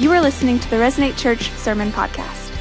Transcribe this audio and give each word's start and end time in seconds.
You 0.00 0.12
are 0.12 0.20
listening 0.20 0.60
to 0.60 0.70
the 0.70 0.76
Resonate 0.76 1.18
Church 1.18 1.50
Sermon 1.54 1.90
Podcast. 1.90 2.52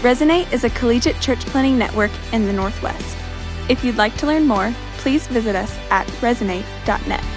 Resonate 0.00 0.50
is 0.50 0.64
a 0.64 0.70
collegiate 0.70 1.20
church 1.20 1.40
planting 1.40 1.76
network 1.76 2.10
in 2.32 2.46
the 2.46 2.54
Northwest. 2.54 3.18
If 3.68 3.84
you'd 3.84 3.98
like 3.98 4.16
to 4.16 4.26
learn 4.26 4.46
more, 4.46 4.74
please 4.96 5.26
visit 5.26 5.54
us 5.54 5.76
at 5.90 6.06
resonate.net. 6.22 7.35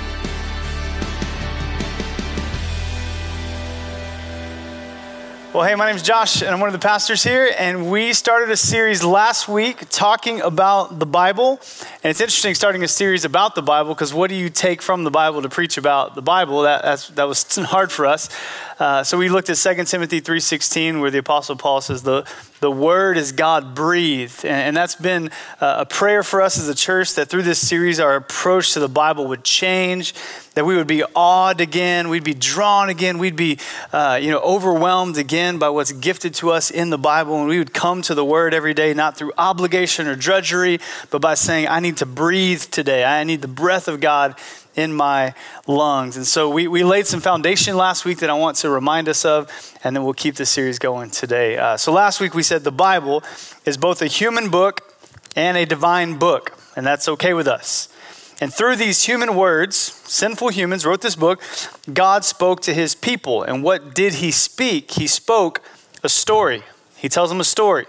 Well, 5.51 5.63
hey, 5.63 5.73
my 5.73 5.87
name 5.87 5.95
is 5.95 6.03
Josh, 6.03 6.43
and 6.43 6.51
I'm 6.51 6.59
one 6.59 6.69
of 6.69 6.73
the 6.73 6.87
pastors 6.87 7.23
here. 7.23 7.51
And 7.57 7.89
we 7.89 8.13
started 8.13 8.51
a 8.51 8.55
series 8.55 9.03
last 9.03 9.47
week 9.47 9.89
talking 9.89 10.41
about 10.41 10.99
the 10.99 11.07
Bible. 11.07 11.59
And 12.03 12.11
it's 12.11 12.21
interesting 12.21 12.53
starting 12.53 12.83
a 12.83 12.87
series 12.87 13.25
about 13.25 13.55
the 13.55 13.63
Bible 13.63 13.95
because 13.95 14.13
what 14.13 14.29
do 14.29 14.35
you 14.35 14.51
take 14.51 14.79
from 14.79 15.05
the 15.05 15.09
Bible 15.09 15.41
to 15.41 15.49
preach 15.49 15.79
about 15.79 16.13
the 16.13 16.21
Bible? 16.21 16.61
That, 16.61 16.83
that 17.15 17.23
was 17.23 17.55
hard 17.55 17.91
for 17.91 18.05
us. 18.05 18.29
Uh, 18.77 19.03
so 19.03 19.17
we 19.17 19.27
looked 19.27 19.49
at 19.49 19.57
2 19.57 19.85
Timothy 19.85 20.21
3.16 20.21 21.01
where 21.01 21.09
the 21.09 21.17
Apostle 21.17 21.55
Paul 21.55 21.81
says 21.81 22.03
the, 22.03 22.27
the 22.59 22.71
Word 22.71 23.17
is 23.17 23.31
God 23.31 23.75
breathed. 23.75 24.45
And, 24.45 24.75
that's 24.75 24.95
been 24.95 25.29
uh, 25.59 25.77
a 25.79 25.85
prayer 25.85 26.23
for 26.23 26.41
us 26.41 26.57
as 26.57 26.69
a 26.69 26.75
church 26.75 27.15
that 27.15 27.27
through 27.27 27.43
this 27.43 27.65
series 27.65 27.99
our 27.99 28.15
approach 28.15 28.73
to 28.73 28.79
the 28.79 28.87
Bible 28.87 29.27
would 29.27 29.43
change, 29.43 30.13
that 30.53 30.65
we 30.65 30.75
would 30.75 30.87
be 30.87 31.03
awed 31.15 31.59
again, 31.59 32.09
we'd 32.09 32.23
be 32.23 32.33
drawn 32.33 32.89
again, 32.89 33.17
we'd 33.17 33.35
be 33.35 33.59
uh, 33.91 34.19
you 34.21 34.31
know, 34.31 34.39
overwhelmed 34.39 35.17
again 35.17 35.57
by 35.57 35.69
what's 35.69 35.91
gifted 35.91 36.33
to 36.35 36.51
us 36.51 36.71
in 36.71 36.89
the 36.89 36.97
Bible. 36.97 37.39
And 37.39 37.47
we 37.47 37.57
would 37.57 37.73
come 37.73 38.01
to 38.03 38.15
the 38.15 38.25
Word 38.25 38.53
every 38.53 38.73
day, 38.73 38.93
not 38.93 39.17
through 39.17 39.33
obligation 39.37 40.07
or 40.07 40.15
drudgery, 40.15 40.79
but 41.09 41.21
by 41.21 41.33
saying, 41.33 41.67
I 41.67 41.79
need 41.79 41.97
to 41.97 42.05
breathe 42.05 42.61
today. 42.61 43.03
I 43.03 43.23
need 43.23 43.41
the 43.41 43.47
breath 43.47 43.87
of 43.87 43.99
God 43.99 44.35
in 44.79 44.93
my 44.93 45.33
lungs. 45.67 46.15
And 46.15 46.25
so 46.25 46.49
we, 46.49 46.67
we 46.67 46.83
laid 46.83 47.05
some 47.05 47.19
foundation 47.19 47.75
last 47.75 48.05
week 48.05 48.19
that 48.19 48.29
I 48.29 48.33
want 48.33 48.57
to 48.57 48.69
remind 48.69 49.09
us 49.09 49.25
of, 49.25 49.49
and 49.83 49.95
then 49.95 50.03
we'll 50.03 50.13
keep 50.13 50.35
the 50.35 50.45
series 50.45 50.79
going 50.79 51.09
today. 51.11 51.57
Uh, 51.57 51.75
so 51.77 51.91
last 51.91 52.21
week 52.21 52.33
we 52.33 52.43
said 52.43 52.63
the 52.63 52.71
Bible 52.71 53.23
is 53.65 53.77
both 53.77 54.01
a 54.01 54.07
human 54.07 54.49
book 54.49 54.95
and 55.35 55.57
a 55.57 55.65
divine 55.65 56.17
book, 56.17 56.57
and 56.75 56.85
that's 56.85 57.07
okay 57.09 57.33
with 57.33 57.47
us. 57.47 57.89
And 58.41 58.53
through 58.53 58.77
these 58.77 59.03
human 59.03 59.35
words, 59.35 59.75
sinful 59.75 60.49
humans 60.49 60.85
wrote 60.85 61.01
this 61.01 61.17
book, 61.17 61.41
God 61.91 62.23
spoke 62.23 62.61
to 62.61 62.73
his 62.73 62.95
people. 62.95 63.43
And 63.43 63.63
what 63.63 63.93
did 63.93 64.15
he 64.15 64.31
speak? 64.31 64.91
He 64.91 65.07
spoke 65.07 65.61
a 66.03 66.09
story. 66.09 66.63
He 66.95 67.09
tells 67.09 67.29
them 67.29 67.41
a 67.41 67.43
story. 67.43 67.85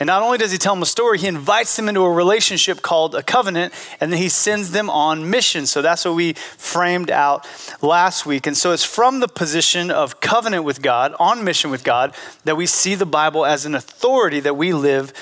And 0.00 0.06
not 0.06 0.22
only 0.22 0.38
does 0.38 0.52
he 0.52 0.58
tell 0.58 0.74
them 0.74 0.82
a 0.82 0.86
story, 0.86 1.18
he 1.18 1.26
invites 1.26 1.74
them 1.76 1.88
into 1.88 2.02
a 2.02 2.10
relationship 2.10 2.82
called 2.82 3.14
a 3.14 3.22
covenant, 3.22 3.74
and 4.00 4.12
then 4.12 4.18
he 4.18 4.28
sends 4.28 4.70
them 4.70 4.88
on 4.88 5.28
mission. 5.28 5.66
So 5.66 5.82
that's 5.82 6.04
what 6.04 6.14
we 6.14 6.34
framed 6.34 7.10
out 7.10 7.46
last 7.82 8.24
week. 8.24 8.46
And 8.46 8.56
so 8.56 8.72
it's 8.72 8.84
from 8.84 9.20
the 9.20 9.28
position 9.28 9.90
of 9.90 10.20
covenant 10.20 10.64
with 10.64 10.82
God, 10.82 11.14
on 11.18 11.42
mission 11.42 11.70
with 11.70 11.82
God, 11.82 12.14
that 12.44 12.56
we 12.56 12.66
see 12.66 12.94
the 12.94 13.06
Bible 13.06 13.44
as 13.44 13.66
an 13.66 13.74
authority 13.74 14.40
that 14.40 14.56
we 14.56 14.72
live 14.72 15.12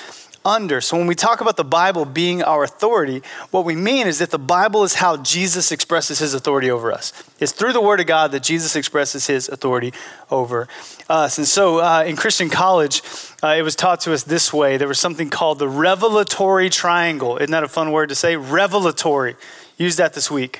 under. 0.47 0.81
So 0.81 0.97
when 0.97 1.05
we 1.05 1.15
talk 1.15 1.41
about 1.41 1.57
the 1.57 1.63
Bible 1.63 2.05
being 2.05 2.41
our 2.41 2.63
authority, 2.63 3.21
what 3.51 3.65
we 3.65 3.75
mean 3.75 4.07
is 4.07 4.19
that 4.19 4.31
the 4.31 4.39
Bible 4.39 4.83
is 4.83 4.95
how 4.95 5.17
Jesus 5.17 5.71
expresses 5.71 6.19
his 6.19 6.33
authority 6.33 6.71
over 6.71 6.91
us. 6.91 7.11
It's 7.39 7.51
through 7.51 7.73
the 7.73 7.81
Word 7.81 7.99
of 7.99 8.07
God 8.07 8.31
that 8.31 8.43
Jesus 8.43 8.75
expresses 8.75 9.27
his 9.27 9.49
authority 9.49 9.93
over 10.31 10.67
us. 11.09 11.37
And 11.37 11.47
so 11.47 11.79
uh, 11.79 12.03
in 12.07 12.15
Christian 12.15 12.49
college, 12.49 13.01
uh, 13.43 13.55
it 13.57 13.61
was 13.61 13.75
taught 13.75 14.01
to 14.01 14.13
us 14.13 14.23
this 14.23 14.53
way 14.53 14.77
there 14.77 14.87
was 14.87 14.99
something 14.99 15.29
called 15.29 15.59
the 15.59 15.69
revelatory 15.69 16.69
triangle. 16.69 17.37
Isn't 17.37 17.51
that 17.51 17.63
a 17.63 17.67
fun 17.67 17.91
word 17.91 18.09
to 18.09 18.15
say? 18.15 18.37
Revelatory. 18.37 19.35
Use 19.77 19.97
that 19.97 20.13
this 20.13 20.31
week. 20.31 20.59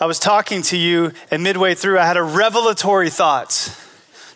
I 0.00 0.06
was 0.06 0.18
talking 0.18 0.62
to 0.62 0.76
you, 0.76 1.12
and 1.30 1.42
midway 1.42 1.74
through, 1.74 1.98
I 1.98 2.06
had 2.06 2.16
a 2.16 2.22
revelatory 2.22 3.10
thought. 3.10 3.50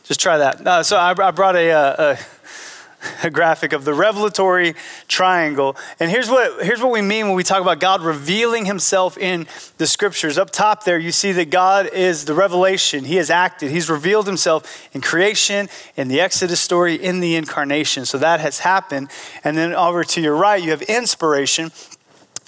Just 0.04 0.20
try 0.20 0.38
that. 0.38 0.64
Uh, 0.64 0.82
so 0.84 0.96
I, 0.96 1.10
I 1.10 1.30
brought 1.32 1.56
a, 1.56 1.70
uh, 1.72 1.94
a 1.98 2.18
a 3.22 3.30
graphic 3.38 3.72
of 3.72 3.84
the 3.84 3.94
revelatory 3.94 4.74
triangle. 5.08 5.76
And 6.00 6.10
here's 6.10 6.28
what, 6.28 6.64
here's 6.64 6.80
what 6.80 6.92
we 6.92 7.02
mean 7.02 7.26
when 7.26 7.36
we 7.36 7.42
talk 7.42 7.60
about 7.60 7.80
God 7.80 8.02
revealing 8.02 8.64
himself 8.64 9.18
in 9.18 9.46
the 9.78 9.86
scriptures. 9.86 10.38
Up 10.38 10.50
top 10.50 10.84
there, 10.84 10.98
you 10.98 11.12
see 11.12 11.32
that 11.32 11.50
God 11.50 11.88
is 11.92 12.24
the 12.24 12.34
revelation. 12.34 13.04
He 13.04 13.16
has 13.16 13.30
acted. 13.30 13.70
He's 13.70 13.88
revealed 13.88 14.26
himself 14.26 14.88
in 14.92 15.00
creation, 15.00 15.68
in 15.96 16.08
the 16.08 16.20
Exodus 16.20 16.60
story, 16.60 16.94
in 16.94 17.20
the 17.20 17.36
incarnation. 17.36 18.04
So 18.04 18.18
that 18.18 18.40
has 18.40 18.60
happened. 18.60 19.10
And 19.44 19.56
then 19.56 19.74
over 19.74 20.04
to 20.04 20.20
your 20.20 20.36
right, 20.36 20.62
you 20.62 20.70
have 20.70 20.82
inspiration. 20.82 21.70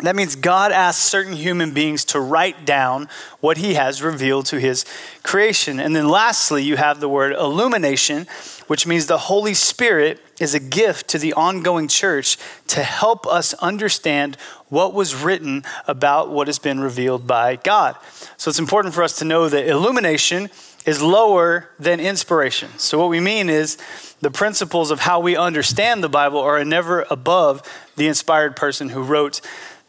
That 0.03 0.15
means 0.15 0.37
God 0.37 0.71
asks 0.71 1.03
certain 1.03 1.33
human 1.33 1.75
beings 1.75 2.05
to 2.07 2.21
write 2.21 2.65
down 2.65 3.09
what 3.41 3.57
he 3.57 3.75
has 3.75 4.01
revealed 4.01 4.47
to 4.47 4.61
his 4.61 4.85
creation. 5.25 5.81
And 5.81 5.95
then 5.95 6.09
lastly, 6.09 6.63
you 6.63 6.77
have 6.77 7.01
the 7.01 7.09
word 7.09 7.33
illumination, 7.33 8.29
which 8.69 8.87
means 8.87 9.07
the 9.07 9.19
Holy 9.19 9.55
Spirit 9.55 10.21
is 10.39 10.55
a 10.55 10.61
gift 10.61 11.09
to 11.09 11.19
the 11.19 11.33
ongoing 11.33 11.89
church 11.89 12.39
to 12.69 12.83
help 12.83 13.27
us 13.27 13.55
understand 13.55 14.37
what 14.69 14.95
was 14.95 15.15
written 15.15 15.65
about 15.87 16.31
what 16.31 16.47
has 16.47 16.59
been 16.59 16.79
revealed 16.79 17.27
by 17.27 17.57
God. 17.57 17.97
So 18.37 18.51
it's 18.51 18.59
important 18.59 18.95
for 18.95 19.03
us 19.03 19.19
to 19.19 19.25
know 19.25 19.49
that 19.49 19.67
illumination 19.67 20.51
is 20.87 21.03
lower 21.03 21.71
than 21.79 21.99
inspiration. 21.99 22.71
So 22.79 22.99
what 22.99 23.09
we 23.09 23.21
mean 23.21 23.49
is 23.49 23.77
the 24.21 24.31
principles 24.31 24.91
of 24.91 25.01
how 25.01 25.19
we 25.21 25.37
understand 25.37 26.05
the 26.05 26.09
Bible 26.09 26.41
are 26.41 26.65
never 26.65 27.05
above 27.11 27.63
the 27.97 28.07
inspired 28.07 28.55
person 28.55 28.91
who 28.91 29.03
wrote 29.03 29.41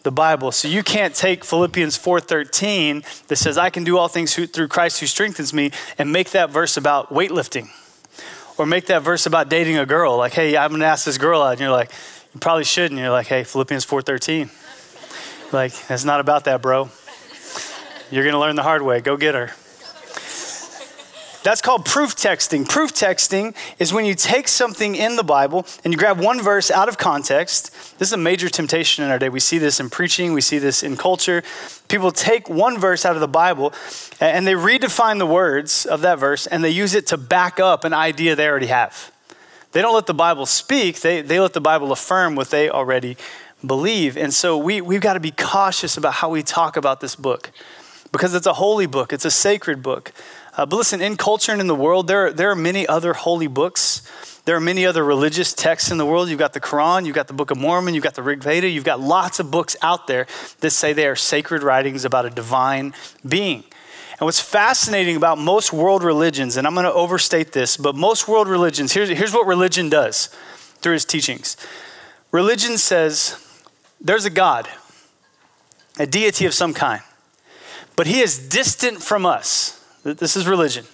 the 0.03 0.11
Bible. 0.11 0.51
So 0.51 0.67
you 0.67 0.84
can't 0.84 1.13
take 1.13 1.44
Philippians 1.44 1.97
4:13 1.97 3.03
that 3.28 3.35
says 3.35 3.57
I 3.57 3.69
can 3.69 3.84
do 3.84 3.97
all 3.97 4.07
things 4.07 4.34
through 4.34 4.67
Christ 4.69 5.01
who 5.01 5.07
strengthens 5.07 5.53
me 5.53 5.72
and 5.97 6.11
make 6.11 6.31
that 6.31 6.50
verse 6.50 6.78
about 6.78 7.13
weightlifting. 7.13 7.69
Or 8.59 8.66
make 8.66 8.88
that 8.88 9.03
verse 9.03 9.25
about 9.25 9.50
dating 9.50 9.78
a 9.78 9.86
girl. 9.86 10.18
Like, 10.18 10.34
hey, 10.34 10.58
I'm 10.58 10.70
to 10.81 10.86
ask 10.86 11.06
this 11.06 11.18
girl 11.18 11.42
out 11.42 11.53
and 11.53 11.62
you're 11.62 11.72
like, 11.72 11.92
you 12.34 12.42
probably 12.42 12.66
should 12.66 12.92
and 12.92 13.00
you're 13.00 13.09
like, 13.09 13.28
hey, 13.28 13.46
Philippians 13.46 13.86
4:13. 13.86 14.50
Like, 15.53 15.72
it's 15.90 16.03
not 16.03 16.20
about 16.20 16.44
that, 16.44 16.62
bro. 16.62 16.90
You're 18.12 18.24
to 18.34 18.40
learn 18.40 18.58
the 18.58 18.64
hard 18.64 18.81
way. 18.81 19.00
Go 19.00 19.16
get 19.16 19.34
her. 19.34 19.53
That's 21.42 21.62
called 21.62 21.86
proof 21.86 22.16
texting. 22.16 22.68
Proof 22.68 22.94
texting 22.94 23.56
is 23.80 23.94
when 23.94 24.04
you 24.04 24.14
take 24.14 24.50
something 24.50 24.96
in 24.96 25.16
the 25.16 25.24
Bible 25.24 25.66
and 25.84 25.94
you 25.94 25.98
grab 25.98 26.20
one 26.20 26.42
verse 26.42 26.70
out 26.70 26.90
of 26.90 26.98
context. 26.98 27.72
This 27.98 28.10
is 28.10 28.14
a 28.14 28.18
major 28.18 28.50
temptation 28.50 29.06
in 29.06 29.12
our 29.12 29.18
day. 29.18 29.30
We 29.30 29.40
see 29.40 29.58
this 29.58 29.80
in 29.80 29.90
preaching, 29.90 30.34
we 30.34 30.42
see 30.42 30.58
this 30.58 30.84
in 30.84 30.98
culture. 30.98 31.42
People 31.88 32.12
take 32.12 32.50
one 32.50 32.78
verse 32.78 33.06
out 33.06 33.16
of 33.16 33.22
the 33.22 33.28
Bible 33.28 33.74
and 34.20 34.46
they 34.46 34.54
redefine 34.54 35.18
the 35.18 35.26
words 35.26 35.86
of 35.86 36.02
that 36.02 36.20
verse 36.20 36.46
and 36.46 36.62
they 36.62 36.70
use 36.70 36.94
it 36.94 37.08
to 37.08 37.18
back 37.18 37.60
up 37.60 37.86
an 37.86 37.94
idea 37.94 38.36
they 38.36 38.48
already 38.48 38.68
have. 38.68 39.12
They 39.72 39.82
don't 39.82 39.96
let 39.96 40.08
the 40.08 40.14
Bible 40.14 40.46
speak, 40.46 41.00
they, 41.02 41.22
they 41.22 41.40
let 41.40 41.54
the 41.54 41.62
Bible 41.62 41.94
affirm 41.94 42.36
what 42.36 42.50
they 42.50 42.70
already 42.70 43.16
believe. 43.66 44.18
And 44.18 44.34
so 44.34 44.58
we, 44.58 44.82
we've 44.82 45.02
got 45.02 45.14
to 45.14 45.20
be 45.20 45.32
cautious 45.32 45.96
about 45.96 46.16
how 46.16 46.30
we 46.30 46.44
talk 46.44 46.76
about 46.76 47.00
this 47.00 47.16
book 47.16 47.52
because 48.12 48.34
it's 48.34 48.48
a 48.48 48.54
holy 48.54 48.88
book, 48.88 49.14
it's 49.14 49.26
a 49.26 49.32
sacred 49.32 49.82
book. 49.82 50.12
Uh, 50.59 50.66
but 50.66 50.75
listen, 50.75 51.02
in 51.02 51.16
culture 51.16 51.53
and 51.53 51.62
in 51.62 51.68
the 51.68 51.74
world, 51.75 52.08
there, 52.08 52.34
there 52.34 52.52
are 52.52 52.56
many 52.56 52.86
other 52.86 53.14
holy 53.14 53.47
books. 53.47 54.02
There 54.44 54.58
are 54.58 54.59
many 54.59 54.86
other 54.86 55.06
religious 55.06 55.53
texts 55.53 55.90
in 55.90 55.97
the 55.97 56.06
world. 56.06 56.28
You've 56.28 56.38
got 56.38 56.52
the 56.52 56.59
Quran, 56.59 57.06
you've 57.06 57.16
got 57.16 57.28
the 57.28 57.34
Book 57.34 57.50
of 57.50 57.58
Mormon, 57.58 57.94
you've 57.94 58.03
got 58.03 58.16
the 58.16 58.22
Rig 58.22 58.44
Veda, 58.44 58.68
you've 58.68 58.84
got 58.84 59.00
lots 59.00 59.40
of 59.40 59.52
books 59.52 59.78
out 59.81 60.08
there 60.08 60.28
that 60.59 60.72
say 60.72 60.92
they 60.92 61.08
are 61.08 61.16
sacred 61.16 61.64
writings 61.64 62.03
about 62.03 62.25
a 62.25 62.30
divine 62.30 62.94
being. 63.25 63.64
And 64.20 64.25
what's 64.25 64.42
fascinating 64.42 65.16
about 65.16 65.38
most 65.38 65.72
world 65.72 66.03
religions, 66.03 66.58
and 66.58 66.68
I'm 66.68 66.74
going 66.74 66.84
to 66.84 66.91
overstate 66.91 67.53
this, 67.53 67.78
but 67.78 67.96
most 67.96 68.28
world 68.28 68.50
religions, 68.50 68.91
here's, 68.91 69.08
here's 69.08 69.34
what 69.34 69.47
religion 69.47 69.88
does 69.88 70.28
through 70.81 70.96
its 70.96 71.06
teachings. 71.06 71.56
Religion 72.34 72.78
says 72.78 73.41
there's 74.02 74.26
a 74.26 74.30
God, 74.30 74.68
a 75.97 76.06
deity 76.06 76.46
of 76.46 76.53
some 76.53 76.74
kind, 76.74 77.02
but 77.96 78.08
he 78.08 78.20
is 78.20 78.50
distant 78.50 79.02
from 79.02 79.26
us. 79.26 79.78
This 80.04 80.36
is 80.36 80.48
religion. 80.48 80.86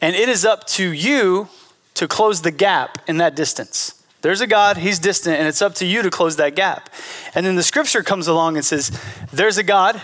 And 0.00 0.14
it 0.14 0.28
is 0.28 0.44
up 0.44 0.66
to 0.68 0.90
you 0.90 1.48
to 1.94 2.06
close 2.06 2.42
the 2.42 2.50
gap 2.50 2.98
in 3.08 3.16
that 3.18 3.34
distance. 3.34 4.02
There's 4.22 4.40
a 4.40 4.46
God, 4.46 4.76
he's 4.76 4.98
distant, 4.98 5.36
and 5.38 5.46
it's 5.46 5.62
up 5.62 5.74
to 5.76 5.86
you 5.86 6.02
to 6.02 6.10
close 6.10 6.36
that 6.36 6.56
gap. 6.56 6.90
And 7.34 7.46
then 7.46 7.56
the 7.56 7.62
scripture 7.62 8.02
comes 8.02 8.26
along 8.26 8.56
and 8.56 8.64
says, 8.64 8.90
There's 9.32 9.58
a 9.58 9.62
God, 9.62 10.00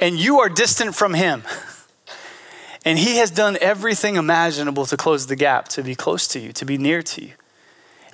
and 0.00 0.18
you 0.18 0.40
are 0.40 0.48
distant 0.48 0.94
from 0.94 1.14
him. 1.14 1.42
And 2.84 2.98
he 2.98 3.18
has 3.18 3.30
done 3.30 3.56
everything 3.60 4.16
imaginable 4.16 4.86
to 4.86 4.96
close 4.96 5.26
the 5.26 5.36
gap, 5.36 5.68
to 5.68 5.82
be 5.82 5.94
close 5.94 6.26
to 6.28 6.40
you, 6.40 6.52
to 6.52 6.64
be 6.64 6.78
near 6.78 7.02
to 7.02 7.24
you. 7.24 7.32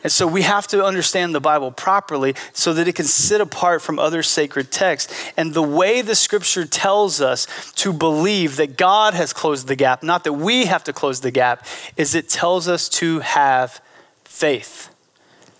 And 0.04 0.12
so 0.12 0.26
we 0.28 0.42
have 0.42 0.68
to 0.68 0.84
understand 0.84 1.34
the 1.34 1.40
Bible 1.40 1.72
properly 1.72 2.34
so 2.52 2.72
that 2.74 2.86
it 2.86 2.94
can 2.94 3.04
sit 3.04 3.40
apart 3.40 3.82
from 3.82 3.98
other 3.98 4.22
sacred 4.22 4.70
texts. 4.70 5.12
And 5.36 5.54
the 5.54 5.62
way 5.62 6.02
the 6.02 6.14
scripture 6.14 6.64
tells 6.64 7.20
us 7.20 7.72
to 7.76 7.92
believe 7.92 8.56
that 8.56 8.76
God 8.76 9.14
has 9.14 9.32
closed 9.32 9.66
the 9.66 9.74
gap, 9.74 10.04
not 10.04 10.22
that 10.24 10.34
we 10.34 10.66
have 10.66 10.84
to 10.84 10.92
close 10.92 11.20
the 11.20 11.32
gap, 11.32 11.66
is 11.96 12.14
it 12.14 12.28
tells 12.28 12.68
us 12.68 12.88
to 12.90 13.20
have 13.20 13.80
faith. 14.22 14.94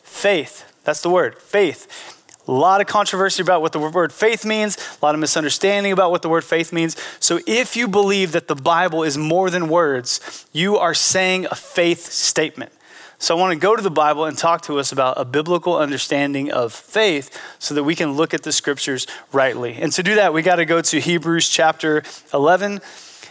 Faith, 0.04 0.72
that's 0.84 1.00
the 1.00 1.10
word, 1.10 1.36
faith. 1.36 2.14
A 2.46 2.52
lot 2.52 2.80
of 2.80 2.86
controversy 2.86 3.42
about 3.42 3.60
what 3.60 3.72
the 3.72 3.78
word 3.78 4.12
faith 4.12 4.46
means, 4.46 4.78
a 5.02 5.04
lot 5.04 5.14
of 5.14 5.20
misunderstanding 5.20 5.92
about 5.92 6.10
what 6.10 6.22
the 6.22 6.30
word 6.30 6.44
faith 6.44 6.72
means. 6.72 6.96
So 7.20 7.40
if 7.46 7.76
you 7.76 7.88
believe 7.88 8.32
that 8.32 8.48
the 8.48 8.54
Bible 8.54 9.02
is 9.02 9.18
more 9.18 9.50
than 9.50 9.68
words, 9.68 10.46
you 10.52 10.78
are 10.78 10.94
saying 10.94 11.46
a 11.46 11.54
faith 11.54 12.06
statement. 12.06 12.72
So 13.20 13.36
I 13.36 13.40
want 13.40 13.52
to 13.52 13.58
go 13.58 13.74
to 13.74 13.82
the 13.82 13.90
Bible 13.90 14.26
and 14.26 14.38
talk 14.38 14.62
to 14.62 14.78
us 14.78 14.92
about 14.92 15.20
a 15.20 15.24
biblical 15.24 15.76
understanding 15.76 16.52
of 16.52 16.72
faith 16.72 17.36
so 17.58 17.74
that 17.74 17.82
we 17.82 17.96
can 17.96 18.12
look 18.12 18.32
at 18.32 18.44
the 18.44 18.52
scriptures 18.52 19.08
rightly. 19.32 19.74
And 19.74 19.92
to 19.94 20.04
do 20.04 20.14
that, 20.14 20.32
we 20.32 20.42
got 20.42 20.56
to 20.56 20.64
go 20.64 20.80
to 20.80 21.00
Hebrews 21.00 21.48
chapter 21.48 22.04
11. 22.32 22.80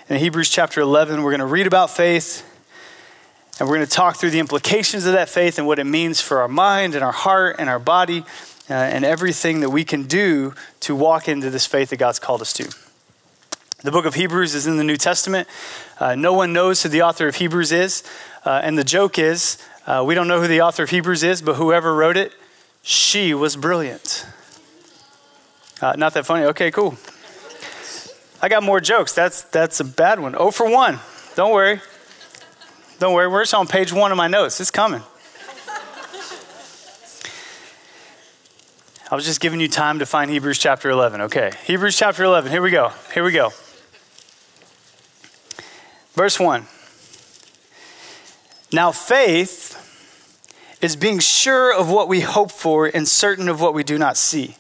In 0.09 0.17
Hebrews 0.17 0.49
chapter 0.49 0.81
11, 0.81 1.23
we're 1.23 1.31
going 1.31 1.39
to 1.39 1.45
read 1.45 1.67
about 1.67 1.89
faith 1.89 2.43
and 3.59 3.67
we're 3.67 3.75
going 3.75 3.87
to 3.87 3.91
talk 3.91 4.17
through 4.17 4.31
the 4.31 4.39
implications 4.39 5.05
of 5.05 5.13
that 5.13 5.29
faith 5.29 5.57
and 5.57 5.65
what 5.65 5.79
it 5.79 5.85
means 5.85 6.19
for 6.19 6.41
our 6.41 6.49
mind 6.49 6.93
and 6.93 7.03
our 7.03 7.13
heart 7.13 7.55
and 7.57 7.69
our 7.69 7.79
body 7.79 8.25
uh, 8.69 8.73
and 8.73 9.05
everything 9.05 9.61
that 9.61 9.69
we 9.69 9.85
can 9.85 10.03
do 10.03 10.53
to 10.81 10.95
walk 10.95 11.29
into 11.29 11.49
this 11.49 11.65
faith 11.65 11.91
that 11.91 11.97
God's 11.97 12.19
called 12.19 12.41
us 12.41 12.51
to. 12.53 12.69
The 13.83 13.91
book 13.91 14.05
of 14.05 14.15
Hebrews 14.15 14.53
is 14.53 14.67
in 14.67 14.77
the 14.77 14.83
New 14.83 14.97
Testament. 14.97 15.47
Uh, 15.99 16.15
no 16.15 16.33
one 16.33 16.51
knows 16.51 16.83
who 16.83 16.89
the 16.89 17.03
author 17.03 17.27
of 17.27 17.35
Hebrews 17.35 17.71
is. 17.71 18.03
Uh, 18.43 18.61
and 18.63 18.77
the 18.77 18.83
joke 18.83 19.17
is 19.19 19.57
uh, 19.87 20.03
we 20.05 20.13
don't 20.13 20.27
know 20.27 20.41
who 20.41 20.47
the 20.47 20.61
author 20.61 20.83
of 20.83 20.89
Hebrews 20.89 21.23
is, 21.23 21.41
but 21.41 21.55
whoever 21.55 21.95
wrote 21.95 22.17
it, 22.17 22.33
she 22.83 23.33
was 23.33 23.55
brilliant. 23.55 24.25
Uh, 25.81 25.93
not 25.97 26.13
that 26.13 26.25
funny. 26.25 26.45
Okay, 26.45 26.71
cool. 26.71 26.97
I 28.41 28.49
got 28.49 28.63
more 28.63 28.81
jokes. 28.81 29.13
That's 29.13 29.43
that's 29.43 29.79
a 29.79 29.85
bad 29.85 30.19
one. 30.19 30.35
Oh 30.37 30.51
for 30.51 30.69
one. 30.69 30.99
Don't 31.35 31.53
worry. 31.53 31.81
Don't 32.99 33.13
worry. 33.13 33.27
We're 33.27 33.43
just 33.43 33.53
on 33.53 33.65
page 33.65 33.93
one 33.93 34.11
of 34.11 34.17
my 34.17 34.27
notes. 34.27 34.59
It's 34.59 34.71
coming. 34.71 35.01
I 39.09 39.15
was 39.15 39.23
just 39.23 39.39
giving 39.39 39.61
you 39.61 39.69
time 39.69 39.99
to 39.99 40.05
find 40.05 40.29
Hebrews 40.29 40.59
chapter 40.59 40.89
11. 40.89 41.21
Okay. 41.21 41.51
Hebrews 41.63 41.95
chapter 41.95 42.25
11. 42.25 42.51
Here 42.51 42.61
we 42.61 42.71
go. 42.71 42.91
Here 43.13 43.23
we 43.23 43.31
go. 43.31 43.51
Verse 46.13 46.37
1. 46.37 46.67
Now, 48.71 48.91
faith 48.91 49.83
is 50.81 50.95
being 50.95 51.19
sure 51.19 51.73
of 51.73 51.89
what 51.89 52.07
we 52.07 52.21
hope 52.21 52.51
for 52.51 52.85
and 52.85 53.07
certain 53.07 53.47
of 53.49 53.61
what 53.61 53.73
we 53.73 53.83
do 53.83 53.97
not 53.97 54.17
see. 54.17 54.55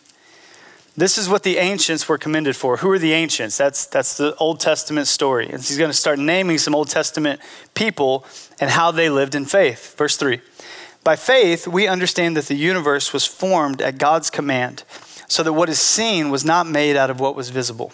This 0.95 1.19
is 1.19 1.29
what 1.29 1.43
the 1.43 1.57
ancients 1.57 2.09
were 2.09 2.17
commended 2.17 2.55
for. 2.55 2.77
Who 2.77 2.89
are 2.89 2.97
the 2.97 3.13
ancients? 3.13 3.55
That's, 3.55 3.85
that's 3.85 4.17
the 4.17 4.35
Old 4.37 4.59
Testament 4.59 5.05
story. 5.07 5.45
And 5.45 5.57
he's 5.57 5.77
going 5.77 5.91
to 5.91 5.97
start 5.97 6.17
naming 6.17 6.57
some 6.57 6.73
Old 6.73 6.89
Testament 6.89 7.39
people 7.75 8.25
and 8.59 8.71
how 8.71 8.89
they 8.89 9.07
lived 9.07 9.35
in 9.35 9.45
faith. 9.45 9.95
Verse 9.95 10.17
3 10.17 10.41
By 11.03 11.15
faith, 11.15 11.67
we 11.67 11.87
understand 11.87 12.35
that 12.35 12.45
the 12.45 12.55
universe 12.55 13.13
was 13.13 13.27
formed 13.27 13.79
at 13.79 13.99
God's 13.99 14.31
command, 14.31 14.83
so 15.27 15.43
that 15.43 15.53
what 15.53 15.69
is 15.69 15.79
seen 15.79 16.31
was 16.31 16.43
not 16.43 16.65
made 16.65 16.95
out 16.95 17.11
of 17.11 17.19
what 17.19 17.35
was 17.35 17.49
visible. 17.49 17.93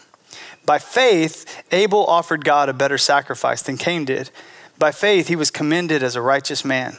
By 0.65 0.79
faith, 0.79 1.61
Abel 1.73 2.05
offered 2.05 2.45
God 2.45 2.69
a 2.69 2.73
better 2.73 2.97
sacrifice 2.97 3.61
than 3.61 3.75
Cain 3.75 4.05
did. 4.05 4.29
By 4.77 4.91
faith, 4.91 5.27
he 5.27 5.35
was 5.35 5.51
commended 5.51 6.03
as 6.03 6.15
a 6.15 6.21
righteous 6.21 6.65
man 6.65 6.97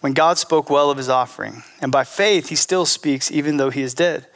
when 0.00 0.12
God 0.12 0.38
spoke 0.38 0.68
well 0.68 0.90
of 0.90 0.98
his 0.98 1.08
offering. 1.08 1.62
And 1.80 1.92
by 1.92 2.04
faith, 2.04 2.48
he 2.48 2.56
still 2.56 2.86
speaks 2.86 3.30
even 3.30 3.56
though 3.56 3.70
he 3.70 3.82
is 3.82 3.94
dead. 3.94 4.26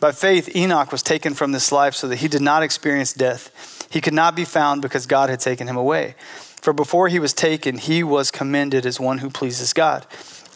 By 0.00 0.12
faith, 0.12 0.54
Enoch 0.54 0.92
was 0.92 1.02
taken 1.02 1.34
from 1.34 1.52
this 1.52 1.72
life 1.72 1.94
so 1.94 2.08
that 2.08 2.16
he 2.16 2.28
did 2.28 2.42
not 2.42 2.62
experience 2.62 3.12
death. 3.12 3.88
He 3.90 4.00
could 4.00 4.12
not 4.12 4.36
be 4.36 4.44
found 4.44 4.82
because 4.82 5.06
God 5.06 5.30
had 5.30 5.40
taken 5.40 5.68
him 5.68 5.76
away. 5.76 6.14
For 6.60 6.72
before 6.72 7.08
he 7.08 7.18
was 7.18 7.32
taken, 7.32 7.78
he 7.78 8.02
was 8.02 8.30
commended 8.30 8.86
as 8.86 8.98
one 8.98 9.18
who 9.18 9.30
pleases 9.30 9.72
God. 9.72 10.06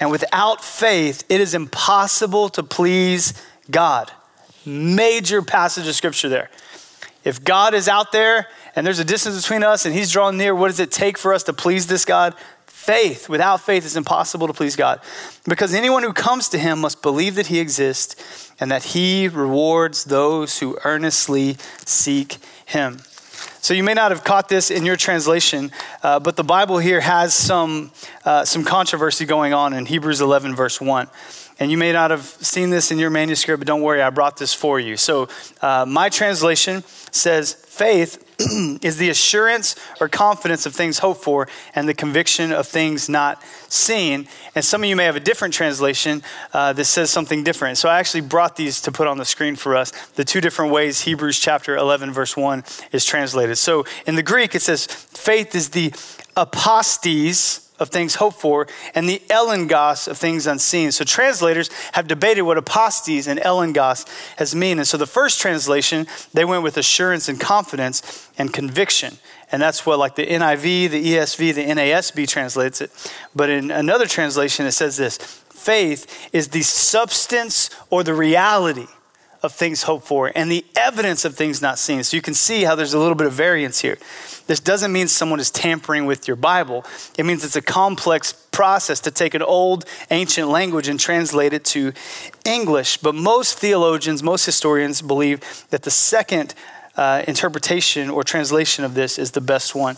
And 0.00 0.10
without 0.10 0.64
faith, 0.64 1.24
it 1.28 1.40
is 1.40 1.54
impossible 1.54 2.48
to 2.50 2.62
please 2.62 3.34
God. 3.70 4.10
Major 4.64 5.42
passage 5.42 5.88
of 5.88 5.94
scripture 5.94 6.28
there. 6.28 6.50
If 7.28 7.44
God 7.44 7.74
is 7.74 7.88
out 7.88 8.10
there 8.10 8.46
and 8.74 8.86
there's 8.86 9.00
a 9.00 9.04
distance 9.04 9.42
between 9.42 9.62
us 9.62 9.84
and 9.84 9.94
he's 9.94 10.10
drawing 10.10 10.38
near, 10.38 10.54
what 10.54 10.68
does 10.68 10.80
it 10.80 10.90
take 10.90 11.18
for 11.18 11.34
us 11.34 11.42
to 11.42 11.52
please 11.52 11.86
this 11.86 12.06
God? 12.06 12.34
Faith. 12.64 13.28
Without 13.28 13.60
faith, 13.60 13.84
it's 13.84 13.96
impossible 13.96 14.46
to 14.46 14.54
please 14.54 14.76
God. 14.76 15.02
Because 15.46 15.74
anyone 15.74 16.02
who 16.02 16.14
comes 16.14 16.48
to 16.48 16.58
him 16.58 16.78
must 16.78 17.02
believe 17.02 17.34
that 17.34 17.48
he 17.48 17.60
exists 17.60 18.50
and 18.58 18.70
that 18.70 18.82
he 18.82 19.28
rewards 19.28 20.04
those 20.04 20.60
who 20.60 20.78
earnestly 20.84 21.58
seek 21.84 22.38
him. 22.64 23.00
So 23.60 23.74
you 23.74 23.84
may 23.84 23.92
not 23.92 24.10
have 24.10 24.24
caught 24.24 24.48
this 24.48 24.70
in 24.70 24.86
your 24.86 24.96
translation, 24.96 25.70
uh, 26.02 26.20
but 26.20 26.36
the 26.36 26.44
Bible 26.44 26.78
here 26.78 27.00
has 27.00 27.34
some, 27.34 27.90
uh, 28.24 28.46
some 28.46 28.64
controversy 28.64 29.26
going 29.26 29.52
on 29.52 29.74
in 29.74 29.84
Hebrews 29.84 30.22
11, 30.22 30.54
verse 30.54 30.80
1. 30.80 31.08
And 31.60 31.70
you 31.70 31.78
may 31.78 31.92
not 31.92 32.10
have 32.12 32.22
seen 32.22 32.70
this 32.70 32.92
in 32.92 32.98
your 32.98 33.10
manuscript, 33.10 33.60
but 33.60 33.66
don't 33.66 33.82
worry, 33.82 34.00
I 34.00 34.10
brought 34.10 34.36
this 34.36 34.54
for 34.54 34.78
you. 34.78 34.96
So 34.96 35.28
uh, 35.60 35.84
my 35.88 36.08
translation 36.08 36.84
says, 37.10 37.52
faith 37.52 38.24
is 38.82 38.98
the 38.98 39.10
assurance 39.10 39.74
or 40.00 40.08
confidence 40.08 40.66
of 40.66 40.74
things 40.74 40.98
hoped 40.98 41.24
for 41.24 41.48
and 41.74 41.88
the 41.88 41.94
conviction 41.94 42.52
of 42.52 42.68
things 42.68 43.08
not 43.08 43.42
seen. 43.68 44.28
And 44.54 44.64
some 44.64 44.84
of 44.84 44.88
you 44.88 44.94
may 44.94 45.04
have 45.04 45.16
a 45.16 45.20
different 45.20 45.52
translation 45.52 46.22
uh, 46.52 46.72
that 46.74 46.84
says 46.84 47.10
something 47.10 47.42
different. 47.42 47.78
So 47.78 47.88
I 47.88 47.98
actually 47.98 48.20
brought 48.20 48.54
these 48.54 48.80
to 48.82 48.92
put 48.92 49.08
on 49.08 49.18
the 49.18 49.24
screen 49.24 49.56
for 49.56 49.76
us 49.76 49.90
the 50.10 50.24
two 50.24 50.40
different 50.40 50.72
ways 50.72 51.00
Hebrews 51.00 51.40
chapter 51.40 51.76
11, 51.76 52.12
verse 52.12 52.36
1 52.36 52.62
is 52.92 53.04
translated. 53.04 53.58
So 53.58 53.84
in 54.06 54.14
the 54.14 54.22
Greek, 54.22 54.54
it 54.54 54.62
says, 54.62 54.86
faith 54.86 55.56
is 55.56 55.70
the 55.70 55.90
apostes 56.36 57.67
of 57.78 57.90
things 57.90 58.16
hoped 58.16 58.40
for 58.40 58.66
and 58.94 59.08
the 59.08 59.22
elenchos 59.28 60.08
of 60.08 60.18
things 60.18 60.46
unseen. 60.46 60.92
So 60.92 61.04
translators 61.04 61.70
have 61.92 62.06
debated 62.06 62.42
what 62.42 62.58
apostes 62.58 63.28
and 63.28 63.38
elengos 63.40 64.06
has 64.36 64.54
mean. 64.54 64.78
And 64.78 64.86
so 64.86 64.96
the 64.96 65.06
first 65.06 65.40
translation, 65.40 66.06
they 66.34 66.44
went 66.44 66.62
with 66.62 66.76
assurance 66.76 67.28
and 67.28 67.40
confidence 67.40 68.30
and 68.38 68.52
conviction. 68.52 69.18
And 69.50 69.62
that's 69.62 69.86
what 69.86 69.98
like 69.98 70.14
the 70.14 70.26
NIV, 70.26 70.90
the 70.90 71.12
ESV, 71.14 71.54
the 71.54 71.64
NASB 71.64 72.28
translates 72.28 72.80
it. 72.80 72.90
But 73.34 73.50
in 73.50 73.70
another 73.70 74.06
translation, 74.06 74.66
it 74.66 74.72
says 74.72 74.96
this, 74.96 75.16
faith 75.16 76.28
is 76.32 76.48
the 76.48 76.62
substance 76.62 77.70
or 77.90 78.02
the 78.02 78.14
reality 78.14 78.86
of 79.42 79.52
things 79.52 79.84
hoped 79.84 80.06
for 80.06 80.32
and 80.34 80.50
the 80.50 80.64
evidence 80.76 81.24
of 81.24 81.34
things 81.34 81.62
not 81.62 81.78
seen. 81.78 82.02
So 82.02 82.16
you 82.16 82.22
can 82.22 82.34
see 82.34 82.64
how 82.64 82.74
there's 82.74 82.94
a 82.94 82.98
little 82.98 83.14
bit 83.14 83.26
of 83.26 83.32
variance 83.32 83.80
here. 83.80 83.98
This 84.46 84.60
doesn't 84.60 84.92
mean 84.92 85.08
someone 85.08 85.40
is 85.40 85.50
tampering 85.50 86.06
with 86.06 86.26
your 86.26 86.36
Bible. 86.36 86.84
It 87.16 87.24
means 87.26 87.44
it's 87.44 87.56
a 87.56 87.62
complex 87.62 88.32
process 88.32 88.98
to 89.00 89.10
take 89.10 89.34
an 89.34 89.42
old 89.42 89.84
ancient 90.10 90.48
language 90.48 90.88
and 90.88 90.98
translate 90.98 91.52
it 91.52 91.64
to 91.66 91.92
English. 92.44 92.96
But 92.96 93.14
most 93.14 93.58
theologians, 93.58 94.22
most 94.22 94.46
historians 94.46 95.02
believe 95.02 95.66
that 95.70 95.82
the 95.82 95.90
second 95.90 96.54
uh, 96.96 97.22
interpretation 97.28 98.10
or 98.10 98.24
translation 98.24 98.84
of 98.84 98.94
this 98.94 99.18
is 99.18 99.32
the 99.32 99.40
best 99.40 99.74
one. 99.74 99.96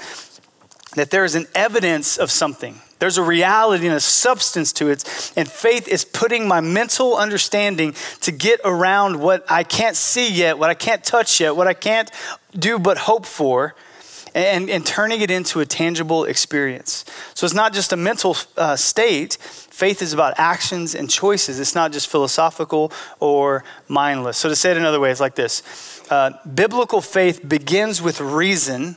That 0.97 1.11
there 1.11 1.25
is 1.25 1.35
an 1.35 1.47
evidence 1.55 2.19
of 2.19 2.31
something 2.31 2.81
there's 3.01 3.17
a 3.17 3.23
reality 3.23 3.87
and 3.87 3.97
a 3.97 4.01
substance 4.01 4.73
to 4.75 4.89
it. 4.89 5.33
And 5.35 5.49
faith 5.49 5.89
is 5.89 6.05
putting 6.05 6.47
my 6.47 6.61
mental 6.61 7.17
understanding 7.17 7.95
to 8.21 8.31
get 8.31 8.61
around 8.65 9.21
what 9.21 9.45
I 9.51 9.65
can't 9.65 9.97
see 9.97 10.31
yet, 10.31 10.59
what 10.59 10.71
I 10.71 10.75
can't 10.75 11.03
touch 11.03 11.41
yet, 11.41 11.57
what 11.57 11.67
I 11.67 11.73
can't 11.75 12.11
do 12.57 12.79
but 12.79 12.99
hope 12.99 13.27
for, 13.27 13.75
and, 14.35 14.71
and 14.71 14.87
turning 14.87 15.23
it 15.23 15.31
into 15.31 15.61
a 15.61 15.67
tangible 15.67 16.25
experience. 16.25 17.05
So 17.35 17.47
it's 17.47 17.55
not 17.55 17.73
just 17.73 17.93
a 17.93 17.97
mental 17.97 18.37
uh, 18.57 18.77
state. 18.77 19.39
Faith 19.41 20.03
is 20.03 20.13
about 20.13 20.35
actions 20.37 20.95
and 20.95 21.11
choices. 21.11 21.59
It's 21.59 21.75
not 21.75 21.93
just 21.93 22.09
philosophical 22.09 22.93
or 23.19 23.65
mindless. 23.89 24.37
So 24.37 24.49
to 24.51 24.55
say 24.55 24.73
it 24.73 24.77
another 24.77 25.01
way, 25.01 25.11
it's 25.11 25.21
like 25.21 25.35
this 25.35 25.63
uh, 26.11 26.33
Biblical 26.55 27.01
faith 27.01 27.49
begins 27.49 28.03
with 28.03 28.21
reason, 28.21 28.97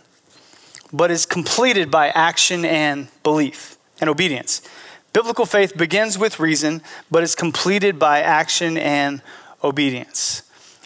but 0.91 1.10
is 1.10 1.25
completed 1.25 1.89
by 1.89 2.10
action 2.10 2.65
and 2.65 3.07
belief 3.24 3.77
and 4.00 4.09
obedience. 4.09 4.62
Biblical 5.13 5.45
faith 5.45 5.77
begins 5.77 6.17
with 6.17 6.39
reason, 6.39 6.81
but 7.12 7.23
is 7.23 7.35
completed 7.35 8.00
by 8.00 8.21
action 8.21 8.77
and 8.77 9.21
obedience. 9.63 10.41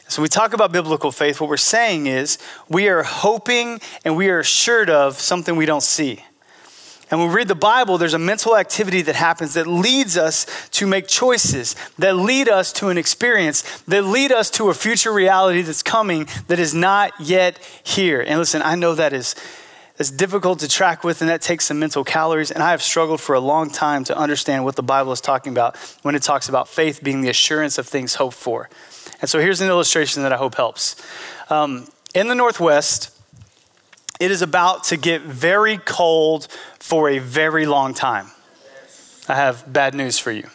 So, 0.10 0.22
we 0.22 0.30
talk 0.30 0.54
about 0.54 0.72
biblical 0.72 1.12
faith, 1.12 1.42
what 1.42 1.50
we're 1.50 1.58
saying 1.58 2.08
is 2.08 2.38
we 2.70 2.88
are 2.88 3.04
hoping 3.04 3.82
and 4.06 4.16
we 4.16 4.30
are 4.30 4.40
assured 4.40 4.90
of 4.90 5.20
something 5.20 5.56
we 5.58 5.66
don't 5.66 5.84
see. 5.84 6.24
And 7.10 7.20
when 7.20 7.30
we 7.30 7.36
read 7.36 7.48
the 7.48 7.56
Bible, 7.56 7.98
there's 7.98 8.14
a 8.14 8.20
mental 8.20 8.58
activity 8.58 9.02
that 9.04 9.16
happens 9.16 9.54
that 9.54 9.66
leads 9.66 10.18
us 10.18 10.46
to 10.72 10.86
make 10.86 11.08
choices, 11.08 11.76
that 11.98 12.16
lead 12.18 12.50
us 12.50 12.74
to 12.74 12.90
an 12.90 12.98
experience, 12.98 13.82
that 13.84 14.04
lead 14.04 14.34
us 14.34 14.50
to 14.52 14.70
a 14.70 14.74
future 14.74 15.14
reality 15.14 15.62
that's 15.62 15.84
coming 15.84 16.28
that 16.48 16.60
is 16.60 16.74
not 16.74 17.14
yet 17.20 17.60
here. 17.84 18.20
And 18.20 18.40
listen, 18.40 18.62
I 18.62 18.76
know 18.76 18.94
that 18.96 19.14
is 19.14 19.36
that's 19.98 20.12
difficult 20.12 20.60
to 20.60 20.68
track 20.68 21.04
with, 21.04 21.22
and 21.22 21.30
that 21.30 21.42
takes 21.42 21.66
some 21.66 21.80
mental 21.80 22.04
calories. 22.04 22.52
And 22.52 22.64
I 22.64 22.72
have 22.72 22.82
struggled 22.82 23.20
for 23.20 23.34
a 23.36 23.40
long 23.40 23.70
time 23.70 24.04
to 24.06 24.18
understand 24.18 24.64
what 24.64 24.76
the 24.76 24.84
Bible 24.84 25.12
is 25.12 25.20
talking 25.20 25.52
about 25.52 25.76
when 26.04 26.16
it 26.16 26.22
talks 26.22 26.48
about 26.48 26.68
faith 26.68 27.04
being 27.04 27.22
the 27.22 27.30
assurance 27.30 27.78
of 27.78 27.88
things 27.88 28.16
hoped 28.16 28.36
for. 28.36 28.70
And 29.20 29.30
so 29.30 29.40
here's 29.40 29.60
an 29.60 29.70
illustration 29.70 30.22
that 30.24 30.32
I 30.32 30.38
hope 30.38 30.56
helps. 30.56 30.96
Um, 31.50 31.88
in 32.14 32.28
the 32.28 32.36
Northwest, 32.36 33.12
it 34.20 34.30
is 34.30 34.42
about 34.42 34.84
to 34.86 34.98
get 34.98 35.24
very 35.24 35.78
cold 35.78 36.48
for 36.80 37.10
a 37.10 37.18
very 37.18 37.66
long 37.66 37.94
time. 37.94 38.28
I 39.28 39.36
have 39.36 39.72
bad 39.72 39.94
news 39.96 40.20
for 40.20 40.32
you. 40.32 40.48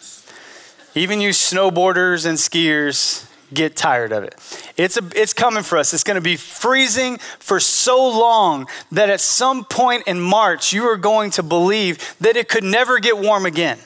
Even 0.95 1.21
you 1.21 1.31
snowboarders 1.31 2.27
and 2.27 2.39
skiers, 2.39 3.27
get 3.55 3.77
tired 3.77 4.13
of 4.13 4.25
it. 4.25 4.35
It's, 4.77 4.97
a, 4.97 5.03
it's 5.15 5.33
coming 5.33 5.63
for 5.63 5.79
us. 5.79 5.95
It's 5.95 6.05
going 6.05 6.17
to 6.17 6.21
be 6.21 6.37
freezing 6.37 7.19
for 7.39 7.61
so 7.61 8.09
long 8.09 8.67
that 8.93 9.11
at 9.11 9.21
some 9.21 9.65
point 9.65 10.05
in 10.07 10.21
March, 10.21 10.73
you 10.73 10.85
are 10.85 10.97
going 10.97 11.31
to 11.33 11.43
believe 11.43 12.17
that 12.21 12.37
it 12.37 12.49
could 12.49 12.65
never 12.65 12.99
get 12.99 13.19
warm 13.19 13.47
again. 13.47 13.79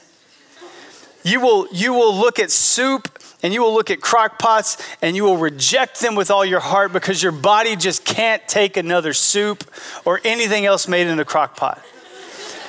You 1.25 1.41
will, 1.41 1.67
you 1.73 1.93
will 1.93 2.15
look 2.15 2.39
at 2.39 2.51
soup 2.51 3.09
and 3.43 3.53
you 3.53 3.63
will 3.63 3.75
look 3.75 3.91
at 3.91 4.01
crock 4.01 4.39
pots 4.39 4.77
and 5.03 5.17
you 5.17 5.25
will 5.25 5.37
reject 5.37 6.01
them 6.01 6.15
with 6.15 6.31
all 6.31 6.45
your 6.45 6.61
heart 6.61 6.93
because 6.93 7.23
your 7.23 7.33
body 7.33 7.77
just 7.77 8.05
can't 8.05 8.47
take 8.49 8.77
another 8.77 9.13
soup 9.13 9.65
or 10.05 10.21
anything 10.25 10.67
else 10.67 10.89
made 10.89 11.07
in 11.07 11.19
a 11.19 11.25
crock 11.25 11.57
pot. 11.57 11.83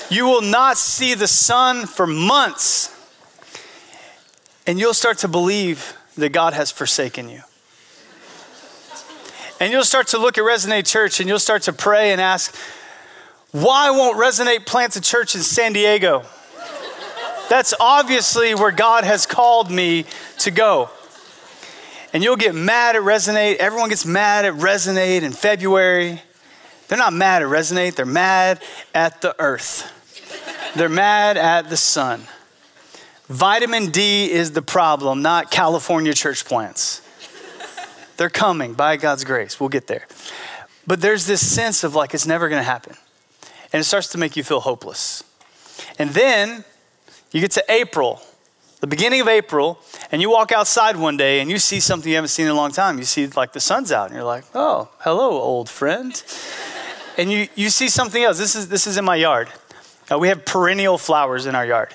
You 0.09 0.25
will 0.25 0.41
not 0.41 0.77
see 0.77 1.13
the 1.13 1.27
sun 1.27 1.85
for 1.85 2.07
months. 2.07 2.93
And 4.65 4.79
you'll 4.79 4.93
start 4.93 5.19
to 5.19 5.27
believe 5.27 5.96
that 6.17 6.29
God 6.29 6.53
has 6.53 6.71
forsaken 6.71 7.29
you. 7.29 7.41
And 9.59 9.71
you'll 9.71 9.83
start 9.83 10.07
to 10.07 10.17
look 10.17 10.37
at 10.37 10.43
Resonate 10.43 10.85
Church 10.85 11.19
and 11.19 11.27
you'll 11.27 11.39
start 11.39 11.63
to 11.63 11.73
pray 11.73 12.11
and 12.11 12.21
ask, 12.21 12.55
why 13.51 13.89
won't 13.89 14.17
Resonate 14.17 14.65
plant 14.65 14.95
a 14.95 15.01
church 15.01 15.33
in 15.33 15.41
San 15.41 15.73
Diego? 15.73 16.23
That's 17.49 17.73
obviously 17.79 18.53
where 18.53 18.71
God 18.71 19.03
has 19.03 19.25
called 19.25 19.71
me 19.71 20.05
to 20.39 20.51
go. 20.51 20.89
And 22.13 22.23
you'll 22.23 22.35
get 22.35 22.53
mad 22.53 22.95
at 22.95 23.01
Resonate. 23.01 23.55
Everyone 23.55 23.89
gets 23.89 24.05
mad 24.05 24.45
at 24.45 24.53
Resonate 24.53 25.23
in 25.23 25.31
February. 25.31 26.21
They're 26.87 26.97
not 26.97 27.13
mad 27.13 27.41
at 27.41 27.49
Resonate, 27.49 27.95
they're 27.95 28.05
mad 28.05 28.61
at 28.93 29.21
the 29.21 29.35
earth. 29.39 29.93
They're 30.75 30.87
mad 30.87 31.37
at 31.37 31.69
the 31.69 31.77
sun. 31.77 32.21
Vitamin 33.29 33.91
D 33.91 34.31
is 34.31 34.51
the 34.51 34.61
problem, 34.61 35.21
not 35.21 35.51
California 35.51 36.13
church 36.13 36.45
plants. 36.45 37.01
They're 38.15 38.29
coming 38.29 38.73
by 38.73 38.97
God's 38.97 39.23
grace. 39.23 39.59
We'll 39.59 39.69
get 39.69 39.87
there. 39.87 40.07
But 40.87 41.01
there's 41.01 41.27
this 41.27 41.45
sense 41.45 41.83
of 41.83 41.93
like 41.93 42.13
it's 42.13 42.25
never 42.25 42.47
going 42.49 42.59
to 42.59 42.63
happen. 42.63 42.95
And 43.73 43.81
it 43.81 43.83
starts 43.83 44.07
to 44.09 44.17
make 44.17 44.37
you 44.37 44.43
feel 44.43 44.61
hopeless. 44.61 45.23
And 45.99 46.11
then 46.11 46.63
you 47.31 47.41
get 47.41 47.51
to 47.51 47.63
April, 47.69 48.21
the 48.79 48.87
beginning 48.87 49.19
of 49.19 49.27
April, 49.27 49.79
and 50.11 50.21
you 50.21 50.29
walk 50.29 50.53
outside 50.53 50.95
one 50.95 51.17
day 51.17 51.41
and 51.41 51.51
you 51.51 51.59
see 51.59 51.81
something 51.81 52.09
you 52.09 52.15
haven't 52.15 52.29
seen 52.29 52.45
in 52.45 52.53
a 52.53 52.55
long 52.55 52.71
time. 52.71 52.97
You 52.97 53.03
see 53.03 53.27
like 53.27 53.51
the 53.51 53.59
sun's 53.59 53.91
out 53.91 54.07
and 54.07 54.15
you're 54.15 54.23
like, 54.23 54.45
"Oh, 54.55 54.89
hello, 54.99 55.31
old 55.31 55.69
friend." 55.69 56.23
and 57.17 57.31
you 57.31 57.47
you 57.55 57.69
see 57.69 57.89
something 57.89 58.23
else. 58.23 58.37
This 58.37 58.55
is 58.55 58.69
this 58.69 58.87
is 58.87 58.97
in 58.97 59.03
my 59.03 59.15
yard. 59.15 59.49
Uh, 60.09 60.17
we 60.17 60.29
have 60.29 60.45
perennial 60.45 60.97
flowers 60.97 61.45
in 61.45 61.55
our 61.55 61.65
yard. 61.65 61.93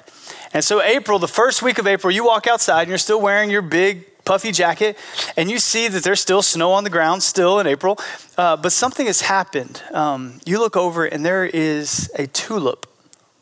And 0.55 0.63
so, 0.63 0.83
April, 0.83 1.19
the 1.19 1.29
first 1.29 1.63
week 1.63 1.79
of 1.79 1.87
April, 1.87 2.11
you 2.11 2.25
walk 2.25 2.47
outside 2.47 2.83
and 2.83 2.89
you're 2.89 2.99
still 2.99 3.21
wearing 3.21 3.51
your 3.51 3.63
big 3.63 4.07
puffy 4.25 4.53
jacket, 4.53 4.97
and 5.37 5.51
you 5.51 5.59
see 5.59 5.89
that 5.89 6.05
there's 6.05 6.21
still 6.21 6.43
snow 6.43 6.73
on 6.73 6.85
the 6.85 6.91
ground, 6.91 7.23
still 7.23 7.59
in 7.59 7.67
April. 7.67 7.99
Uh, 8.37 8.57
but 8.57 8.73
something 8.73 9.07
has 9.07 9.23
happened. 9.23 9.83
Um, 9.93 10.41
you 10.45 10.59
look 10.59 10.77
over, 10.77 11.05
and 11.05 11.25
there 11.25 11.45
is 11.45 12.11
a 12.17 12.27
tulip 12.27 12.87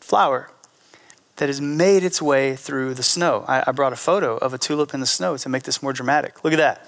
flower 0.00 0.50
that 1.36 1.48
has 1.48 1.60
made 1.60 2.04
its 2.04 2.20
way 2.20 2.54
through 2.54 2.94
the 2.94 3.02
snow. 3.02 3.44
I, 3.48 3.64
I 3.66 3.72
brought 3.72 3.92
a 3.92 3.96
photo 3.96 4.36
of 4.36 4.52
a 4.54 4.58
tulip 4.58 4.92
in 4.94 5.00
the 5.00 5.06
snow 5.06 5.36
to 5.38 5.48
make 5.48 5.62
this 5.62 5.82
more 5.82 5.92
dramatic. 5.92 6.44
Look 6.44 6.52
at 6.52 6.58
that. 6.58 6.86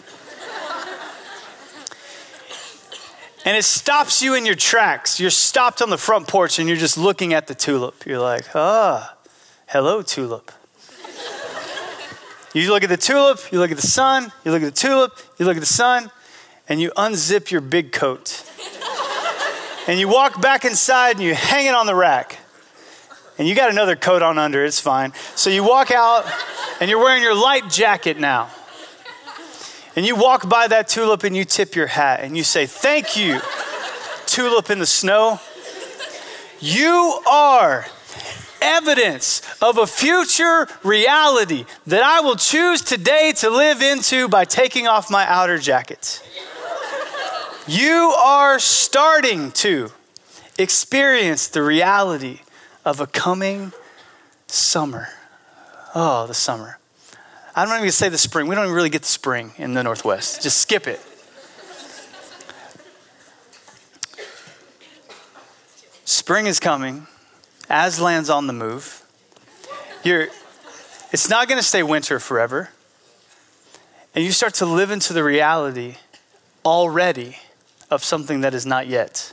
and 3.47 3.57
it 3.57 3.65
stops 3.65 4.21
you 4.21 4.35
in 4.35 4.45
your 4.45 4.55
tracks. 4.55 5.19
You're 5.19 5.31
stopped 5.31 5.81
on 5.81 5.89
the 5.89 5.97
front 5.97 6.29
porch 6.29 6.59
and 6.59 6.69
you're 6.69 6.77
just 6.77 6.99
looking 6.99 7.33
at 7.33 7.47
the 7.47 7.55
tulip. 7.55 8.05
You're 8.05 8.21
like, 8.21 8.55
ah, 8.55 9.17
hello, 9.73 10.03
tulip. 10.03 10.53
you 12.53 12.71
look 12.71 12.83
at 12.83 12.91
the 12.91 12.97
tulip, 12.99 13.41
you 13.51 13.59
look 13.59 13.71
at 13.71 13.79
the 13.79 13.87
sun, 13.87 14.31
you 14.45 14.53
look 14.53 14.63
at 14.63 14.67
the 14.67 14.79
tulip, 14.79 15.19
you 15.39 15.47
look 15.47 15.57
at 15.57 15.61
the 15.61 15.67
sun, 15.67 16.11
and 16.69 16.79
you 16.79 16.91
unzip 16.91 17.51
your 17.51 17.63
big 17.63 17.91
coat. 17.91 18.45
and 19.89 19.99
you 19.99 20.09
walk 20.09 20.43
back 20.43 20.67
inside 20.67 21.13
and 21.13 21.23
you 21.23 21.35
hang 21.35 21.65
it 21.65 21.75
on 21.75 21.87
the 21.87 21.95
rack. 21.95 22.39
And 23.39 23.49
you 23.49 23.55
got 23.55 23.71
another 23.71 23.97
coat 23.97 24.21
on 24.21 24.37
under, 24.37 24.63
it's 24.63 24.79
fine. 24.79 25.15
So 25.37 25.49
you 25.49 25.65
walk 25.65 25.91
out 25.91 26.31
and 26.79 26.91
you're 26.91 27.03
wearing 27.03 27.23
your 27.23 27.35
light 27.35 27.71
jacket 27.71 28.21
now. 28.21 28.51
And 29.97 30.05
you 30.05 30.17
walk 30.17 30.51
by 30.51 30.69
that 30.69 30.87
tulip 30.87 31.25
and 31.25 31.35
you 31.35 31.47
tip 31.47 31.75
your 31.75 31.87
hat 31.87 32.21
and 32.21 32.37
you 32.37 32.45
say, 32.45 32.67
Thank 32.67 33.17
you, 33.17 33.41
tulip 34.27 34.69
in 34.69 34.81
the 34.81 34.87
snow. 34.87 35.41
You 36.61 37.23
are 37.27 37.87
evidence 38.63 39.43
of 39.61 39.77
a 39.77 39.87
future 39.87 40.69
reality 40.83 41.65
that 41.87 42.03
I 42.03 42.21
will 42.21 42.37
choose 42.37 42.81
today 42.81 43.33
to 43.39 43.51
live 43.51 43.83
into 43.83 44.29
by 44.29 44.45
taking 44.45 44.87
off 44.87 45.11
my 45.11 45.27
outer 45.27 45.59
jacket. 45.59 46.23
You 47.67 48.15
are 48.19 48.59
starting 48.59 49.53
to 49.53 49.93
experience 50.59 51.49
the 51.49 51.63
reality 51.63 52.41
of 52.85 53.01
a 53.01 53.07
coming 53.07 53.73
summer. 54.47 55.09
Oh, 55.95 56.27
the 56.27 56.35
summer. 56.35 56.79
I 57.55 57.67
don't 57.67 57.79
even 57.79 57.91
say 57.93 58.09
the 58.09 58.19
spring. 58.19 58.49
We 58.49 58.55
don't 58.55 58.65
even 58.65 58.75
really 58.75 58.91
get 58.91 59.03
the 59.03 59.09
spring 59.09 59.53
in 59.59 59.75
the 59.75 59.83
Northwest. 59.83 60.43
Just 60.43 60.59
skip 60.59 60.87
it. 60.87 61.01
Spring 66.05 66.47
is 66.47 66.59
coming. 66.59 67.07
Aslan's 67.73 68.29
on 68.29 68.47
the 68.47 68.53
move. 68.53 69.03
You're, 70.05 70.29
it's 71.11 71.31
not 71.31 71.49
going 71.49 71.59
to 71.59 71.67
stay 71.67 71.83
winter 71.83 72.19
forever. 72.21 72.69
And 74.15 74.23
you 74.23 74.31
start 74.31 74.53
to 74.55 74.67
live 74.67 74.91
into 74.91 75.15
the 75.15 75.25
reality 75.25 75.97
already 76.67 77.39
of 77.91 78.05
something 78.05 78.43
that 78.43 78.53
is 78.53 78.67
not 78.67 78.87
yet. 78.87 79.33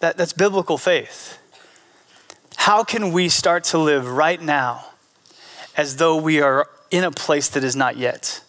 That, 0.00 0.16
that's 0.16 0.32
biblical 0.32 0.76
faith. 0.76 1.38
How 2.56 2.82
can 2.82 3.12
we 3.12 3.28
start 3.28 3.62
to 3.64 3.78
live 3.78 4.08
right 4.08 4.42
now 4.42 4.86
as 5.76 5.96
though 5.96 6.16
we 6.16 6.40
are 6.40 6.68
in 6.90 7.04
a 7.04 7.12
place 7.12 7.48
that 7.50 7.62
is 7.62 7.76
not 7.76 7.96
yet? 7.96 8.42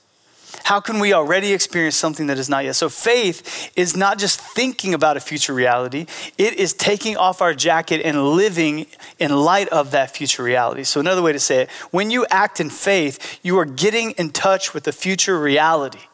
How 0.70 0.80
can 0.80 1.00
we 1.00 1.14
already 1.14 1.52
experience 1.52 1.96
something 1.96 2.28
that 2.28 2.38
is 2.38 2.48
not 2.48 2.64
yet? 2.64 2.76
So, 2.76 2.90
faith 2.90 3.72
is 3.76 3.98
not 3.98 4.20
just 4.20 4.40
thinking 4.40 4.94
about 4.94 5.18
a 5.18 5.20
future 5.20 5.52
reality, 5.52 6.06
it 6.38 6.54
is 6.54 6.74
taking 6.74 7.18
off 7.18 7.42
our 7.42 7.56
jacket 7.56 8.04
and 8.06 8.36
living 8.36 8.86
in 9.18 9.32
light 9.32 9.68
of 9.70 9.90
that 9.90 10.16
future 10.16 10.44
reality. 10.44 10.84
So, 10.84 11.00
another 11.00 11.24
way 11.24 11.34
to 11.34 11.40
say 11.40 11.64
it 11.64 11.72
when 11.90 12.12
you 12.12 12.28
act 12.30 12.60
in 12.60 12.70
faith, 12.70 13.40
you 13.42 13.58
are 13.58 13.66
getting 13.66 14.12
in 14.12 14.30
touch 14.30 14.76
with 14.76 14.84
the 14.84 14.92
future 14.92 15.40
reality. 15.40 16.06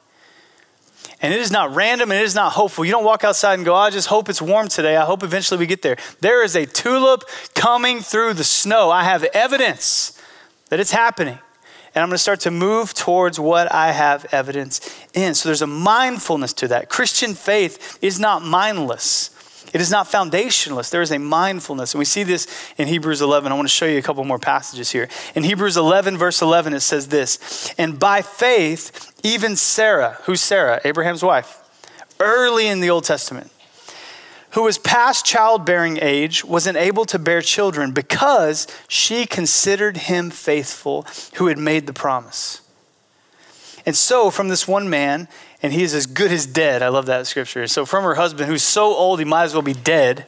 And 1.21 1.33
it 1.33 1.41
is 1.41 1.51
not 1.51 1.75
random 1.75 2.09
and 2.11 2.21
it 2.21 2.23
is 2.23 2.33
not 2.33 2.53
hopeful. 2.53 2.85
You 2.85 2.91
don't 2.91 3.03
walk 3.03 3.25
outside 3.25 3.55
and 3.55 3.65
go, 3.65 3.75
I 3.75 3.89
just 3.89 4.07
hope 4.07 4.29
it's 4.29 4.41
warm 4.41 4.69
today. 4.69 4.95
I 4.95 5.03
hope 5.03 5.21
eventually 5.21 5.57
we 5.57 5.65
get 5.65 5.81
there. 5.81 5.97
There 6.21 6.41
is 6.45 6.55
a 6.55 6.65
tulip 6.65 7.23
coming 7.55 7.99
through 7.99 8.35
the 8.35 8.45
snow. 8.45 8.89
I 8.89 9.03
have 9.03 9.25
evidence 9.25 10.17
that 10.69 10.79
it's 10.79 10.91
happening. 10.91 11.39
And 11.95 12.03
I'm 12.03 12.09
going 12.09 12.15
to 12.15 12.21
start 12.21 12.41
to 12.41 12.51
move 12.51 12.93
towards 12.93 13.39
what 13.39 13.71
I 13.71 13.93
have 13.93 14.25
evidence 14.33 14.81
in. 15.13 15.33
So 15.33 15.47
there's 15.47 15.61
a 15.61 15.67
mindfulness 15.67 16.51
to 16.53 16.67
that. 16.67 16.89
Christian 16.89 17.33
faith 17.33 17.97
is 18.01 18.19
not 18.19 18.43
mindless. 18.43 19.31
It 19.73 19.81
is 19.81 19.91
not 19.91 20.07
foundationalist. 20.07 20.89
There 20.91 21.01
is 21.01 21.11
a 21.11 21.19
mindfulness. 21.19 21.93
And 21.93 21.99
we 21.99 22.05
see 22.05 22.23
this 22.23 22.47
in 22.77 22.87
Hebrews 22.87 23.21
11. 23.21 23.51
I 23.51 23.55
want 23.55 23.67
to 23.67 23.73
show 23.73 23.85
you 23.85 23.97
a 23.97 24.01
couple 24.01 24.23
more 24.25 24.39
passages 24.39 24.91
here. 24.91 25.07
In 25.35 25.43
Hebrews 25.43 25.77
11, 25.77 26.17
verse 26.17 26.41
11, 26.41 26.73
it 26.73 26.81
says 26.81 27.07
this 27.07 27.73
And 27.77 27.97
by 27.97 28.21
faith, 28.21 29.13
even 29.23 29.55
Sarah, 29.55 30.17
who's 30.23 30.41
Sarah, 30.41 30.81
Abraham's 30.83 31.23
wife, 31.23 31.59
early 32.19 32.67
in 32.67 32.81
the 32.81 32.89
Old 32.89 33.05
Testament, 33.05 33.51
who 34.55 34.63
was 34.63 34.77
past 34.77 35.25
childbearing 35.25 35.99
age, 36.01 36.45
wasn't 36.45 36.77
able 36.77 37.03
to 37.03 37.19
bear 37.19 37.41
children 37.41 37.91
because 37.91 38.67
she 38.87 39.25
considered 39.25 39.97
him 39.97 40.29
faithful 40.29 41.05
who 41.35 41.47
had 41.47 41.57
made 41.57 41.85
the 41.87 41.93
promise. 41.93 42.61
And 43.85 43.97
so, 43.97 44.31
from 44.31 44.47
this 44.47 44.65
one 44.65 44.89
man, 44.89 45.27
and 45.61 45.73
he 45.73 45.83
is 45.83 45.93
as 45.93 46.05
good 46.05 46.31
as 46.31 46.45
dead, 46.45 46.81
I 46.81 46.87
love 46.87 47.05
that 47.07 47.27
scripture. 47.27 47.67
So, 47.67 47.85
from 47.85 48.05
her 48.05 48.15
husband, 48.15 48.49
who's 48.49 48.63
so 48.63 48.95
old 48.95 49.19
he 49.19 49.25
might 49.25 49.43
as 49.43 49.53
well 49.53 49.61
be 49.61 49.73
dead, 49.73 50.25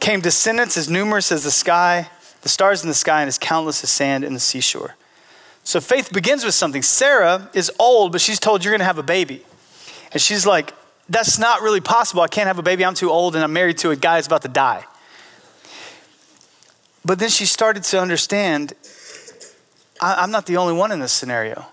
came 0.00 0.22
descendants 0.22 0.78
as 0.78 0.88
numerous 0.88 1.30
as 1.30 1.44
the 1.44 1.50
sky, 1.50 2.08
the 2.40 2.48
stars 2.48 2.82
in 2.82 2.88
the 2.88 2.94
sky, 2.94 3.20
and 3.20 3.28
as 3.28 3.36
countless 3.36 3.84
as 3.84 3.90
sand 3.90 4.24
in 4.24 4.32
the 4.32 4.40
seashore. 4.40 4.96
So, 5.64 5.82
faith 5.82 6.14
begins 6.14 6.46
with 6.46 6.54
something. 6.54 6.80
Sarah 6.80 7.50
is 7.52 7.70
old, 7.78 8.10
but 8.12 8.22
she's 8.22 8.40
told 8.40 8.64
you're 8.64 8.72
going 8.72 8.78
to 8.78 8.86
have 8.86 8.96
a 8.96 9.02
baby. 9.02 9.44
And 10.12 10.22
she's 10.22 10.46
like, 10.46 10.72
that's 11.08 11.38
not 11.38 11.62
really 11.62 11.80
possible. 11.80 12.22
I 12.22 12.28
can't 12.28 12.46
have 12.46 12.58
a 12.58 12.62
baby. 12.62 12.84
I'm 12.84 12.94
too 12.94 13.10
old 13.10 13.34
and 13.34 13.44
I'm 13.44 13.52
married 13.52 13.78
to 13.78 13.90
a 13.90 13.96
guy 13.96 14.16
who's 14.16 14.26
about 14.26 14.42
to 14.42 14.48
die. 14.48 14.84
But 17.04 17.18
then 17.20 17.28
she 17.28 17.46
started 17.46 17.84
to 17.84 18.00
understand 18.00 18.74
I, 20.00 20.24
am 20.24 20.30
not 20.30 20.46
the 20.46 20.56
only 20.56 20.74
one 20.74 20.92
in 20.92 21.00
this 21.00 21.12
scenario. 21.12 21.66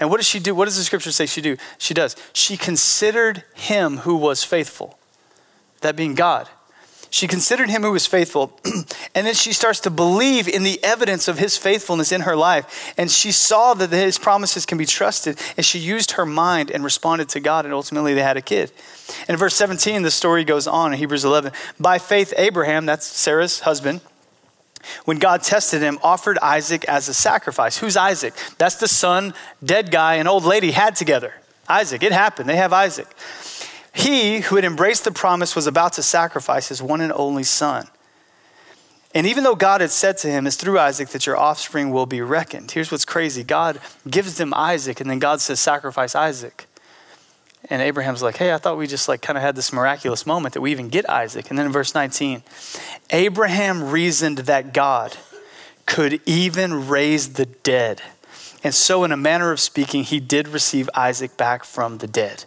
And 0.00 0.08
what 0.10 0.16
does 0.16 0.26
she 0.26 0.40
do? 0.40 0.54
What 0.54 0.64
does 0.64 0.76
the 0.76 0.82
scripture 0.82 1.12
say 1.12 1.26
she 1.26 1.40
do? 1.40 1.56
She 1.78 1.94
does. 1.94 2.16
She 2.32 2.56
considered 2.56 3.44
him 3.54 3.98
who 3.98 4.16
was 4.16 4.42
faithful, 4.42 4.98
that 5.82 5.94
being 5.94 6.14
God. 6.14 6.48
She 7.10 7.26
considered 7.26 7.70
him 7.70 7.82
who 7.82 7.90
was 7.90 8.06
faithful. 8.06 8.58
and 9.14 9.26
then 9.26 9.34
she 9.34 9.52
starts 9.52 9.80
to 9.80 9.90
believe 9.90 10.46
in 10.48 10.62
the 10.62 10.82
evidence 10.84 11.26
of 11.26 11.38
his 11.38 11.56
faithfulness 11.56 12.12
in 12.12 12.20
her 12.22 12.36
life. 12.36 12.94
And 12.96 13.10
she 13.10 13.32
saw 13.32 13.74
that 13.74 13.90
his 13.90 14.16
promises 14.16 14.64
can 14.64 14.78
be 14.78 14.86
trusted. 14.86 15.36
And 15.56 15.66
she 15.66 15.80
used 15.80 16.12
her 16.12 16.24
mind 16.24 16.70
and 16.70 16.84
responded 16.84 17.28
to 17.30 17.40
God. 17.40 17.64
And 17.64 17.74
ultimately, 17.74 18.14
they 18.14 18.22
had 18.22 18.36
a 18.36 18.42
kid. 18.42 18.70
And 19.22 19.30
in 19.30 19.36
verse 19.36 19.56
17, 19.56 20.02
the 20.02 20.10
story 20.10 20.44
goes 20.44 20.68
on 20.68 20.92
in 20.92 20.98
Hebrews 20.98 21.24
11. 21.24 21.52
By 21.80 21.98
faith, 21.98 22.32
Abraham, 22.36 22.86
that's 22.86 23.06
Sarah's 23.06 23.60
husband, 23.60 24.02
when 25.04 25.18
God 25.18 25.42
tested 25.42 25.82
him, 25.82 25.98
offered 26.02 26.38
Isaac 26.38 26.84
as 26.84 27.08
a 27.08 27.14
sacrifice. 27.14 27.78
Who's 27.78 27.96
Isaac? 27.96 28.34
That's 28.56 28.76
the 28.76 28.88
son, 28.88 29.34
dead 29.62 29.90
guy, 29.90 30.14
and 30.14 30.28
old 30.28 30.44
lady 30.44 30.70
had 30.70 30.96
together. 30.96 31.34
Isaac. 31.68 32.02
It 32.02 32.12
happened. 32.12 32.48
They 32.48 32.56
have 32.56 32.72
Isaac. 32.72 33.06
He 33.92 34.40
who 34.40 34.56
had 34.56 34.64
embraced 34.64 35.04
the 35.04 35.12
promise 35.12 35.56
was 35.56 35.66
about 35.66 35.94
to 35.94 36.02
sacrifice 36.02 36.68
his 36.68 36.82
one 36.82 37.00
and 37.00 37.12
only 37.12 37.42
son. 37.42 37.88
And 39.12 39.26
even 39.26 39.42
though 39.42 39.56
God 39.56 39.80
had 39.80 39.90
said 39.90 40.18
to 40.18 40.28
him, 40.28 40.46
it's 40.46 40.56
through 40.56 40.78
Isaac 40.78 41.08
that 41.08 41.26
your 41.26 41.36
offspring 41.36 41.90
will 41.90 42.06
be 42.06 42.20
reckoned. 42.20 42.70
Here's 42.70 42.92
what's 42.92 43.04
crazy 43.04 43.42
God 43.42 43.80
gives 44.08 44.36
them 44.36 44.54
Isaac, 44.54 45.00
and 45.00 45.10
then 45.10 45.18
God 45.18 45.40
says, 45.40 45.58
sacrifice 45.58 46.14
Isaac. 46.14 46.66
And 47.68 47.82
Abraham's 47.82 48.22
like, 48.22 48.36
hey, 48.36 48.52
I 48.52 48.58
thought 48.58 48.78
we 48.78 48.86
just 48.86 49.08
like 49.08 49.20
kind 49.20 49.36
of 49.36 49.42
had 49.42 49.54
this 49.54 49.72
miraculous 49.72 50.24
moment 50.24 50.54
that 50.54 50.60
we 50.60 50.70
even 50.70 50.88
get 50.88 51.08
Isaac. 51.10 51.50
And 51.50 51.58
then 51.58 51.66
in 51.66 51.72
verse 51.72 51.94
19, 51.94 52.42
Abraham 53.10 53.90
reasoned 53.90 54.38
that 54.38 54.72
God 54.72 55.16
could 55.86 56.20
even 56.24 56.88
raise 56.88 57.34
the 57.34 57.46
dead. 57.46 58.00
And 58.62 58.74
so, 58.74 59.04
in 59.04 59.12
a 59.12 59.16
manner 59.16 59.52
of 59.52 59.60
speaking, 59.60 60.04
he 60.04 60.20
did 60.20 60.48
receive 60.48 60.88
Isaac 60.94 61.36
back 61.36 61.64
from 61.64 61.98
the 61.98 62.06
dead. 62.06 62.44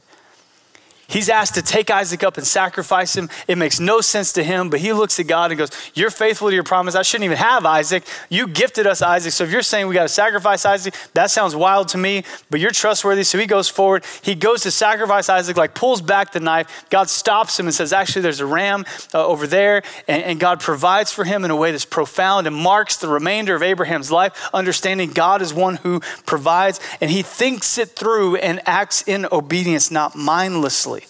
He's 1.14 1.30
asked 1.30 1.54
to 1.54 1.62
take 1.62 1.92
Isaac 1.92 2.24
up 2.24 2.38
and 2.38 2.48
sacrifice 2.48 3.16
him. 3.16 3.30
It 3.48 3.60
makes 3.60 3.80
no 3.80 4.02
sense 4.02 4.34
to 4.34 4.44
him, 4.44 4.72
but 4.72 4.80
he 4.80 4.94
looks 4.94 5.20
at 5.20 5.28
God 5.28 5.52
and 5.52 5.60
goes, 5.60 5.70
You're 5.94 6.10
faithful 6.10 6.50
to 6.50 6.56
your 6.56 6.64
promise. 6.64 6.96
I 6.96 7.04
shouldn't 7.04 7.26
even 7.26 7.38
have 7.38 7.68
Isaac. 7.68 8.04
You 8.30 8.48
gifted 8.48 8.88
us 8.88 9.04
Isaac. 9.04 9.32
So 9.32 9.44
if 9.44 9.52
you're 9.52 9.62
saying 9.62 9.88
we 9.88 9.94
got 9.94 10.04
to 10.04 10.10
sacrifice 10.10 10.66
Isaac, 10.66 10.96
that 11.14 11.30
sounds 11.30 11.56
wild 11.56 11.90
to 11.90 12.00
me, 12.00 12.24
but 12.50 12.60
you're 12.60 12.72
trustworthy. 12.72 13.24
So 13.24 13.38
he 13.38 13.46
goes 13.46 13.70
forward. 13.70 14.04
He 14.24 14.34
goes 14.34 14.64
to 14.64 14.72
sacrifice 14.72 15.30
Isaac, 15.30 15.56
like 15.56 15.76
pulls 15.76 16.02
back 16.02 16.32
the 16.32 16.40
knife. 16.40 16.86
God 16.90 17.10
stops 17.10 17.60
him 17.60 17.68
and 17.68 17.76
says, 17.76 17.94
Actually, 17.94 18.24
there's 18.24 18.40
a 18.40 18.48
ram 18.48 18.84
uh, 19.14 19.24
over 19.24 19.46
there. 19.46 19.84
And, 20.08 20.24
and 20.24 20.40
God 20.40 20.62
provides 20.62 21.12
for 21.12 21.26
him 21.26 21.46
in 21.46 21.52
a 21.52 21.56
way 21.56 21.70
that's 21.70 21.86
profound 21.86 22.48
and 22.48 22.56
marks 22.56 22.98
the 22.98 23.08
remainder 23.08 23.54
of 23.54 23.62
Abraham's 23.62 24.12
life, 24.12 24.50
understanding 24.52 25.12
God 25.12 25.44
is 25.44 25.54
one 25.54 25.76
who 25.76 26.00
provides. 26.26 26.80
And 27.00 27.12
he 27.12 27.22
thinks 27.22 27.78
it 27.78 27.90
through 27.90 28.38
and 28.38 28.62
acts 28.66 29.04
in 29.04 29.28
obedience, 29.32 29.92
not 29.92 30.16
mindlessly 30.16 31.03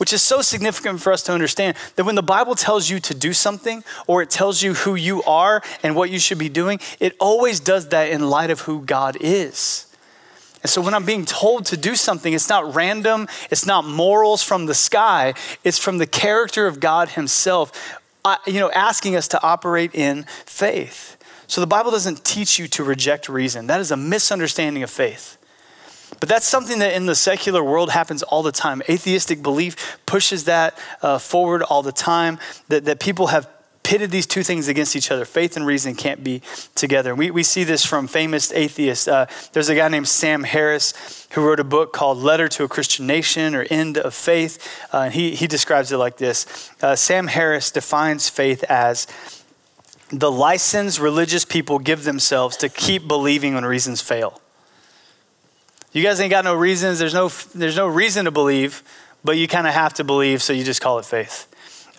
which 0.00 0.14
is 0.14 0.22
so 0.22 0.40
significant 0.40 0.98
for 0.98 1.12
us 1.12 1.22
to 1.22 1.30
understand 1.30 1.76
that 1.96 2.04
when 2.04 2.14
the 2.14 2.22
Bible 2.22 2.54
tells 2.54 2.88
you 2.88 2.98
to 3.00 3.12
do 3.12 3.34
something 3.34 3.84
or 4.06 4.22
it 4.22 4.30
tells 4.30 4.62
you 4.62 4.72
who 4.72 4.94
you 4.94 5.22
are 5.24 5.62
and 5.82 5.94
what 5.94 6.08
you 6.08 6.18
should 6.18 6.38
be 6.38 6.48
doing, 6.48 6.80
it 7.00 7.14
always 7.20 7.60
does 7.60 7.88
that 7.88 8.08
in 8.08 8.30
light 8.30 8.48
of 8.48 8.60
who 8.62 8.80
God 8.80 9.18
is. 9.20 9.84
And 10.62 10.70
so 10.70 10.80
when 10.80 10.94
I'm 10.94 11.04
being 11.04 11.26
told 11.26 11.66
to 11.66 11.76
do 11.76 11.94
something, 11.94 12.32
it's 12.32 12.48
not 12.48 12.74
random, 12.74 13.28
it's 13.50 13.66
not 13.66 13.84
morals 13.84 14.42
from 14.42 14.64
the 14.64 14.74
sky, 14.74 15.34
it's 15.64 15.78
from 15.78 15.98
the 15.98 16.06
character 16.06 16.66
of 16.66 16.80
God 16.80 17.10
Himself, 17.10 18.00
uh, 18.24 18.36
you 18.46 18.58
know, 18.58 18.70
asking 18.70 19.16
us 19.16 19.28
to 19.28 19.42
operate 19.42 19.94
in 19.94 20.24
faith. 20.46 21.18
So 21.46 21.60
the 21.60 21.66
Bible 21.66 21.90
doesn't 21.90 22.24
teach 22.24 22.58
you 22.58 22.68
to 22.68 22.82
reject 22.82 23.28
reason. 23.28 23.66
That 23.66 23.80
is 23.80 23.90
a 23.90 23.98
misunderstanding 23.98 24.82
of 24.82 24.88
faith. 24.88 25.36
But 26.18 26.28
that's 26.28 26.46
something 26.46 26.80
that 26.80 26.94
in 26.94 27.06
the 27.06 27.14
secular 27.14 27.62
world 27.62 27.90
happens 27.90 28.22
all 28.22 28.42
the 28.42 28.52
time. 28.52 28.82
Atheistic 28.88 29.42
belief 29.42 29.98
pushes 30.06 30.44
that 30.44 30.76
uh, 31.02 31.18
forward 31.18 31.62
all 31.62 31.82
the 31.82 31.92
time, 31.92 32.38
that, 32.68 32.84
that 32.86 32.98
people 32.98 33.28
have 33.28 33.48
pitted 33.82 34.10
these 34.10 34.26
two 34.26 34.42
things 34.42 34.68
against 34.68 34.94
each 34.94 35.10
other. 35.10 35.24
Faith 35.24 35.56
and 35.56 35.66
reason 35.66 35.94
can't 35.94 36.22
be 36.22 36.42
together. 36.74 37.14
We, 37.14 37.30
we 37.30 37.42
see 37.42 37.64
this 37.64 37.84
from 37.84 38.06
famous 38.06 38.52
atheists. 38.52 39.08
Uh, 39.08 39.26
there's 39.52 39.68
a 39.68 39.74
guy 39.74 39.88
named 39.88 40.06
Sam 40.06 40.44
Harris 40.44 41.26
who 41.32 41.44
wrote 41.44 41.58
a 41.58 41.64
book 41.64 41.92
called 41.92 42.18
Letter 42.18 42.48
to 42.48 42.64
a 42.64 42.68
Christian 42.68 43.06
Nation 43.06 43.54
or 43.54 43.66
End 43.70 43.98
of 43.98 44.14
Faith. 44.14 44.86
Uh, 44.92 44.98
and 44.98 45.14
he, 45.14 45.34
he 45.34 45.46
describes 45.46 45.90
it 45.90 45.96
like 45.96 46.18
this 46.18 46.70
uh, 46.82 46.94
Sam 46.94 47.26
Harris 47.26 47.70
defines 47.70 48.28
faith 48.28 48.62
as 48.64 49.06
the 50.10 50.30
license 50.30 50.98
religious 50.98 51.44
people 51.44 51.78
give 51.78 52.04
themselves 52.04 52.56
to 52.58 52.68
keep 52.68 53.08
believing 53.08 53.54
when 53.54 53.64
reasons 53.64 54.00
fail. 54.00 54.40
You 55.92 56.04
guys 56.04 56.20
ain't 56.20 56.30
got 56.30 56.44
no 56.44 56.54
reasons. 56.54 57.00
There's 57.00 57.14
no, 57.14 57.28
there's 57.54 57.76
no 57.76 57.88
reason 57.88 58.26
to 58.26 58.30
believe, 58.30 58.82
but 59.24 59.36
you 59.36 59.48
kind 59.48 59.66
of 59.66 59.74
have 59.74 59.94
to 59.94 60.04
believe, 60.04 60.40
so 60.40 60.52
you 60.52 60.62
just 60.62 60.80
call 60.80 60.98
it 60.98 61.04
faith. 61.04 61.48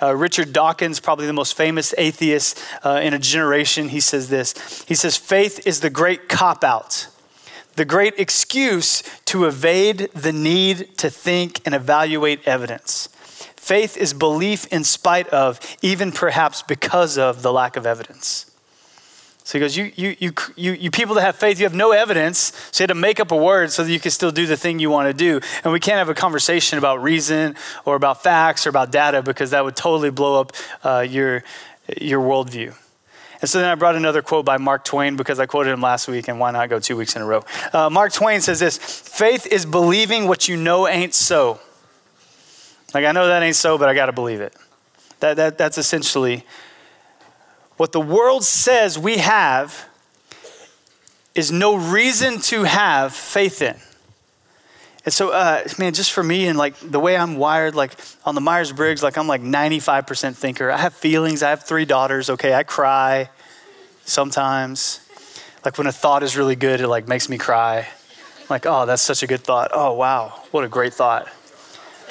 Uh, 0.01 0.15
Richard 0.15 0.53
Dawkins, 0.53 0.99
probably 0.99 1.27
the 1.27 1.33
most 1.33 1.55
famous 1.55 1.93
atheist 1.97 2.63
uh, 2.83 3.01
in 3.03 3.13
a 3.13 3.19
generation, 3.19 3.89
he 3.89 3.99
says 3.99 4.29
this. 4.29 4.83
He 4.87 4.95
says, 4.95 5.17
Faith 5.17 5.67
is 5.67 5.81
the 5.81 5.89
great 5.89 6.29
cop 6.29 6.63
out, 6.63 7.07
the 7.75 7.85
great 7.85 8.15
excuse 8.17 9.03
to 9.25 9.45
evade 9.45 10.09
the 10.15 10.31
need 10.31 10.97
to 10.97 11.09
think 11.09 11.59
and 11.65 11.75
evaluate 11.75 12.47
evidence. 12.47 13.09
Faith 13.57 13.95
is 13.97 14.13
belief 14.13 14.65
in 14.67 14.83
spite 14.83 15.27
of, 15.27 15.59
even 15.81 16.11
perhaps 16.11 16.63
because 16.63 17.17
of, 17.17 17.43
the 17.43 17.53
lack 17.53 17.75
of 17.75 17.85
evidence. 17.85 18.50
So 19.51 19.57
he 19.57 19.59
goes, 19.59 19.75
you, 19.75 19.91
you, 19.97 20.15
you, 20.17 20.31
you, 20.55 20.71
you 20.71 20.91
people 20.91 21.13
that 21.15 21.23
have 21.23 21.35
faith, 21.35 21.59
you 21.59 21.65
have 21.65 21.75
no 21.75 21.91
evidence, 21.91 22.53
so 22.71 22.81
you 22.81 22.83
had 22.83 22.87
to 22.87 22.95
make 22.95 23.19
up 23.19 23.31
a 23.31 23.35
word 23.35 23.69
so 23.69 23.83
that 23.83 23.91
you 23.91 23.99
can 23.99 24.09
still 24.09 24.31
do 24.31 24.45
the 24.45 24.55
thing 24.55 24.79
you 24.79 24.89
want 24.89 25.09
to 25.09 25.13
do. 25.13 25.41
And 25.65 25.73
we 25.73 25.79
can't 25.81 25.97
have 25.97 26.07
a 26.07 26.13
conversation 26.13 26.77
about 26.77 27.03
reason 27.03 27.57
or 27.83 27.97
about 27.97 28.23
facts 28.23 28.65
or 28.65 28.69
about 28.69 28.93
data 28.93 29.21
because 29.21 29.51
that 29.51 29.65
would 29.65 29.75
totally 29.75 30.09
blow 30.09 30.39
up 30.39 30.53
uh, 30.85 31.05
your, 31.05 31.43
your 31.99 32.21
worldview. 32.21 32.73
And 33.41 33.49
so 33.49 33.59
then 33.59 33.67
I 33.67 33.75
brought 33.75 33.97
another 33.97 34.21
quote 34.21 34.45
by 34.45 34.55
Mark 34.55 34.85
Twain 34.85 35.17
because 35.17 35.37
I 35.37 35.47
quoted 35.47 35.71
him 35.71 35.81
last 35.81 36.07
week, 36.07 36.29
and 36.29 36.39
why 36.39 36.51
not 36.51 36.69
go 36.69 36.79
two 36.79 36.95
weeks 36.95 37.17
in 37.17 37.21
a 37.21 37.25
row? 37.25 37.43
Uh, 37.73 37.89
Mark 37.89 38.13
Twain 38.13 38.39
says 38.39 38.61
this 38.61 38.77
Faith 38.77 39.45
is 39.47 39.65
believing 39.65 40.29
what 40.29 40.47
you 40.47 40.55
know 40.55 40.87
ain't 40.87 41.13
so. 41.13 41.59
Like, 42.93 43.03
I 43.03 43.11
know 43.11 43.27
that 43.27 43.43
ain't 43.43 43.57
so, 43.57 43.77
but 43.77 43.89
I 43.89 43.95
got 43.95 44.05
to 44.05 44.13
believe 44.13 44.39
it. 44.39 44.55
That, 45.19 45.35
that, 45.35 45.57
that's 45.57 45.77
essentially 45.77 46.45
what 47.81 47.93
the 47.93 47.99
world 47.99 48.43
says 48.43 48.99
we 48.99 49.17
have 49.17 49.89
is 51.33 51.51
no 51.51 51.75
reason 51.75 52.39
to 52.39 52.61
have 52.61 53.11
faith 53.11 53.59
in. 53.59 53.75
And 55.03 55.11
so, 55.11 55.31
uh, 55.31 55.63
man, 55.79 55.95
just 55.95 56.11
for 56.11 56.21
me 56.21 56.45
and 56.45 56.59
like 56.59 56.75
the 56.77 56.99
way 56.99 57.17
I'm 57.17 57.37
wired, 57.37 57.73
like 57.73 57.93
on 58.23 58.35
the 58.35 58.41
Myers 58.41 58.71
Briggs, 58.71 59.01
like 59.01 59.17
I'm 59.17 59.25
like 59.25 59.41
95% 59.41 60.35
thinker. 60.35 60.69
I 60.69 60.77
have 60.77 60.93
feelings. 60.93 61.41
I 61.41 61.49
have 61.49 61.63
three 61.63 61.85
daughters. 61.85 62.29
Okay, 62.29 62.53
I 62.53 62.61
cry 62.61 63.31
sometimes. 64.05 64.99
Like 65.65 65.79
when 65.79 65.87
a 65.87 65.91
thought 65.91 66.21
is 66.21 66.37
really 66.37 66.55
good, 66.55 66.81
it 66.81 66.87
like 66.87 67.07
makes 67.07 67.29
me 67.29 67.39
cry. 67.39 67.87
Like, 68.47 68.67
oh, 68.67 68.85
that's 68.85 69.01
such 69.01 69.23
a 69.23 69.27
good 69.27 69.41
thought. 69.41 69.71
Oh, 69.73 69.93
wow, 69.93 70.39
what 70.51 70.63
a 70.63 70.67
great 70.67 70.93
thought. 70.93 71.27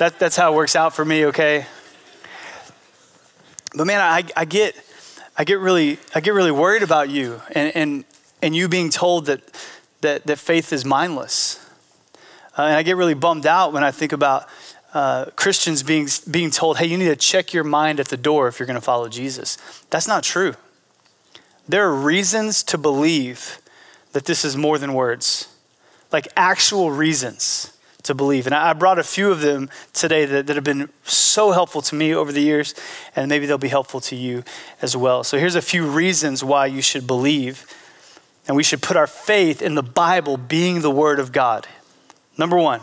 That, 0.01 0.19
that's 0.19 0.35
how 0.35 0.53
it 0.53 0.57
works 0.57 0.75
out 0.75 0.97
for 0.97 1.05
me. 1.05 1.27
Okay. 1.27 1.65
But 3.73 3.87
man, 3.87 4.01
I, 4.01 4.25
I 4.37 4.45
get 4.47 4.75
I 5.41 5.45
get 5.45 5.59
really, 5.59 5.97
I 6.15 6.21
get 6.21 6.35
really 6.35 6.51
worried 6.51 6.83
about 6.83 7.09
you 7.09 7.41
and, 7.53 7.75
and, 7.75 8.05
and 8.43 8.55
you 8.55 8.69
being 8.69 8.91
told 8.91 9.25
that, 9.25 9.41
that, 10.03 10.27
that 10.27 10.39
faith 10.39 10.71
is 10.71 10.85
mindless. 10.85 11.67
Uh, 12.59 12.65
and 12.65 12.75
I 12.75 12.83
get 12.83 12.99
really 12.99 13.15
bummed 13.15 13.47
out 13.47 13.73
when 13.73 13.83
I 13.83 13.91
think 13.91 14.13
about 14.13 14.47
uh, 14.93 15.31
Christians 15.37 15.83
being, 15.83 16.09
being 16.31 16.51
told, 16.51 16.77
hey, 16.77 16.85
you 16.85 16.99
need 16.99 17.07
to 17.07 17.17
check 17.17 17.55
your 17.55 17.65
mind 17.65 18.01
at 18.01 18.09
the 18.09 18.19
door 18.19 18.49
if 18.49 18.59
you're 18.59 18.67
going 18.67 18.75
to 18.75 18.83
follow 18.83 19.09
Jesus. 19.09 19.57
That's 19.89 20.07
not 20.07 20.25
true. 20.25 20.57
There 21.67 21.89
are 21.89 21.95
reasons 21.95 22.63
to 22.65 22.77
believe 22.77 23.63
that 24.13 24.27
this 24.27 24.45
is 24.45 24.59
more 24.59 24.77
than 24.77 24.93
words, 24.93 25.49
like 26.13 26.29
actual 26.37 26.91
reasons 26.91 27.73
to 28.11 28.15
believe. 28.15 28.47
And 28.47 28.55
I 28.55 28.73
brought 28.73 28.99
a 28.99 29.05
few 29.05 29.31
of 29.31 29.41
them 29.41 29.71
today 29.93 30.25
that, 30.25 30.47
that 30.49 30.57
have 30.57 30.65
been 30.65 30.91
so 31.05 31.53
helpful 31.53 31.81
to 31.83 31.95
me 31.95 32.13
over 32.13 32.33
the 32.33 32.41
years, 32.41 32.75
and 33.17 33.29
maybe 33.29 33.47
they'll 33.47 33.57
be 33.57 33.69
helpful 33.69 34.01
to 34.03 34.17
you 34.17 34.43
as 34.83 34.97
well. 34.97 35.25
So 35.25 35.39
here's 35.39 35.55
a 35.55 35.63
few 35.63 35.87
reasons 35.87 36.43
why 36.45 36.67
you 36.67 36.83
should 36.83 37.07
believe, 37.07 37.67
and 38.47 38.57
we 38.57 38.63
should 38.63 38.83
put 38.83 38.97
our 38.97 39.07
faith 39.07 39.63
in 39.63 39.77
the 39.77 39.83
Bible 39.83 40.37
being 40.37 40.83
the 40.83 40.91
Word 40.91 41.19
of 41.21 41.31
God. 41.31 41.69
Number 42.37 42.57
one, 42.57 42.81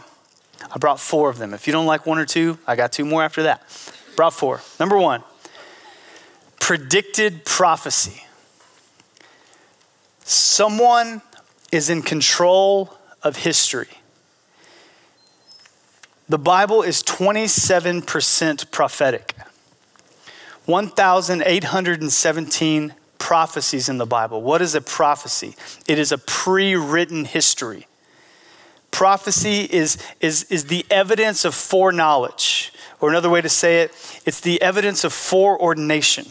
I 0.74 0.78
brought 0.78 1.00
four 1.00 1.30
of 1.30 1.38
them. 1.38 1.54
If 1.54 1.68
you 1.68 1.74
don't 1.74 1.86
like 1.86 2.06
one 2.06 2.18
or 2.18 2.26
two, 2.26 2.58
I 2.66 2.76
got 2.76 2.92
two 2.92 3.06
more 3.06 3.24
after 3.24 3.44
that. 3.44 3.64
Brought 4.16 4.34
four. 4.34 4.62
Number 4.80 4.98
one, 4.98 5.24
predicted 6.60 7.44
prophecy. 7.46 8.24
Someone 10.24 11.22
is 11.72 11.90
in 11.90 12.02
control 12.02 12.94
of 13.24 13.38
history. 13.38 13.90
The 16.30 16.38
Bible 16.38 16.82
is 16.82 17.04
27% 17.04 18.72
prophetic. 18.72 19.34
1,817 20.66 22.94
prophecies 23.18 23.88
in 23.88 23.98
the 23.98 24.06
Bible. 24.06 24.42
What 24.42 24.62
is 24.62 24.76
a 24.76 24.82
prophecy? 24.82 25.56
It 25.88 25.98
is 25.98 26.12
a 26.12 26.18
pre 26.18 26.76
written 26.76 27.24
history. 27.24 27.88
Prophecy 28.92 29.62
is, 29.62 29.98
is, 30.20 30.44
is 30.46 30.66
the 30.66 30.86
evidence 30.90 31.46
of 31.46 31.56
foreknowledge 31.56 32.74
or 33.00 33.10
another 33.10 33.30
way 33.30 33.42
to 33.42 33.50
say 33.50 33.82
it, 33.82 33.92
it's 34.26 34.42
the 34.42 34.62
evidence 34.62 35.04
of 35.04 35.14
foreordination. 35.14 36.26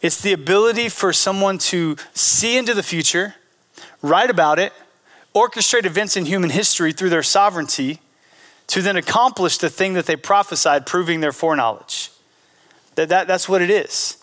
It's 0.00 0.20
the 0.20 0.32
ability 0.32 0.88
for 0.88 1.12
someone 1.12 1.58
to 1.58 1.96
see 2.14 2.56
into 2.56 2.74
the 2.74 2.82
future, 2.82 3.36
write 4.00 4.30
about 4.30 4.58
it, 4.58 4.72
orchestrate 5.34 5.84
events 5.84 6.16
in 6.16 6.26
human 6.26 6.50
history 6.50 6.92
through 6.92 7.10
their 7.10 7.22
sovereignty, 7.22 8.00
to 8.72 8.80
then 8.80 8.96
accomplish 8.96 9.58
the 9.58 9.68
thing 9.68 9.92
that 9.92 10.06
they 10.06 10.16
prophesied, 10.16 10.86
proving 10.86 11.20
their 11.20 11.30
foreknowledge. 11.30 12.10
That, 12.94 13.10
that, 13.10 13.26
that's 13.26 13.46
what 13.46 13.60
it 13.60 13.68
is. 13.68 14.16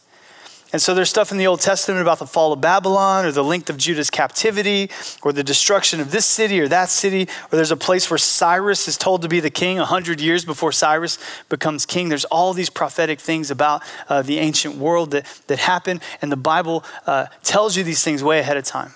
And 0.73 0.81
so 0.81 0.95
there's 0.95 1.09
stuff 1.11 1.31
in 1.31 1.37
the 1.37 1.45
Old 1.45 1.61
Testament 1.61 2.01
about 2.01 2.17
the 2.17 2.25
fall 2.25 2.51
of 2.51 2.59
Babylon 2.59 3.27
or 3.27 3.31
the 3.31 3.43
length 3.43 3.69
of 3.69 3.77
Judah's 3.77 4.09
captivity 4.09 4.89
or 5.21 5.33
the 5.33 5.43
destruction 5.43 5.99
of 5.99 6.09
this 6.09 6.25
city 6.25 6.59
or 6.59 6.67
that 6.67 6.89
city, 6.89 7.27
or 7.51 7.57
there's 7.57 7.69
a 7.69 7.77
place 7.77 8.09
where 8.09 8.17
Cyrus 8.17 8.87
is 8.87 8.97
told 8.97 9.21
to 9.21 9.27
be 9.27 9.39
the 9.39 9.51
king 9.51 9.77
100 9.77 10.19
years 10.19 10.45
before 10.45 10.71
Cyrus 10.71 11.19
becomes 11.47 11.85
king. 11.85 12.09
There's 12.09 12.25
all 12.25 12.53
these 12.53 12.71
prophetic 12.71 13.19
things 13.19 13.51
about 13.51 13.83
uh, 14.09 14.23
the 14.23 14.39
ancient 14.39 14.77
world 14.77 15.11
that, 15.11 15.27
that 15.45 15.59
happen, 15.59 16.01
and 16.23 16.31
the 16.31 16.37
Bible 16.37 16.83
uh, 17.05 17.27
tells 17.43 17.77
you 17.77 17.83
these 17.83 18.03
things 18.03 18.23
way 18.23 18.39
ahead 18.39 18.57
of 18.57 18.63
time. 18.63 18.95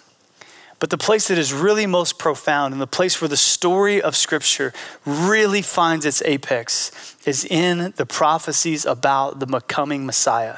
But 0.83 0.89
the 0.89 0.97
place 0.97 1.29
that 1.29 1.37
is 1.37 1.53
really 1.53 1.85
most 1.85 2.19
profound 2.19 2.73
and 2.73 2.81
the 2.81 2.87
place 2.87 3.21
where 3.21 3.29
the 3.29 3.37
story 3.37 4.01
of 4.01 4.17
Scripture 4.17 4.73
really 5.05 5.61
finds 5.61 6.05
its 6.05 6.21
apex 6.23 7.15
is 7.25 7.45
in 7.45 7.93
the 7.95 8.05
prophecies 8.05 8.85
about 8.85 9.39
the 9.39 9.61
coming 9.61 10.05
Messiah. 10.05 10.57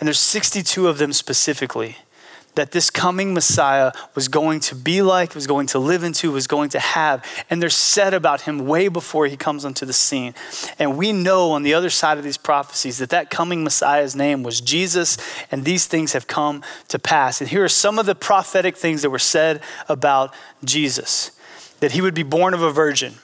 And 0.00 0.06
there's 0.06 0.18
62 0.18 0.88
of 0.88 0.96
them 0.96 1.12
specifically 1.12 1.98
that 2.54 2.72
this 2.72 2.90
coming 2.90 3.34
Messiah 3.34 3.92
was 4.14 4.28
going 4.28 4.60
to 4.60 4.74
be 4.74 5.00
like, 5.02 5.34
was 5.34 5.46
going 5.46 5.66
to 5.68 5.78
live 5.78 6.02
into, 6.02 6.32
was 6.32 6.46
going 6.46 6.70
to 6.70 6.80
have. 6.80 7.24
And 7.48 7.62
they're 7.62 7.70
said 7.70 8.14
about 8.14 8.42
him 8.42 8.66
way 8.66 8.88
before 8.88 9.26
he 9.26 9.36
comes 9.36 9.64
onto 9.64 9.86
the 9.86 9.92
scene. 9.92 10.34
And 10.78 10.98
we 10.98 11.12
know 11.12 11.52
on 11.52 11.62
the 11.62 11.74
other 11.74 11.90
side 11.90 12.18
of 12.18 12.24
these 12.24 12.38
prophecies 12.38 12.98
that 12.98 13.10
that 13.10 13.30
coming 13.30 13.62
Messiah's 13.62 14.16
name 14.16 14.42
was 14.42 14.60
Jesus, 14.60 15.18
and 15.50 15.64
these 15.64 15.86
things 15.86 16.12
have 16.14 16.26
come 16.26 16.62
to 16.88 16.98
pass. 16.98 17.40
And 17.40 17.48
here 17.48 17.64
are 17.64 17.68
some 17.68 17.98
of 17.98 18.06
the 18.06 18.14
prophetic 18.14 18.76
things 18.76 19.02
that 19.02 19.10
were 19.10 19.18
said 19.18 19.62
about 19.88 20.34
Jesus 20.64 21.32
that 21.80 21.92
he 21.92 22.00
would 22.00 22.14
be 22.14 22.22
born 22.22 22.54
of 22.54 22.62
a 22.62 22.72
virgin, 22.72 23.14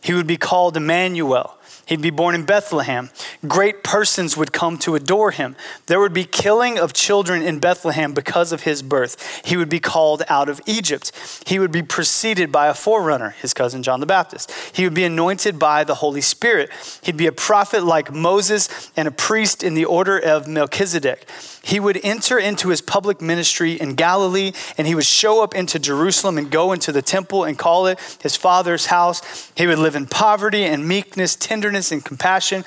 he 0.00 0.14
would 0.14 0.26
be 0.26 0.36
called 0.36 0.76
Emmanuel. 0.76 1.58
He'd 1.86 2.00
be 2.00 2.10
born 2.10 2.34
in 2.34 2.44
Bethlehem. 2.44 3.10
Great 3.46 3.84
persons 3.84 4.36
would 4.36 4.52
come 4.52 4.78
to 4.78 4.94
adore 4.94 5.30
him. 5.30 5.56
There 5.86 6.00
would 6.00 6.14
be 6.14 6.24
killing 6.24 6.78
of 6.78 6.92
children 6.92 7.42
in 7.42 7.58
Bethlehem 7.58 8.14
because 8.14 8.52
of 8.52 8.62
his 8.62 8.82
birth. 8.82 9.42
He 9.44 9.56
would 9.56 9.68
be 9.68 9.80
called 9.80 10.22
out 10.28 10.48
of 10.48 10.60
Egypt. 10.66 11.12
He 11.46 11.58
would 11.58 11.72
be 11.72 11.82
preceded 11.82 12.50
by 12.50 12.68
a 12.68 12.74
forerunner, 12.74 13.30
his 13.40 13.52
cousin 13.52 13.82
John 13.82 14.00
the 14.00 14.06
Baptist. 14.06 14.50
He 14.72 14.84
would 14.84 14.94
be 14.94 15.04
anointed 15.04 15.58
by 15.58 15.84
the 15.84 15.96
Holy 15.96 16.20
Spirit. 16.20 16.70
He'd 17.02 17.16
be 17.16 17.26
a 17.26 17.32
prophet 17.32 17.84
like 17.84 18.12
Moses 18.12 18.90
and 18.96 19.06
a 19.06 19.12
priest 19.12 19.62
in 19.62 19.74
the 19.74 19.84
order 19.84 20.18
of 20.18 20.48
Melchizedek. 20.48 21.28
He 21.64 21.80
would 21.80 21.98
enter 22.04 22.38
into 22.38 22.68
his 22.68 22.82
public 22.82 23.22
ministry 23.22 23.72
in 23.80 23.94
Galilee 23.94 24.52
and 24.76 24.86
he 24.86 24.94
would 24.94 25.06
show 25.06 25.42
up 25.42 25.54
into 25.54 25.78
Jerusalem 25.78 26.36
and 26.36 26.50
go 26.50 26.72
into 26.72 26.92
the 26.92 27.02
temple 27.02 27.44
and 27.44 27.58
call 27.58 27.86
it 27.86 27.98
his 28.20 28.36
father's 28.36 28.86
house. 28.86 29.50
He 29.56 29.66
would 29.66 29.78
live 29.78 29.96
in 29.96 30.06
poverty 30.06 30.64
and 30.64 30.86
meekness, 30.86 31.34
tenderness 31.36 31.90
and 31.90 32.04
compassion. 32.04 32.64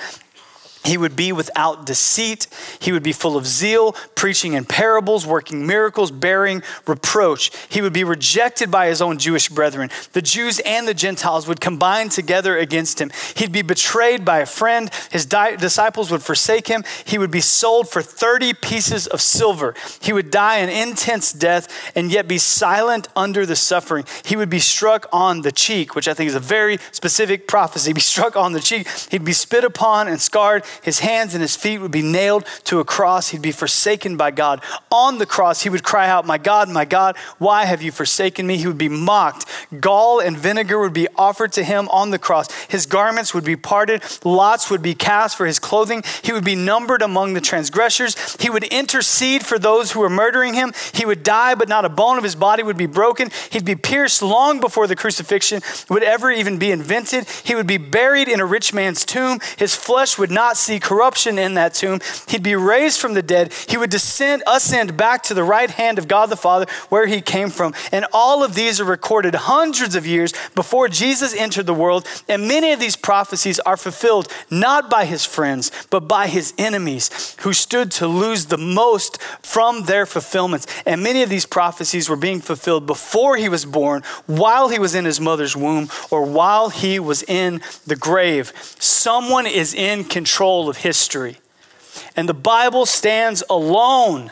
He 0.83 0.97
would 0.97 1.15
be 1.15 1.31
without 1.31 1.85
deceit. 1.85 2.47
He 2.79 2.91
would 2.91 3.03
be 3.03 3.11
full 3.11 3.37
of 3.37 3.45
zeal, 3.45 3.93
preaching 4.15 4.53
in 4.53 4.65
parables, 4.65 5.25
working 5.25 5.67
miracles, 5.67 6.11
bearing 6.11 6.63
reproach. 6.85 7.51
He 7.69 7.81
would 7.81 7.93
be 7.93 8.03
rejected 8.03 8.71
by 8.71 8.87
his 8.87 9.01
own 9.01 9.17
Jewish 9.17 9.49
brethren. 9.49 9.89
The 10.13 10.21
Jews 10.21 10.59
and 10.59 10.87
the 10.87 10.93
Gentiles 10.93 11.47
would 11.47 11.59
combine 11.59 12.09
together 12.09 12.57
against 12.57 12.99
him. 12.99 13.11
He'd 13.35 13.51
be 13.51 13.61
betrayed 13.61 14.23
by 14.23 14.39
a 14.39 14.45
friend. 14.45 14.89
His 15.11 15.25
di- 15.25 15.55
disciples 15.55 16.11
would 16.11 16.23
forsake 16.23 16.67
him. 16.67 16.83
He 17.05 17.17
would 17.17 17.31
be 17.31 17.41
sold 17.41 17.89
for 17.89 18.01
30 18.01 18.53
pieces 18.53 19.07
of 19.07 19.21
silver. 19.21 19.73
He 20.01 20.13
would 20.13 20.31
die 20.31 20.57
an 20.57 20.69
intense 20.69 21.33
death 21.33 21.91
and 21.95 22.11
yet 22.11 22.27
be 22.27 22.37
silent 22.37 23.07
under 23.15 23.45
the 23.45 23.55
suffering. 23.55 24.05
He 24.23 24.35
would 24.35 24.49
be 24.49 24.59
struck 24.59 25.07
on 25.11 25.41
the 25.41 25.51
cheek, 25.51 25.95
which 25.95 26.07
I 26.07 26.13
think 26.13 26.29
is 26.29 26.35
a 26.35 26.39
very 26.39 26.77
specific 26.91 27.47
prophecy. 27.47 27.93
Be 27.93 28.01
struck 28.01 28.35
on 28.35 28.53
the 28.53 28.59
cheek. 28.59 28.87
He'd 29.09 29.25
be 29.25 29.33
spit 29.33 29.63
upon 29.63 30.07
and 30.07 30.21
scarred 30.21 30.63
his 30.83 30.99
hands 30.99 31.33
and 31.33 31.41
his 31.41 31.55
feet 31.55 31.79
would 31.79 31.91
be 31.91 32.01
nailed 32.01 32.45
to 32.65 32.79
a 32.79 32.85
cross. 32.85 33.29
He'd 33.29 33.41
be 33.41 33.51
forsaken 33.51 34.17
by 34.17 34.31
God. 34.31 34.61
On 34.91 35.17
the 35.17 35.25
cross, 35.25 35.61
he 35.61 35.69
would 35.69 35.83
cry 35.83 36.07
out, 36.07 36.25
My 36.25 36.37
God, 36.37 36.69
my 36.69 36.85
God, 36.85 37.17
why 37.37 37.65
have 37.65 37.81
you 37.81 37.91
forsaken 37.91 38.47
me? 38.47 38.57
He 38.57 38.67
would 38.67 38.77
be 38.77 38.89
mocked. 38.89 39.45
Gall 39.79 40.19
and 40.19 40.37
vinegar 40.37 40.79
would 40.79 40.93
be 40.93 41.07
offered 41.15 41.51
to 41.53 41.63
him 41.63 41.87
on 41.89 42.11
the 42.11 42.19
cross. 42.19 42.51
His 42.63 42.85
garments 42.85 43.33
would 43.33 43.43
be 43.43 43.55
parted. 43.55 44.03
Lots 44.23 44.69
would 44.69 44.81
be 44.81 44.93
cast 44.93 45.37
for 45.37 45.45
his 45.45 45.59
clothing. 45.59 46.03
He 46.23 46.33
would 46.33 46.45
be 46.45 46.55
numbered 46.55 47.01
among 47.01 47.33
the 47.33 47.41
transgressors. 47.41 48.35
He 48.39 48.49
would 48.49 48.63
intercede 48.63 49.45
for 49.45 49.59
those 49.59 49.91
who 49.91 49.99
were 49.99 50.09
murdering 50.09 50.53
him. 50.53 50.73
He 50.93 51.05
would 51.05 51.23
die, 51.23 51.55
but 51.55 51.69
not 51.69 51.85
a 51.85 51.89
bone 51.89 52.17
of 52.17 52.23
his 52.23 52.35
body 52.35 52.63
would 52.63 52.77
be 52.77 52.85
broken. 52.85 53.29
He'd 53.51 53.65
be 53.65 53.75
pierced 53.75 54.21
long 54.21 54.59
before 54.59 54.87
the 54.87 54.95
crucifixion 54.95 55.61
would 55.89 56.03
ever 56.03 56.31
even 56.31 56.57
be 56.57 56.71
invented. 56.71 57.27
He 57.43 57.55
would 57.55 57.67
be 57.67 57.77
buried 57.77 58.27
in 58.27 58.39
a 58.39 58.45
rich 58.45 58.73
man's 58.73 59.05
tomb. 59.05 59.39
His 59.57 59.75
flesh 59.75 60.17
would 60.17 60.31
not 60.31 60.56
see 60.57 60.79
corruption 60.79 61.37
in 61.39 61.53
that 61.55 61.73
tomb. 61.73 61.99
He'd 62.27 62.43
be 62.43 62.55
raised 62.55 62.99
from 62.99 63.13
the 63.13 63.21
dead. 63.21 63.53
He 63.67 63.77
would 63.77 63.89
descend, 63.89 64.43
ascend 64.47 64.97
back 64.97 65.23
to 65.23 65.33
the 65.33 65.43
right 65.43 65.69
hand 65.69 65.97
of 65.99 66.07
God 66.07 66.29
the 66.29 66.35
Father, 66.35 66.65
where 66.89 67.07
he 67.07 67.21
came 67.21 67.49
from. 67.49 67.73
And 67.91 68.05
all 68.11 68.43
of 68.43 68.55
these 68.55 68.81
are 68.81 68.85
recorded 68.85 69.35
hundreds 69.35 69.95
of 69.95 70.07
years 70.07 70.33
before 70.55 70.87
Jesus 70.87 71.35
entered 71.35 71.65
the 71.65 71.73
world. 71.73 72.05
And 72.27 72.47
many 72.47 72.71
of 72.71 72.79
these 72.79 72.95
prophecies 72.95 73.59
are 73.59 73.77
fulfilled 73.77 74.31
not 74.49 74.89
by 74.89 75.05
his 75.05 75.25
friends, 75.25 75.71
but 75.89 76.07
by 76.07 76.27
his 76.27 76.53
enemies 76.57 77.35
who 77.41 77.53
stood 77.53 77.91
to 77.91 78.07
lose 78.07 78.45
the 78.45 78.57
most 78.57 79.21
from 79.41 79.83
their 79.83 80.05
fulfillments. 80.05 80.67
And 80.85 81.03
many 81.03 81.21
of 81.23 81.29
these 81.29 81.45
prophecies 81.45 82.09
were 82.09 82.15
being 82.15 82.41
fulfilled 82.41 82.85
before 82.85 83.37
he 83.37 83.49
was 83.49 83.65
born, 83.65 84.03
while 84.25 84.69
he 84.69 84.79
was 84.79 84.95
in 84.95 85.05
his 85.05 85.19
mother's 85.19 85.55
womb, 85.55 85.89
or 86.09 86.23
while 86.23 86.69
he 86.69 86.99
was 86.99 87.23
in 87.23 87.61
the 87.85 87.95
grave. 87.95 88.53
Someone 88.79 89.45
is 89.45 89.73
in 89.73 90.03
control 90.03 90.46
control 90.47 90.69
of 90.69 90.77
history. 90.77 91.37
And 92.15 92.29
the 92.29 92.33
Bible 92.33 92.85
stands 92.85 93.43
alone 93.49 94.31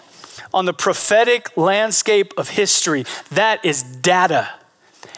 on 0.54 0.64
the 0.64 0.74
prophetic 0.74 1.58
landscape 1.58 2.34
of 2.38 2.52
history. 2.52 3.04
That 3.32 3.66
is 3.66 3.84
data. 3.84 4.50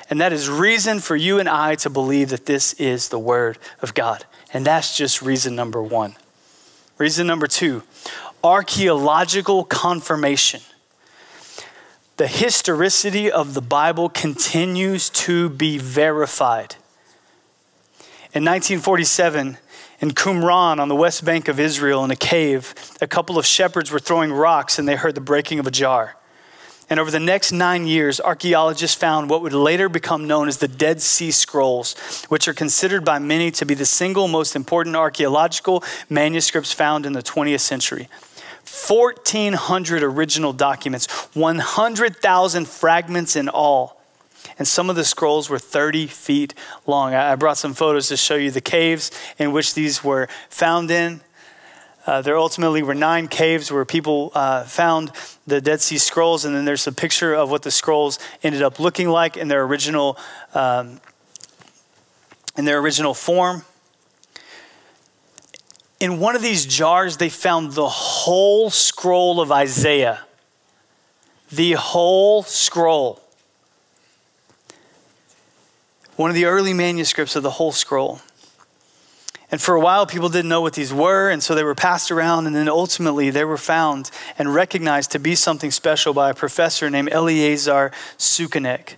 And 0.09 0.19
that 0.21 0.33
is 0.33 0.49
reason 0.49 0.99
for 0.99 1.15
you 1.15 1.37
and 1.37 1.47
I 1.47 1.75
to 1.75 1.89
believe 1.91 2.29
that 2.29 2.47
this 2.47 2.73
is 2.73 3.09
the 3.09 3.19
Word 3.19 3.59
of 3.79 3.93
God. 3.93 4.25
And 4.51 4.65
that's 4.65 4.97
just 4.97 5.21
reason 5.21 5.55
number 5.55 5.83
one. 5.83 6.15
Reason 6.97 7.27
number 7.27 7.45
two 7.47 7.83
archaeological 8.43 9.65
confirmation. 9.65 10.61
The 12.15 12.27
historicity 12.27 13.31
of 13.31 13.53
the 13.53 13.61
Bible 13.61 14.09
continues 14.09 15.11
to 15.25 15.49
be 15.49 15.77
verified. 15.77 16.75
In 18.33 18.43
1947, 18.43 19.57
in 19.99 20.11
Qumran 20.11 20.79
on 20.79 20.89
the 20.89 20.95
west 20.95 21.25
bank 21.25 21.47
of 21.47 21.59
Israel 21.59 22.03
in 22.03 22.11
a 22.11 22.15
cave, 22.15 22.73
a 23.01 23.07
couple 23.07 23.37
of 23.37 23.45
shepherds 23.45 23.91
were 23.91 23.99
throwing 23.99 24.31
rocks 24.31 24.77
and 24.77 24.87
they 24.87 24.95
heard 24.95 25.15
the 25.15 25.21
breaking 25.21 25.59
of 25.59 25.67
a 25.67 25.71
jar. 25.71 26.15
And 26.89 26.99
over 26.99 27.11
the 27.11 27.19
next 27.19 27.51
nine 27.51 27.85
years, 27.85 28.21
archaeologists 28.21 28.95
found 28.95 29.29
what 29.29 29.41
would 29.41 29.53
later 29.53 29.89
become 29.89 30.25
known 30.25 30.47
as 30.47 30.59
the 30.59 30.69
Dead 30.69 31.01
Sea 31.01 31.31
Scrolls, 31.31 31.95
which 32.29 32.47
are 32.47 32.53
considered 32.53 33.03
by 33.03 33.19
many 33.19 33.51
to 33.51 33.65
be 33.65 33.73
the 33.73 33.85
single 33.85 34.29
most 34.29 34.55
important 34.55 34.95
archaeological 34.95 35.83
manuscripts 36.09 36.71
found 36.71 37.05
in 37.05 37.11
the 37.11 37.21
20th 37.21 37.59
century. 37.59 38.07
1,400 38.87 40.03
original 40.03 40.53
documents, 40.53 41.07
100,000 41.33 42.67
fragments 42.67 43.35
in 43.35 43.49
all 43.49 43.96
and 44.57 44.67
some 44.67 44.89
of 44.89 44.95
the 44.95 45.05
scrolls 45.05 45.49
were 45.49 45.59
30 45.59 46.07
feet 46.07 46.53
long. 46.85 47.13
I 47.13 47.35
brought 47.35 47.57
some 47.57 47.73
photos 47.73 48.07
to 48.09 48.17
show 48.17 48.35
you 48.35 48.51
the 48.51 48.61
caves 48.61 49.11
in 49.37 49.51
which 49.51 49.73
these 49.73 50.03
were 50.03 50.27
found 50.49 50.89
in. 50.89 51.21
Uh, 52.05 52.21
there 52.21 52.37
ultimately 52.37 52.81
were 52.81 52.95
nine 52.95 53.27
caves 53.27 53.71
where 53.71 53.83
people 53.83 54.31
uh, 54.33 54.63
found 54.63 55.11
the 55.45 55.59
Dead 55.59 55.81
Sea 55.81 55.97
Scrolls, 55.97 56.45
and 56.45 56.55
then 56.55 56.63
there's 56.63 56.87
a 56.87 56.91
picture 56.93 57.33
of 57.33 57.51
what 57.51 57.63
the 57.63 57.71
scrolls 57.71 58.17
ended 58.43 58.61
up 58.61 58.79
looking 58.79 59.09
like 59.09 59.35
in 59.35 59.49
their 59.49 59.63
original 59.63 60.17
um, 60.55 61.01
in 62.57 62.65
their 62.65 62.79
original 62.79 63.13
form. 63.13 63.63
In 65.99 66.19
one 66.19 66.35
of 66.35 66.41
these 66.41 66.65
jars, 66.65 67.17
they 67.17 67.29
found 67.29 67.73
the 67.73 67.89
whole 67.89 68.69
scroll 68.69 69.41
of 69.41 69.51
Isaiah. 69.51 70.21
The 71.51 71.73
whole 71.73 72.43
scroll 72.43 73.21
one 76.17 76.29
of 76.29 76.35
the 76.35 76.45
early 76.45 76.73
manuscripts 76.73 77.35
of 77.35 77.43
the 77.43 77.51
whole 77.51 77.71
scroll. 77.71 78.19
And 79.49 79.61
for 79.61 79.75
a 79.75 79.79
while, 79.79 80.05
people 80.05 80.27
didn't 80.27 80.49
know 80.49 80.59
what 80.59 80.73
these 80.73 80.93
were, 80.93 81.29
and 81.29 81.41
so 81.41 81.55
they 81.55 81.63
were 81.63 81.75
passed 81.75 82.11
around, 82.11 82.47
and 82.47 82.55
then 82.55 82.67
ultimately 82.67 83.29
they 83.29 83.45
were 83.45 83.57
found 83.57 84.11
and 84.37 84.53
recognized 84.53 85.11
to 85.11 85.19
be 85.19 85.35
something 85.35 85.71
special 85.71 86.13
by 86.13 86.31
a 86.31 86.33
professor 86.33 86.89
named 86.89 87.09
Eleazar 87.13 87.91
Sukenik. 88.17 88.95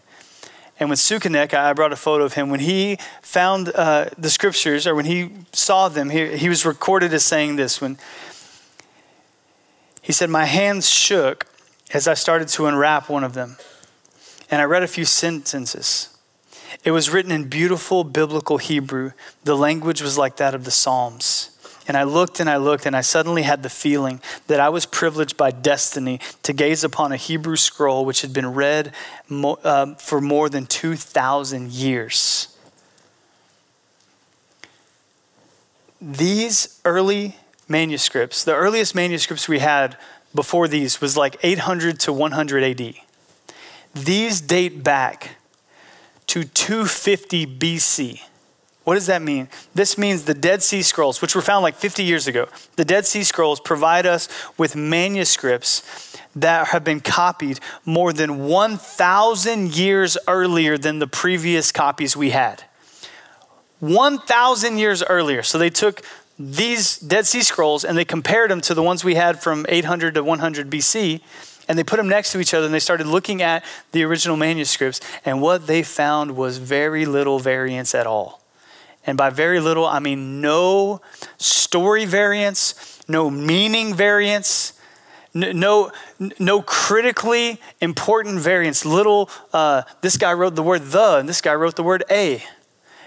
And 0.79 0.89
with 0.89 0.97
Sukenik, 0.97 1.53
I 1.53 1.73
brought 1.73 1.91
a 1.91 1.97
photo 1.97 2.23
of 2.23 2.33
him. 2.33 2.49
When 2.49 2.61
he 2.61 2.97
found 3.21 3.69
uh, 3.75 4.05
the 4.17 4.29
scriptures, 4.29 4.87
or 4.87 4.95
when 4.95 5.05
he 5.05 5.29
saw 5.51 5.89
them, 5.89 6.09
he, 6.09 6.37
he 6.37 6.49
was 6.49 6.65
recorded 6.65 7.13
as 7.13 7.25
saying 7.25 7.57
this. 7.57 7.79
When 7.81 7.99
he 10.01 10.13
said, 10.13 10.29
"My 10.29 10.45
hands 10.45 10.89
shook 10.89 11.45
as 11.93 12.07
I 12.07 12.13
started 12.13 12.47
to 12.47 12.65
unwrap 12.65 13.09
one 13.09 13.25
of 13.25 13.33
them, 13.33 13.57
and 14.49 14.61
I 14.61 14.63
read 14.63 14.81
a 14.81 14.87
few 14.87 15.05
sentences. 15.05 16.09
It 16.83 16.91
was 16.91 17.09
written 17.09 17.31
in 17.31 17.49
beautiful 17.49 18.03
biblical 18.03 18.57
Hebrew. 18.57 19.11
The 19.43 19.55
language 19.55 20.01
was 20.01 20.17
like 20.17 20.37
that 20.37 20.53
of 20.53 20.65
the 20.65 20.71
Psalms." 20.71 21.51
And 21.89 21.97
I 21.97 22.03
looked 22.03 22.39
and 22.39 22.47
I 22.47 22.57
looked, 22.57 22.85
and 22.85 22.95
I 22.95 23.01
suddenly 23.01 23.41
had 23.41 23.63
the 23.63 23.69
feeling 23.69 24.21
that 24.45 24.59
I 24.59 24.69
was 24.69 24.85
privileged 24.85 25.35
by 25.37 25.49
destiny 25.49 26.19
to 26.43 26.53
gaze 26.53 26.83
upon 26.83 27.11
a 27.11 27.17
Hebrew 27.17 27.55
scroll 27.55 28.05
which 28.05 28.21
had 28.21 28.31
been 28.31 28.53
read 28.53 28.93
mo- 29.27 29.57
uh, 29.63 29.95
for 29.95 30.21
more 30.21 30.49
than 30.49 30.67
2,000 30.67 31.71
years. 31.71 32.55
These 35.99 36.79
early 36.85 37.37
manuscripts, 37.67 38.43
the 38.43 38.53
earliest 38.53 38.93
manuscripts 38.93 39.47
we 39.47 39.57
had 39.57 39.97
before 40.33 40.67
these 40.67 41.01
was 41.01 41.17
like 41.17 41.37
800 41.41 41.99
to 42.01 42.13
100 42.13 42.63
AD. 42.63 42.95
These 43.95 44.41
date 44.41 44.83
back 44.83 45.37
to 46.29 46.43
250 46.43 47.45
BC. 47.45 48.21
What 48.83 48.95
does 48.95 49.07
that 49.07 49.21
mean? 49.21 49.49
This 49.75 49.97
means 49.97 50.23
the 50.23 50.33
Dead 50.33 50.63
Sea 50.63 50.81
Scrolls, 50.81 51.21
which 51.21 51.35
were 51.35 51.41
found 51.41 51.63
like 51.63 51.75
50 51.75 52.03
years 52.03 52.27
ago, 52.27 52.47
the 52.75 52.85
Dead 52.85 53.05
Sea 53.05 53.23
Scrolls 53.23 53.59
provide 53.59 54.05
us 54.05 54.27
with 54.57 54.75
manuscripts 54.75 56.17
that 56.35 56.69
have 56.69 56.83
been 56.83 56.99
copied 56.99 57.59
more 57.85 58.13
than 58.13 58.45
1,000 58.47 59.75
years 59.75 60.17
earlier 60.27 60.77
than 60.77 60.99
the 60.99 61.07
previous 61.07 61.71
copies 61.71 62.15
we 62.15 62.29
had. 62.29 62.63
1,000 63.79 64.77
years 64.77 65.03
earlier. 65.03 65.43
So 65.43 65.57
they 65.57 65.69
took 65.69 66.01
these 66.37 66.97
Dead 66.97 67.25
Sea 67.25 67.41
Scrolls 67.41 67.83
and 67.83 67.97
they 67.97 68.05
compared 68.05 68.51
them 68.51 68.61
to 68.61 68.73
the 68.73 68.83
ones 68.83 69.03
we 69.03 69.15
had 69.15 69.41
from 69.41 69.65
800 69.67 70.13
to 70.13 70.23
100 70.23 70.69
BC 70.69 71.21
and 71.69 71.79
they 71.79 71.83
put 71.83 71.95
them 71.97 72.09
next 72.09 72.33
to 72.33 72.39
each 72.41 72.53
other 72.53 72.65
and 72.65 72.73
they 72.73 72.79
started 72.79 73.07
looking 73.07 73.41
at 73.41 73.63
the 73.93 74.03
original 74.03 74.35
manuscripts 74.35 74.99
and 75.23 75.41
what 75.41 75.67
they 75.67 75.83
found 75.83 76.35
was 76.35 76.57
very 76.57 77.05
little 77.05 77.39
variance 77.39 77.95
at 77.95 78.05
all 78.05 78.39
and 79.05 79.17
by 79.17 79.29
very 79.29 79.59
little, 79.59 79.87
I 79.87 79.99
mean 79.99 80.39
no 80.41 81.01
story 81.37 82.05
variance, 82.05 83.01
no 83.07 83.29
meaning 83.29 83.93
variance, 83.95 84.73
no, 85.33 85.91
no 86.37 86.61
critically 86.61 87.59
important 87.81 88.39
variance. 88.39 88.85
Little, 88.85 89.29
uh, 89.53 89.83
this 90.01 90.17
guy 90.17 90.33
wrote 90.33 90.55
the 90.55 90.63
word 90.63 90.83
the, 90.83 91.17
and 91.17 91.29
this 91.29 91.41
guy 91.41 91.55
wrote 91.55 91.75
the 91.75 91.83
word 91.83 92.03
a. 92.11 92.43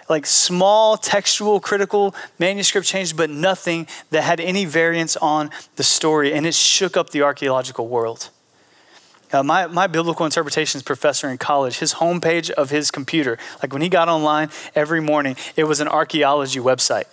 Like 0.09 0.27
small 0.27 0.97
textual 0.97 1.61
critical 1.61 2.15
manuscript 2.39 2.87
changes, 2.87 3.13
but 3.13 3.31
nothing 3.31 3.87
that 4.11 4.23
had 4.23 4.41
any 4.41 4.65
variance 4.65 5.17
on 5.17 5.51
the 5.77 5.85
story. 5.85 6.33
And 6.33 6.47
it 6.47 6.55
shook 6.55 6.97
up 6.97 7.11
the 7.11 7.23
archaeological 7.23 7.87
world. 7.87 8.31
Uh, 9.33 9.43
my, 9.43 9.67
my 9.67 9.87
biblical 9.87 10.27
interpretations 10.27 10.83
professor 10.83 11.29
in 11.29 11.39
college, 11.39 11.79
his 11.79 11.95
homepage 11.95 12.51
of 12.51 12.69
his 12.71 12.91
computer, 12.91 13.39
like 13.63 13.73
when 13.73 13.81
he 13.81 13.89
got 13.89 14.09
online 14.09 14.51
every 14.75 15.01
morning, 15.01 15.37
it 15.57 15.65
was 15.65 15.81
an 15.81 15.89
archaeology 15.89 16.61
website. 16.61 17.05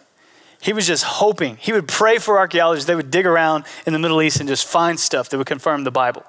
He 0.61 0.73
was 0.73 0.85
just 0.85 1.05
hoping, 1.05 1.55
he 1.55 1.71
would 1.71 1.87
pray 1.87 2.17
for 2.17 2.37
archaeologists. 2.37 2.85
They 2.85 2.95
would 2.95 3.09
dig 3.09 3.25
around 3.25 3.63
in 3.85 3.93
the 3.93 3.99
Middle 3.99 4.21
East 4.21 4.41
and 4.41 4.49
just 4.49 4.67
find 4.67 4.99
stuff 4.99 5.29
that 5.29 5.37
would 5.37 5.47
confirm 5.47 5.85
the 5.85 5.91
Bible. 5.91 6.23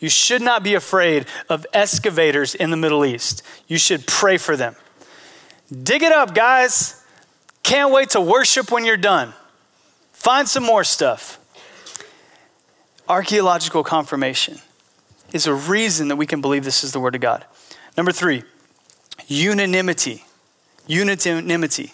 You 0.00 0.08
should 0.08 0.42
not 0.42 0.64
be 0.64 0.74
afraid 0.74 1.26
of 1.48 1.64
excavators 1.72 2.56
in 2.56 2.70
the 2.70 2.76
Middle 2.76 3.04
East. 3.04 3.44
You 3.68 3.78
should 3.78 4.04
pray 4.08 4.36
for 4.36 4.56
them. 4.56 4.74
Dig 5.70 6.02
it 6.02 6.10
up, 6.10 6.34
guys. 6.34 7.04
Can't 7.62 7.92
wait 7.92 8.10
to 8.10 8.20
worship 8.20 8.72
when 8.72 8.84
you're 8.84 8.96
done. 8.96 9.32
Find 10.12 10.48
some 10.48 10.64
more 10.64 10.82
stuff. 10.82 11.38
Archaeological 13.08 13.84
confirmation 13.84 14.58
is 15.32 15.46
a 15.46 15.54
reason 15.54 16.08
that 16.08 16.16
we 16.16 16.26
can 16.26 16.40
believe 16.40 16.64
this 16.64 16.84
is 16.84 16.92
the 16.92 17.00
Word 17.00 17.14
of 17.14 17.20
God. 17.20 17.44
Number 17.96 18.12
three, 18.12 18.42
unanimity. 19.26 20.24
Unanimity. 20.86 21.92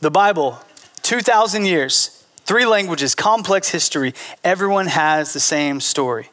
The 0.00 0.10
Bible, 0.10 0.58
2,000 1.02 1.64
years, 1.64 2.24
three 2.44 2.66
languages, 2.66 3.14
complex 3.14 3.70
history, 3.70 4.14
everyone 4.42 4.86
has 4.86 5.32
the 5.32 5.40
same 5.40 5.80
story. 5.80 6.30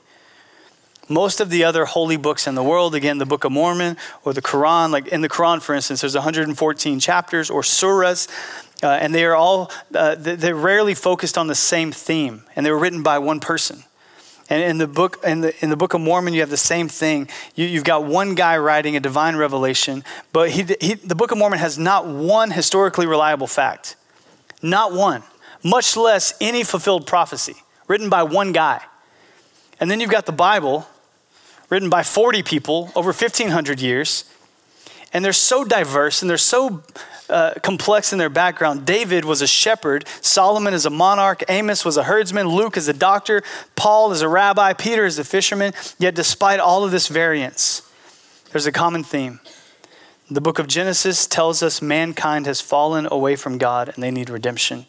Most 1.10 1.40
of 1.40 1.50
the 1.50 1.64
other 1.64 1.86
holy 1.86 2.18
books 2.18 2.48
in 2.48 2.56
the 2.56 2.64
world, 2.64 2.94
again, 2.94 3.18
the 3.18 3.26
Book 3.26 3.46
of 3.46 3.52
Mormon 3.52 3.96
or 4.26 4.34
the 4.34 4.42
Quran, 4.42 4.92
like 4.92 5.08
in 5.08 5.22
the 5.22 5.30
Quran, 5.30 5.62
for 5.62 5.74
instance, 5.74 6.02
there's 6.02 6.16
114 6.16 7.00
chapters 7.00 7.50
or 7.50 7.62
surahs, 7.62 8.28
uh, 8.84 8.88
and 8.88 9.16
they 9.16 9.24
are 9.24 9.36
all, 9.36 9.72
uh, 9.96 10.16
they're 10.18 10.56
rarely 10.56 10.94
focused 10.94 11.38
on 11.38 11.48
the 11.48 11.56
same 11.56 11.92
theme, 11.94 12.44
and 12.56 12.66
they 12.66 12.72
were 12.72 12.78
written 12.78 13.04
by 13.04 13.20
one 13.20 13.40
person. 13.40 13.84
And 14.50 14.64
in 14.64 14.78
the 14.78 14.88
book, 14.88 15.22
in 15.26 15.42
the, 15.42 15.64
in 15.64 15.70
the 15.70 15.76
Book 15.76 15.94
of 15.94 16.02
Mormon, 16.02 16.34
you 16.34 16.40
have 16.40 16.50
the 16.50 16.58
same 16.58 16.88
thing. 16.88 17.28
You, 17.56 17.70
have 17.76 17.84
got 17.84 18.06
one 18.06 18.34
guy 18.34 18.58
writing 18.58 18.96
a 18.96 19.00
divine 19.00 19.36
revelation, 19.36 20.04
but 20.32 20.52
he, 20.52 20.66
he, 20.80 20.94
the 20.94 21.16
Book 21.16 21.32
of 21.32 21.38
Mormon 21.38 21.60
has 21.60 21.78
not 21.78 22.08
one 22.08 22.52
historically 22.52 23.06
reliable 23.06 23.48
fact. 23.48 23.98
Not 24.62 24.94
one. 24.94 25.24
Much 25.64 25.98
less 25.98 26.34
any 26.40 26.64
fulfilled 26.64 27.06
prophecy 27.06 27.56
written 27.88 28.10
by 28.10 28.24
one 28.24 28.52
guy. 28.54 28.82
And 29.80 29.92
then 29.92 30.00
you've 30.00 30.12
got 30.12 30.26
the 30.26 30.32
Bible 30.32 30.88
written 31.70 31.90
by 31.90 32.04
40 32.04 32.44
people 32.44 32.92
over 32.96 33.10
1,500 33.10 33.82
years. 33.82 34.24
And 35.14 35.24
they're 35.24 35.34
so 35.34 35.64
diverse 35.64 36.22
and 36.22 36.30
they're 36.30 36.38
so 36.38 36.84
uh, 37.30 37.54
complex 37.62 38.12
in 38.12 38.20
their 38.20 38.30
background. 38.30 38.86
David 38.86 39.26
was 39.26 39.42
a 39.42 39.48
shepherd, 39.48 40.08
Solomon 40.22 40.74
is 40.74 40.86
a 40.86 40.90
monarch, 40.90 41.44
Amos 41.50 41.84
was 41.84 41.98
a 41.98 42.04
herdsman, 42.04 42.48
Luke 42.48 42.78
is 42.78 42.88
a 42.88 42.94
doctor, 42.94 43.42
Paul 43.76 44.12
is 44.12 44.22
a 44.22 44.30
rabbi, 44.30 44.74
Peter 44.74 45.06
is 45.06 45.20
a 45.20 45.24
fisherman. 45.24 45.74
Yet, 46.00 46.16
despite 46.16 46.60
all 46.60 46.84
of 46.84 46.92
this 46.92 47.08
variance, 47.08 47.82
there's 48.52 48.66
a 48.66 48.72
common 48.72 49.04
theme. 49.04 49.40
The 50.30 50.42
book 50.42 50.60
of 50.60 50.68
Genesis 50.68 51.26
tells 51.26 51.64
us 51.64 51.82
mankind 51.82 52.46
has 52.48 52.60
fallen 52.60 53.08
away 53.10 53.36
from 53.36 53.58
God 53.58 53.90
and 53.90 54.04
they 54.04 54.12
need 54.12 54.30
redemption 54.30 54.86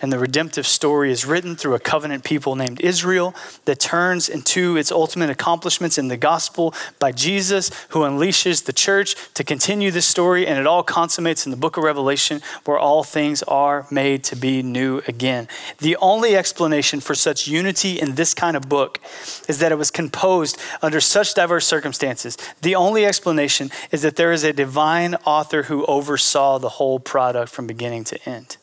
and 0.00 0.12
the 0.12 0.18
redemptive 0.18 0.66
story 0.66 1.10
is 1.10 1.24
written 1.24 1.56
through 1.56 1.74
a 1.74 1.80
covenant 1.80 2.24
people 2.24 2.56
named 2.56 2.80
Israel 2.80 3.34
that 3.64 3.80
turns 3.80 4.28
into 4.28 4.76
its 4.76 4.90
ultimate 4.90 5.30
accomplishments 5.30 5.98
in 5.98 6.08
the 6.08 6.16
gospel 6.16 6.74
by 6.98 7.12
Jesus, 7.12 7.70
who 7.90 8.00
unleashes 8.00 8.64
the 8.64 8.72
church 8.72 9.16
to 9.34 9.44
continue 9.44 9.90
this 9.90 10.06
story, 10.06 10.46
and 10.46 10.58
it 10.58 10.66
all 10.66 10.82
consummates 10.82 11.46
in 11.46 11.50
the 11.50 11.56
book 11.56 11.76
of 11.76 11.84
Revelation, 11.84 12.40
where 12.64 12.78
all 12.78 13.02
things 13.02 13.42
are 13.44 13.86
made 13.90 14.24
to 14.24 14.36
be 14.36 14.62
new 14.62 15.02
again. 15.06 15.48
The 15.78 15.96
only 15.96 16.36
explanation 16.36 17.00
for 17.00 17.14
such 17.14 17.48
unity 17.48 18.00
in 18.00 18.14
this 18.14 18.34
kind 18.34 18.56
of 18.56 18.68
book 18.68 19.00
is 19.48 19.58
that 19.58 19.72
it 19.72 19.78
was 19.78 19.90
composed 19.90 20.58
under 20.82 21.00
such 21.00 21.34
diverse 21.34 21.66
circumstances. 21.66 22.36
The 22.62 22.74
only 22.74 23.04
explanation 23.04 23.70
is 23.90 24.02
that 24.02 24.16
there 24.16 24.32
is 24.32 24.44
a 24.44 24.52
divine 24.52 25.14
author 25.24 25.64
who 25.64 25.84
oversaw 25.86 26.58
the 26.58 26.70
whole 26.70 26.98
product 26.98 27.50
from 27.50 27.66
beginning 27.66 28.04
to 28.04 28.28
end. 28.28 28.56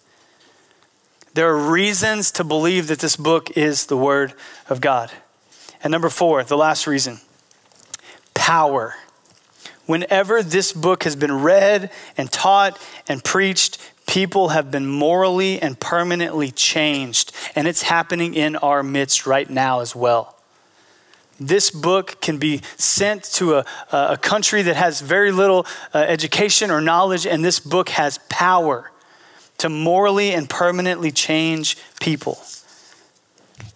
There 1.33 1.49
are 1.49 1.71
reasons 1.71 2.31
to 2.33 2.43
believe 2.43 2.87
that 2.87 2.99
this 2.99 3.15
book 3.15 3.55
is 3.57 3.85
the 3.85 3.95
Word 3.95 4.33
of 4.67 4.81
God. 4.81 5.11
And 5.83 5.91
number 5.91 6.09
four, 6.09 6.43
the 6.43 6.57
last 6.57 6.87
reason 6.87 7.19
power. 8.33 8.95
Whenever 9.85 10.43
this 10.43 10.73
book 10.73 11.03
has 11.03 11.15
been 11.15 11.41
read 11.41 11.91
and 12.17 12.31
taught 12.31 12.81
and 13.07 13.23
preached, 13.23 13.77
people 14.07 14.49
have 14.49 14.71
been 14.71 14.87
morally 14.87 15.61
and 15.61 15.79
permanently 15.79 16.51
changed. 16.51 17.31
And 17.55 17.67
it's 17.67 17.83
happening 17.83 18.33
in 18.33 18.55
our 18.57 18.83
midst 18.83 19.25
right 19.25 19.49
now 19.49 19.79
as 19.79 19.95
well. 19.95 20.37
This 21.39 21.71
book 21.71 22.21
can 22.21 22.37
be 22.37 22.61
sent 22.77 23.23
to 23.33 23.55
a, 23.55 23.65
a 23.91 24.17
country 24.17 24.61
that 24.63 24.75
has 24.75 25.01
very 25.01 25.31
little 25.31 25.65
uh, 25.93 25.99
education 25.99 26.69
or 26.69 26.81
knowledge, 26.81 27.25
and 27.25 27.43
this 27.43 27.59
book 27.59 27.89
has 27.89 28.19
power 28.29 28.90
to 29.61 29.69
morally 29.69 30.33
and 30.33 30.49
permanently 30.49 31.11
change 31.11 31.77
people. 31.99 32.37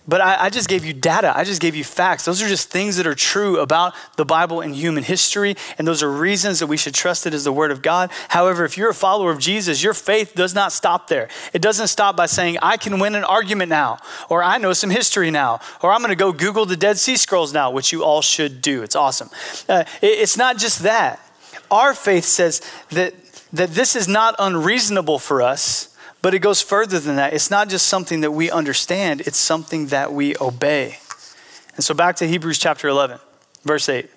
But 0.07 0.21
I, 0.21 0.45
I, 0.45 0.49
just 0.51 0.69
gave 0.69 0.85
you 0.85 0.93
data. 0.93 1.35
I 1.35 1.43
just 1.43 1.59
gave 1.59 1.75
you 1.75 1.83
facts. 1.83 2.25
Those 2.25 2.41
are 2.41 2.47
just 2.47 2.69
things 2.69 2.97
that 2.97 3.07
are 3.07 3.15
true 3.15 3.59
about 3.59 3.95
the 4.17 4.25
Bible 4.25 4.61
and 4.61 4.75
human 4.75 5.03
history, 5.03 5.55
and 5.79 5.87
those 5.87 6.03
are 6.03 6.11
reasons 6.11 6.59
that 6.59 6.67
we 6.67 6.77
should 6.77 6.93
trust 6.93 7.25
it 7.25 7.33
as 7.33 7.43
the 7.43 7.51
Word 7.51 7.71
of 7.71 7.81
God. 7.81 8.11
However, 8.29 8.65
if 8.65 8.77
you're 8.77 8.91
a 8.91 8.93
follower 8.93 9.31
of 9.31 9.39
Jesus, 9.39 9.81
your 9.81 9.95
faith 9.95 10.35
does 10.35 10.53
not 10.53 10.71
stop 10.71 11.07
there. 11.07 11.27
It 11.53 11.61
doesn't 11.61 11.87
stop 11.87 12.15
by 12.15 12.27
saying, 12.27 12.59
I 12.61 12.77
can 12.77 12.99
win 12.99 13.15
an 13.15 13.23
argument 13.23 13.69
now, 13.69 13.97
or 14.29 14.43
I 14.43 14.59
know 14.59 14.73
some 14.73 14.91
history 14.91 15.31
now, 15.31 15.59
or 15.81 15.91
I'm 15.91 16.01
going 16.01 16.09
to 16.09 16.15
go 16.15 16.31
Google 16.31 16.67
the 16.67 16.77
Dead 16.77 16.99
Sea 16.99 17.17
Scrolls 17.17 17.51
now, 17.51 17.71
which 17.71 17.91
you 17.91 18.03
all 18.03 18.21
should 18.21 18.61
do. 18.61 18.83
It's 18.83 18.95
awesome. 18.95 19.29
Uh, 19.67 19.85
it, 20.03 20.19
it's 20.19 20.37
not 20.37 20.59
just 20.59 20.83
that. 20.83 21.19
Our 21.71 21.95
faith 21.95 22.25
says 22.25 22.61
that 22.91 23.13
that 23.57 23.71
this 23.71 23.95
is 23.95 24.07
not 24.07 24.35
unreasonable 24.39 25.19
for 25.19 25.41
us, 25.41 25.95
but 26.21 26.33
it 26.33 26.39
goes 26.39 26.61
further 26.61 26.99
than 26.99 27.15
that. 27.17 27.33
It's 27.33 27.51
not 27.51 27.69
just 27.69 27.85
something 27.85 28.21
that 28.21 28.31
we 28.31 28.49
understand, 28.49 29.21
it's 29.21 29.37
something 29.37 29.87
that 29.87 30.11
we 30.11 30.35
obey. 30.41 30.97
And 31.75 31.83
so 31.83 31.93
back 31.93 32.15
to 32.17 32.27
Hebrews 32.27 32.57
chapter 32.57 32.87
11, 32.87 33.19
verse 33.63 33.87
8. 33.89 34.09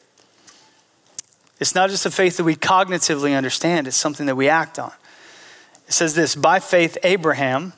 It's 1.60 1.74
not 1.74 1.90
just 1.90 2.06
a 2.06 2.10
faith 2.10 2.36
that 2.36 2.44
we 2.44 2.54
cognitively 2.54 3.36
understand, 3.36 3.86
it's 3.86 3.96
something 3.96 4.26
that 4.26 4.36
we 4.36 4.48
act 4.48 4.78
on. 4.78 4.92
It 5.86 5.92
says 5.92 6.14
this 6.14 6.34
By 6.34 6.60
faith, 6.60 6.96
Abraham, 7.02 7.72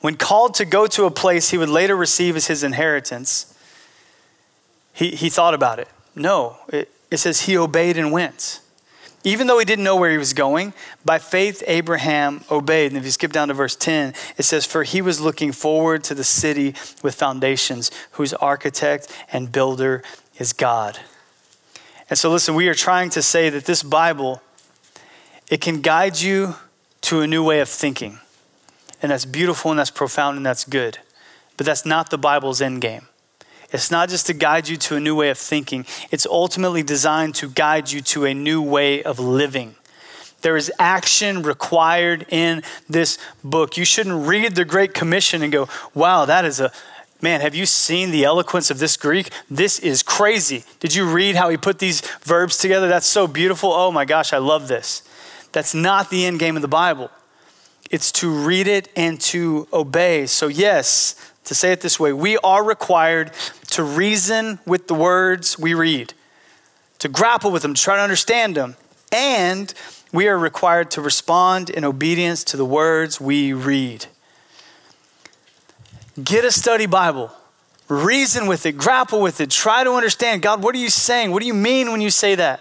when 0.00 0.16
called 0.16 0.54
to 0.54 0.64
go 0.64 0.86
to 0.88 1.04
a 1.04 1.10
place 1.10 1.50
he 1.50 1.58
would 1.58 1.68
later 1.68 1.96
receive 1.96 2.36
as 2.36 2.46
his 2.46 2.62
inheritance, 2.62 3.54
he, 4.92 5.10
he 5.10 5.30
thought 5.30 5.54
about 5.54 5.78
it. 5.78 5.88
No, 6.14 6.58
it, 6.68 6.90
it 7.10 7.16
says 7.18 7.42
he 7.42 7.56
obeyed 7.56 7.96
and 7.96 8.12
went. 8.12 8.60
Even 9.22 9.46
though 9.46 9.58
he 9.58 9.66
didn't 9.66 9.84
know 9.84 9.96
where 9.96 10.10
he 10.10 10.16
was 10.18 10.32
going, 10.32 10.72
by 11.04 11.18
faith 11.18 11.62
Abraham 11.66 12.42
obeyed. 12.50 12.90
And 12.90 12.98
if 12.98 13.04
you 13.04 13.10
skip 13.10 13.32
down 13.32 13.48
to 13.48 13.54
verse 13.54 13.76
10, 13.76 14.14
it 14.38 14.44
says, 14.44 14.64
For 14.64 14.82
he 14.82 15.02
was 15.02 15.20
looking 15.20 15.52
forward 15.52 16.02
to 16.04 16.14
the 16.14 16.24
city 16.24 16.74
with 17.02 17.14
foundations, 17.14 17.90
whose 18.12 18.32
architect 18.34 19.14
and 19.30 19.52
builder 19.52 20.02
is 20.38 20.54
God. 20.54 21.00
And 22.08 22.18
so, 22.18 22.30
listen, 22.30 22.54
we 22.54 22.68
are 22.68 22.74
trying 22.74 23.10
to 23.10 23.22
say 23.22 23.50
that 23.50 23.66
this 23.66 23.82
Bible, 23.82 24.40
it 25.50 25.60
can 25.60 25.82
guide 25.82 26.20
you 26.20 26.56
to 27.02 27.20
a 27.20 27.26
new 27.26 27.44
way 27.44 27.60
of 27.60 27.68
thinking. 27.68 28.18
And 29.02 29.12
that's 29.12 29.26
beautiful 29.26 29.70
and 29.70 29.78
that's 29.78 29.90
profound 29.90 30.38
and 30.38 30.46
that's 30.46 30.64
good. 30.64 30.98
But 31.56 31.66
that's 31.66 31.84
not 31.84 32.10
the 32.10 32.18
Bible's 32.18 32.62
end 32.62 32.80
game. 32.80 33.06
It's 33.72 33.90
not 33.90 34.08
just 34.08 34.26
to 34.26 34.34
guide 34.34 34.68
you 34.68 34.76
to 34.76 34.96
a 34.96 35.00
new 35.00 35.14
way 35.14 35.30
of 35.30 35.38
thinking, 35.38 35.86
it's 36.10 36.26
ultimately 36.26 36.82
designed 36.82 37.34
to 37.36 37.48
guide 37.48 37.90
you 37.92 38.00
to 38.02 38.24
a 38.24 38.34
new 38.34 38.60
way 38.60 39.02
of 39.02 39.18
living. 39.18 39.76
There 40.42 40.56
is 40.56 40.72
action 40.78 41.42
required 41.42 42.26
in 42.30 42.62
this 42.88 43.18
book. 43.44 43.76
You 43.76 43.84
shouldn't 43.84 44.26
read 44.26 44.54
the 44.54 44.64
Great 44.64 44.94
Commission 44.94 45.42
and 45.42 45.52
go, 45.52 45.68
wow, 45.94 46.24
that 46.24 46.44
is 46.44 46.60
a, 46.60 46.72
man, 47.20 47.42
have 47.42 47.54
you 47.54 47.66
seen 47.66 48.10
the 48.10 48.24
eloquence 48.24 48.70
of 48.70 48.78
this 48.78 48.96
Greek? 48.96 49.30
This 49.50 49.78
is 49.78 50.02
crazy. 50.02 50.64
Did 50.80 50.94
you 50.94 51.04
read 51.10 51.36
how 51.36 51.50
he 51.50 51.56
put 51.56 51.78
these 51.78 52.00
verbs 52.22 52.56
together? 52.56 52.88
That's 52.88 53.06
so 53.06 53.26
beautiful. 53.26 53.70
Oh 53.72 53.92
my 53.92 54.04
gosh, 54.04 54.32
I 54.32 54.38
love 54.38 54.68
this. 54.68 55.02
That's 55.52 55.74
not 55.74 56.10
the 56.10 56.24
end 56.24 56.38
game 56.38 56.56
of 56.56 56.62
the 56.62 56.68
Bible. 56.68 57.10
It's 57.90 58.12
to 58.12 58.30
read 58.30 58.66
it 58.66 58.88
and 58.96 59.20
to 59.22 59.66
obey. 59.72 60.26
So, 60.26 60.46
yes, 60.46 61.16
to 61.44 61.54
say 61.54 61.72
it 61.72 61.80
this 61.80 61.98
way, 61.98 62.12
we 62.12 62.38
are 62.38 62.64
required 62.64 63.32
to 63.70 63.82
reason 63.82 64.58
with 64.66 64.86
the 64.88 64.94
words 64.94 65.58
we 65.58 65.74
read, 65.74 66.14
to 66.98 67.08
grapple 67.08 67.50
with 67.50 67.62
them, 67.62 67.74
to 67.74 67.82
try 67.82 67.96
to 67.96 68.02
understand 68.02 68.56
them, 68.56 68.76
and 69.12 69.72
we 70.12 70.28
are 70.28 70.38
required 70.38 70.90
to 70.92 71.00
respond 71.00 71.70
in 71.70 71.84
obedience 71.84 72.44
to 72.44 72.56
the 72.56 72.64
words 72.64 73.20
we 73.20 73.52
read. 73.52 74.06
Get 76.22 76.44
a 76.44 76.52
study 76.52 76.86
Bible. 76.86 77.32
Reason 77.88 78.46
with 78.46 78.66
it, 78.66 78.76
grapple 78.76 79.20
with 79.20 79.40
it, 79.40 79.50
try 79.50 79.82
to 79.82 79.92
understand 79.92 80.42
God, 80.42 80.62
what 80.62 80.74
are 80.76 80.78
you 80.78 80.90
saying? 80.90 81.32
What 81.32 81.40
do 81.40 81.46
you 81.46 81.54
mean 81.54 81.90
when 81.90 82.00
you 82.00 82.10
say 82.10 82.36
that? 82.36 82.60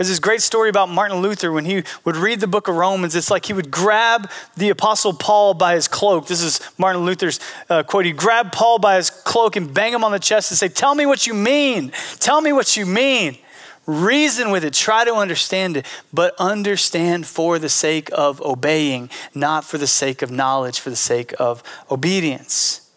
There's 0.00 0.08
this 0.08 0.18
great 0.18 0.40
story 0.40 0.70
about 0.70 0.88
Martin 0.88 1.18
Luther 1.18 1.52
when 1.52 1.66
he 1.66 1.82
would 2.06 2.16
read 2.16 2.40
the 2.40 2.46
book 2.46 2.68
of 2.68 2.74
Romans. 2.74 3.14
It's 3.14 3.30
like 3.30 3.44
he 3.44 3.52
would 3.52 3.70
grab 3.70 4.30
the 4.56 4.70
Apostle 4.70 5.12
Paul 5.12 5.52
by 5.52 5.74
his 5.74 5.88
cloak. 5.88 6.26
This 6.26 6.40
is 6.40 6.58
Martin 6.78 7.04
Luther's 7.04 7.38
uh, 7.68 7.82
quote. 7.82 8.06
He'd 8.06 8.16
grab 8.16 8.50
Paul 8.50 8.78
by 8.78 8.96
his 8.96 9.10
cloak 9.10 9.56
and 9.56 9.74
bang 9.74 9.92
him 9.92 10.02
on 10.02 10.10
the 10.10 10.18
chest 10.18 10.50
and 10.50 10.56
say, 10.56 10.68
Tell 10.70 10.94
me 10.94 11.04
what 11.04 11.26
you 11.26 11.34
mean. 11.34 11.92
Tell 12.18 12.40
me 12.40 12.50
what 12.50 12.78
you 12.78 12.86
mean. 12.86 13.36
Reason 13.84 14.50
with 14.50 14.64
it. 14.64 14.72
Try 14.72 15.04
to 15.04 15.12
understand 15.12 15.76
it, 15.76 15.84
but 16.14 16.34
understand 16.38 17.26
for 17.26 17.58
the 17.58 17.68
sake 17.68 18.08
of 18.14 18.40
obeying, 18.40 19.10
not 19.34 19.64
for 19.66 19.76
the 19.76 19.86
sake 19.86 20.22
of 20.22 20.30
knowledge, 20.30 20.80
for 20.80 20.88
the 20.88 20.96
sake 20.96 21.34
of 21.38 21.62
obedience. 21.90 22.90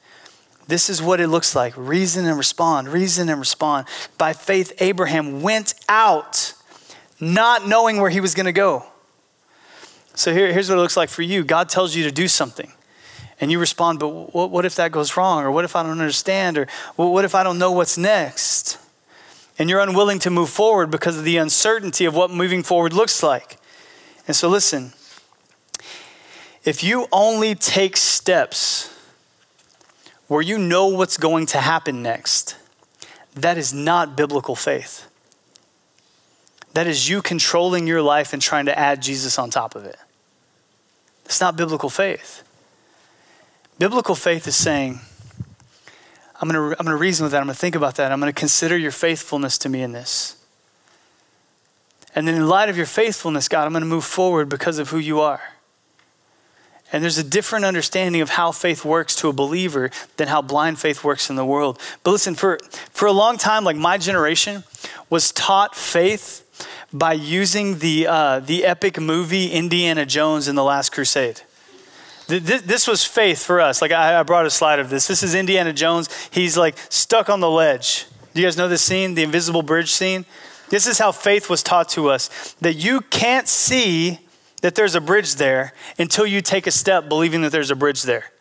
This 0.70 0.90
is 0.90 1.02
what 1.02 1.20
it 1.20 1.28
looks 1.28 1.54
like 1.54 1.74
reason 1.76 2.26
and 2.26 2.38
respond, 2.38 2.88
reason 2.88 3.28
and 3.28 3.42
respond. 3.42 3.88
By 4.18 4.32
faith, 4.32 4.72
Abraham 4.80 5.42
went 5.42 5.74
out 5.90 6.54
not 7.24 7.68
knowing 7.68 8.00
where 8.00 8.10
he 8.10 8.20
was 8.20 8.34
going 8.34 8.46
to 8.46 8.52
go. 8.52 8.86
So 10.16 10.34
here, 10.34 10.52
here's 10.52 10.70
what 10.70 10.78
it 10.78 10.82
looks 10.82 10.98
like 10.98 11.10
for 11.10 11.22
you 11.22 11.44
God 11.44 11.70
tells 11.70 11.96
you 11.96 12.04
to 12.04 12.12
do 12.12 12.28
something. 12.28 12.72
And 13.42 13.52
you 13.52 13.60
respond, 13.60 14.00
but 14.00 14.34
what, 14.34 14.52
what 14.52 14.64
if 14.64 14.76
that 14.76 14.92
goes 14.92 15.18
wrong? 15.18 15.44
Or 15.44 15.52
what 15.52 15.66
if 15.66 15.76
I 15.76 15.84
don't 15.84 16.00
understand? 16.00 16.58
Or 16.58 16.68
well, 16.96 17.12
what 17.12 17.26
if 17.26 17.36
I 17.36 17.44
don't 17.44 17.58
know 17.58 17.72
what's 17.72 17.98
next? 17.98 18.78
And 19.60 19.70
you're 19.70 19.82
unwilling 19.82 20.20
to 20.20 20.30
move 20.30 20.50
forward 20.50 20.92
because 20.92 21.18
of 21.18 21.26
the 21.26 21.38
uncertainty 21.38 22.06
of 22.06 22.16
what 22.16 22.32
moving 22.32 22.64
forward 22.64 22.94
looks 22.94 23.22
like. 23.22 23.58
And 24.28 24.36
so, 24.36 24.48
listen 24.50 24.94
if 26.64 26.84
you 26.84 27.08
only 27.12 27.56
take 27.56 27.98
steps 27.98 28.90
where 30.28 30.42
you 30.42 30.58
know 30.58 30.88
what's 30.88 31.18
going 31.18 31.46
to 31.48 31.60
happen 31.60 32.02
next, 32.02 32.56
that 33.36 33.58
is 33.58 33.74
not 33.74 34.16
biblical 34.16 34.56
faith. 34.56 35.08
That 36.74 36.88
is 36.88 37.08
you 37.08 37.22
controlling 37.22 37.88
your 37.88 38.02
life 38.02 38.34
and 38.34 38.42
trying 38.42 38.66
to 38.66 38.78
add 38.78 39.02
Jesus 39.02 39.38
on 39.38 39.50
top 39.50 39.76
of 39.76 39.86
it. 39.86 39.98
It's 41.26 41.40
not 41.40 41.56
biblical 41.56 41.90
faith. 41.90 42.44
Biblical 43.80 44.16
faith 44.16 44.48
is 44.48 44.56
saying, 44.56 45.00
I'm 46.42 46.50
going 46.50 46.72
to 46.72 46.80
I'm 46.80 46.86
going 46.86 46.96
to 46.96 47.02
reason 47.02 47.24
with 47.24 47.32
that. 47.32 47.40
I'm 47.40 47.46
going 47.46 47.56
to 47.56 47.60
think 47.60 47.76
about 47.76 47.96
that. 47.96 48.12
I'm 48.12 48.20
going 48.20 48.32
to 48.32 48.40
consider 48.40 48.78
your 48.78 48.92
faithfulness 48.92 49.58
to 49.60 49.70
me 49.70 49.82
in 49.82 49.94
this. 49.94 50.38
And 52.16 52.28
then, 52.28 52.36
in 52.36 52.48
light 52.48 52.70
of 52.70 52.78
your 52.78 52.86
faithfulness, 52.86 53.48
God, 53.48 53.66
I'm 53.66 53.72
going 53.72 53.82
to 53.82 53.88
move 53.88 54.04
forward 54.04 54.50
because 54.50 54.78
of 54.78 54.90
who 54.90 54.98
you 54.98 55.20
are. 55.22 55.42
And 56.92 57.04
there's 57.04 57.18
a 57.18 57.24
different 57.24 57.66
understanding 57.66 58.22
of 58.22 58.32
how 58.32 58.52
faith 58.52 58.86
works 58.86 59.16
to 59.18 59.28
a 59.28 59.34
believer 59.34 59.90
than 60.18 60.28
how 60.28 60.44
blind 60.44 60.78
faith 60.80 61.04
works 61.04 61.28
in 61.30 61.36
the 61.36 61.46
world. 61.46 61.80
But 62.04 62.12
listen, 62.12 62.36
for, 62.36 62.60
for 62.92 63.08
a 63.08 63.12
long 63.12 63.38
time, 63.38 63.64
like 63.64 63.76
my 63.76 63.98
generation 63.98 64.64
was 65.10 65.32
taught 65.32 65.76
faith 65.76 66.43
by 66.94 67.14
using 67.14 67.80
the, 67.80 68.06
uh, 68.08 68.40
the 68.40 68.64
epic 68.64 69.00
movie 69.00 69.48
Indiana 69.48 70.06
Jones 70.06 70.48
in 70.48 70.56
the 70.56 70.64
Last 70.64 70.92
Crusade. 70.92 71.42
This 72.28 72.88
was 72.88 73.04
faith 73.04 73.44
for 73.44 73.60
us. 73.60 73.82
Like, 73.82 73.92
I 73.92 74.22
brought 74.24 74.46
a 74.46 74.50
slide 74.50 74.80
of 74.80 74.90
this. 74.90 75.08
This 75.08 75.24
is 75.24 75.36
Indiana 75.36 75.74
Jones. 75.74 76.08
He's 76.32 76.56
like 76.56 76.78
stuck 76.90 77.30
on 77.30 77.42
the 77.42 77.50
ledge. 77.50 78.06
Do 78.34 78.42
you 78.42 78.48
guys 78.48 78.56
know 78.58 78.70
this 78.70 78.82
scene, 78.82 79.16
the 79.16 79.24
invisible 79.24 79.62
bridge 79.62 79.92
scene? 79.92 80.26
This 80.70 80.88
is 80.88 81.00
how 81.00 81.12
faith 81.12 81.50
was 81.50 81.62
taught 81.62 81.90
to 81.90 82.10
us 82.10 82.56
that 82.62 82.76
you 82.76 83.02
can't 83.02 83.48
see 83.48 84.20
that 84.62 84.76
there's 84.76 84.96
a 84.96 85.02
bridge 85.02 85.36
there 85.36 85.74
until 86.00 86.26
you 86.26 86.42
take 86.42 86.66
a 86.66 86.72
step 86.72 87.10
believing 87.10 87.42
that 87.42 87.52
there's 87.52 87.70
a 87.70 87.76
bridge 87.76 88.04
there. 88.04 88.32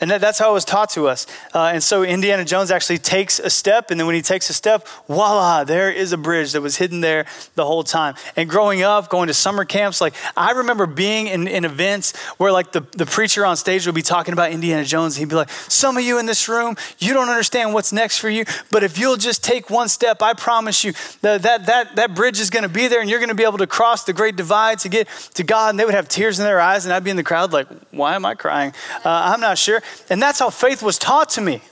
And 0.00 0.10
that, 0.10 0.20
that's 0.20 0.38
how 0.38 0.50
it 0.50 0.54
was 0.54 0.64
taught 0.64 0.90
to 0.90 1.08
us. 1.08 1.26
Uh, 1.54 1.72
and 1.74 1.82
so 1.82 2.02
Indiana 2.02 2.44
Jones 2.44 2.70
actually 2.70 2.98
takes 2.98 3.38
a 3.38 3.50
step, 3.50 3.90
and 3.90 4.00
then 4.00 4.06
when 4.06 4.14
he 4.14 4.22
takes 4.22 4.48
a 4.48 4.54
step, 4.54 4.88
voila, 5.08 5.64
there 5.64 5.90
is 5.90 6.12
a 6.12 6.16
bridge 6.16 6.52
that 6.52 6.62
was 6.62 6.76
hidden 6.76 7.00
there 7.00 7.26
the 7.54 7.66
whole 7.66 7.84
time. 7.84 8.14
And 8.36 8.48
growing 8.48 8.82
up, 8.82 9.10
going 9.10 9.28
to 9.28 9.34
summer 9.34 9.64
camps, 9.64 10.00
like 10.00 10.14
I 10.36 10.52
remember 10.52 10.86
being 10.86 11.26
in, 11.26 11.46
in 11.46 11.64
events 11.64 12.16
where 12.38 12.50
like 12.50 12.72
the, 12.72 12.80
the 12.92 13.06
preacher 13.06 13.44
on 13.44 13.56
stage 13.56 13.86
would 13.86 13.94
be 13.94 14.02
talking 14.02 14.32
about 14.32 14.52
Indiana 14.52 14.84
Jones. 14.84 15.16
He'd 15.16 15.28
be 15.28 15.34
like, 15.34 15.50
Some 15.50 15.96
of 15.96 16.04
you 16.04 16.18
in 16.18 16.26
this 16.26 16.48
room, 16.48 16.76
you 16.98 17.12
don't 17.12 17.28
understand 17.28 17.74
what's 17.74 17.92
next 17.92 18.18
for 18.18 18.30
you, 18.30 18.44
but 18.70 18.82
if 18.82 18.98
you'll 18.98 19.16
just 19.16 19.44
take 19.44 19.68
one 19.68 19.88
step, 19.88 20.22
I 20.22 20.34
promise 20.34 20.82
you 20.82 20.92
that 21.20 21.42
that, 21.42 21.66
that, 21.66 21.96
that 21.96 22.14
bridge 22.14 22.40
is 22.40 22.50
going 22.50 22.62
to 22.62 22.68
be 22.68 22.88
there, 22.88 23.00
and 23.00 23.10
you're 23.10 23.18
going 23.18 23.28
to 23.28 23.34
be 23.34 23.44
able 23.44 23.58
to 23.58 23.66
cross 23.66 24.04
the 24.04 24.12
great 24.12 24.36
divide 24.36 24.78
to 24.80 24.88
get 24.88 25.08
to 25.34 25.44
God. 25.44 25.70
And 25.70 25.78
they 25.78 25.84
would 25.84 25.94
have 25.94 26.08
tears 26.08 26.38
in 26.38 26.44
their 26.44 26.60
eyes, 26.60 26.86
and 26.86 26.94
I'd 26.94 27.04
be 27.04 27.10
in 27.10 27.16
the 27.16 27.22
crowd 27.22 27.52
like, 27.52 27.68
Why 27.90 28.14
am 28.14 28.24
I 28.24 28.34
crying? 28.34 28.72
Uh, 29.04 29.32
I'm 29.32 29.40
not 29.40 29.58
sure. 29.58 29.82
And 30.08 30.20
that's 30.20 30.38
how 30.38 30.50
faith 30.50 30.82
was 30.82 30.98
taught 30.98 31.30
to 31.30 31.40
me. 31.40 31.62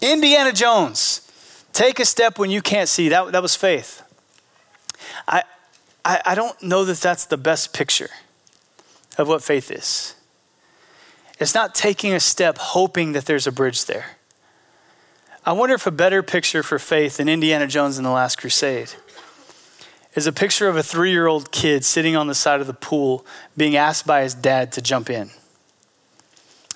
Indiana 0.00 0.52
Jones, 0.52 1.30
take 1.72 2.00
a 2.00 2.04
step 2.04 2.38
when 2.38 2.50
you 2.50 2.60
can't 2.60 2.88
see. 2.88 3.08
That, 3.08 3.32
that 3.32 3.42
was 3.42 3.54
faith. 3.54 4.02
I, 5.26 5.42
I, 6.04 6.20
I 6.26 6.34
don't 6.34 6.60
know 6.62 6.84
that 6.84 6.98
that's 6.98 7.26
the 7.26 7.36
best 7.36 7.72
picture 7.72 8.10
of 9.18 9.28
what 9.28 9.42
faith 9.42 9.70
is. 9.70 10.14
It's 11.38 11.54
not 11.54 11.74
taking 11.74 12.12
a 12.12 12.20
step 12.20 12.58
hoping 12.58 13.12
that 13.12 13.26
there's 13.26 13.46
a 13.46 13.52
bridge 13.52 13.86
there. 13.86 14.16
I 15.44 15.52
wonder 15.52 15.74
if 15.74 15.86
a 15.86 15.90
better 15.90 16.22
picture 16.22 16.62
for 16.62 16.78
faith 16.78 17.16
than 17.16 17.28
Indiana 17.28 17.66
Jones 17.66 17.98
in 17.98 18.04
the 18.04 18.10
Last 18.10 18.38
Crusade 18.38 18.92
is 20.14 20.26
a 20.26 20.32
picture 20.32 20.68
of 20.68 20.76
a 20.76 20.82
three 20.82 21.10
year 21.10 21.26
old 21.26 21.50
kid 21.50 21.84
sitting 21.84 22.14
on 22.14 22.26
the 22.26 22.34
side 22.34 22.60
of 22.60 22.66
the 22.66 22.74
pool 22.74 23.26
being 23.56 23.76
asked 23.76 24.06
by 24.06 24.22
his 24.22 24.34
dad 24.34 24.70
to 24.72 24.82
jump 24.82 25.10
in. 25.10 25.30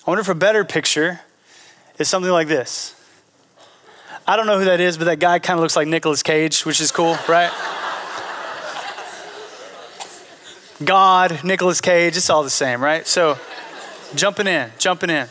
I 0.07 0.11
wonder 0.11 0.21
if 0.21 0.29
a 0.29 0.37
better 0.37 0.65
picture 0.65 1.21
is 1.99 2.09
something 2.09 2.31
like 2.31 2.47
this. 2.47 2.95
I 4.25 4.37
don't 4.37 4.47
know 4.47 4.57
who 4.57 4.67
that 4.67 4.79
is, 4.79 4.97
but 4.97 5.07
that 5.07 5.19
guy 5.19 5.41
kind 5.41 5.59
of 5.59 5.63
looks 5.63 5.75
like 5.75 5.89
Nicolas 5.89 6.23
Cage, 6.23 6.65
which 6.65 6.81
is 6.81 6.93
cool, 6.93 7.19
right? 7.29 7.51
God, 10.85 11.43
Nicolas 11.43 11.81
Cage, 11.81 12.17
it's 12.17 12.31
all 12.31 12.45
the 12.45 12.51
same, 12.51 12.81
right? 12.81 13.05
So, 13.05 13.37
jumping 14.15 14.47
in, 14.47 14.71
jumping 14.79 15.11
in. 15.11 15.27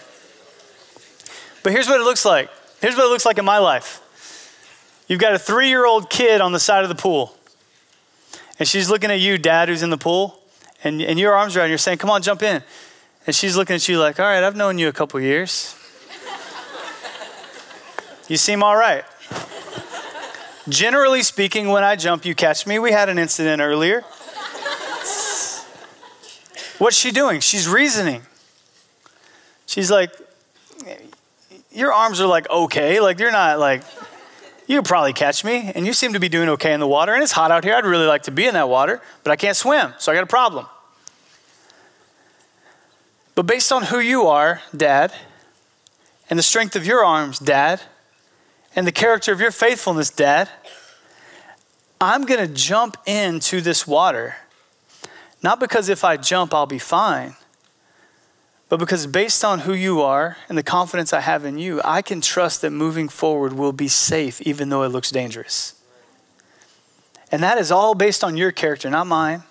But 1.63 1.71
here's 1.71 1.87
what 1.87 2.01
it 2.01 2.03
looks 2.03 2.25
like. 2.25 2.49
Here's 2.81 2.97
what 2.97 3.05
it 3.05 3.09
looks 3.09 3.25
like 3.25 3.37
in 3.37 3.45
my 3.45 3.59
life. 3.59 4.01
You've 5.07 5.21
got 5.21 5.33
a 5.33 5.39
three 5.39 5.69
year 5.69 5.85
old 5.85 6.09
kid 6.09 6.41
on 6.41 6.51
the 6.51 6.59
side 6.59 6.83
of 6.83 6.89
the 6.89 6.95
pool, 6.95 7.37
and 8.59 8.67
she's 8.67 8.89
looking 8.89 9.09
at 9.09 9.21
you, 9.21 9.37
dad, 9.37 9.69
who's 9.69 9.83
in 9.83 9.89
the 9.89 9.97
pool, 9.97 10.37
and, 10.83 11.01
and 11.01 11.17
your 11.17 11.33
arms 11.33 11.55
around, 11.55 11.69
you're 11.69 11.77
saying, 11.77 11.99
Come 11.99 12.09
on, 12.09 12.21
jump 12.21 12.43
in. 12.43 12.61
And 13.27 13.35
she's 13.35 13.57
looking 13.57 13.75
at 13.75 13.87
you 13.87 13.99
like, 13.99 14.19
all 14.19 14.25
right, 14.25 14.43
I've 14.43 14.55
known 14.55 14.77
you 14.77 14.87
a 14.87 14.93
couple 14.93 15.19
years. 15.19 15.75
you 18.27 18.37
seem 18.37 18.61
all 18.61 18.75
right. 18.75 19.03
Generally 20.69 21.23
speaking, 21.23 21.69
when 21.69 21.83
I 21.83 21.95
jump, 21.95 22.25
you 22.25 22.35
catch 22.35 22.65
me. 22.67 22.79
We 22.79 22.91
had 22.91 23.09
an 23.09 23.17
incident 23.17 23.61
earlier. 23.61 24.01
What's 26.77 26.97
she 26.97 27.11
doing? 27.11 27.39
She's 27.39 27.67
reasoning. 27.67 28.23
She's 29.65 29.89
like, 29.89 30.11
Your 31.71 31.93
arms 31.93 32.19
are 32.21 32.27
like 32.27 32.49
okay. 32.49 32.99
Like, 32.99 33.19
you're 33.19 33.31
not 33.31 33.59
like, 33.59 33.83
you 34.67 34.81
probably 34.81 35.13
catch 35.13 35.43
me, 35.43 35.71
and 35.73 35.85
you 35.85 35.93
seem 35.93 36.13
to 36.13 36.19
be 36.19 36.29
doing 36.29 36.49
okay 36.49 36.73
in 36.73 36.79
the 36.79 36.87
water, 36.87 37.13
and 37.13 37.23
it's 37.23 37.31
hot 37.31 37.51
out 37.51 37.63
here. 37.63 37.75
I'd 37.75 37.85
really 37.85 38.07
like 38.07 38.23
to 38.23 38.31
be 38.31 38.45
in 38.45 38.55
that 38.55 38.67
water, 38.67 39.01
but 39.23 39.31
I 39.31 39.35
can't 39.35 39.55
swim, 39.55 39.93
so 39.99 40.11
I 40.11 40.15
got 40.15 40.23
a 40.23 40.27
problem. 40.27 40.65
But 43.35 43.45
based 43.45 43.71
on 43.71 43.83
who 43.83 43.99
you 43.99 44.27
are, 44.27 44.61
Dad, 44.75 45.13
and 46.29 46.39
the 46.39 46.43
strength 46.43 46.75
of 46.75 46.85
your 46.85 47.03
arms, 47.03 47.37
Dad, 47.37 47.81
and 48.75 48.87
the 48.87 48.91
character 48.91 49.33
of 49.33 49.41
your 49.41 49.51
faithfulness, 49.51 50.09
Dad, 50.09 50.49
I'm 51.99 52.25
going 52.25 52.45
to 52.45 52.53
jump 52.53 52.97
into 53.05 53.61
this 53.61 53.85
water. 53.85 54.37
Not 55.43 55.59
because 55.59 55.89
if 55.89 56.03
I 56.03 56.17
jump, 56.17 56.53
I'll 56.53 56.65
be 56.65 56.79
fine, 56.79 57.35
but 58.67 58.77
because 58.77 59.05
based 59.05 59.45
on 59.45 59.59
who 59.59 59.73
you 59.73 60.01
are 60.01 60.37
and 60.49 60.57
the 60.57 60.63
confidence 60.63 61.13
I 61.13 61.19
have 61.21 61.45
in 61.45 61.57
you, 61.57 61.81
I 61.83 62.01
can 62.01 62.19
trust 62.21 62.61
that 62.61 62.71
moving 62.71 63.09
forward 63.09 63.53
will 63.53 63.71
be 63.71 63.87
safe, 63.87 64.41
even 64.41 64.69
though 64.69 64.83
it 64.83 64.89
looks 64.89 65.11
dangerous. 65.11 65.79
And 67.31 67.43
that 67.43 67.57
is 67.57 67.71
all 67.71 67.95
based 67.95 68.23
on 68.23 68.37
your 68.37 68.51
character, 68.51 68.89
not 68.89 69.07
mine. 69.07 69.43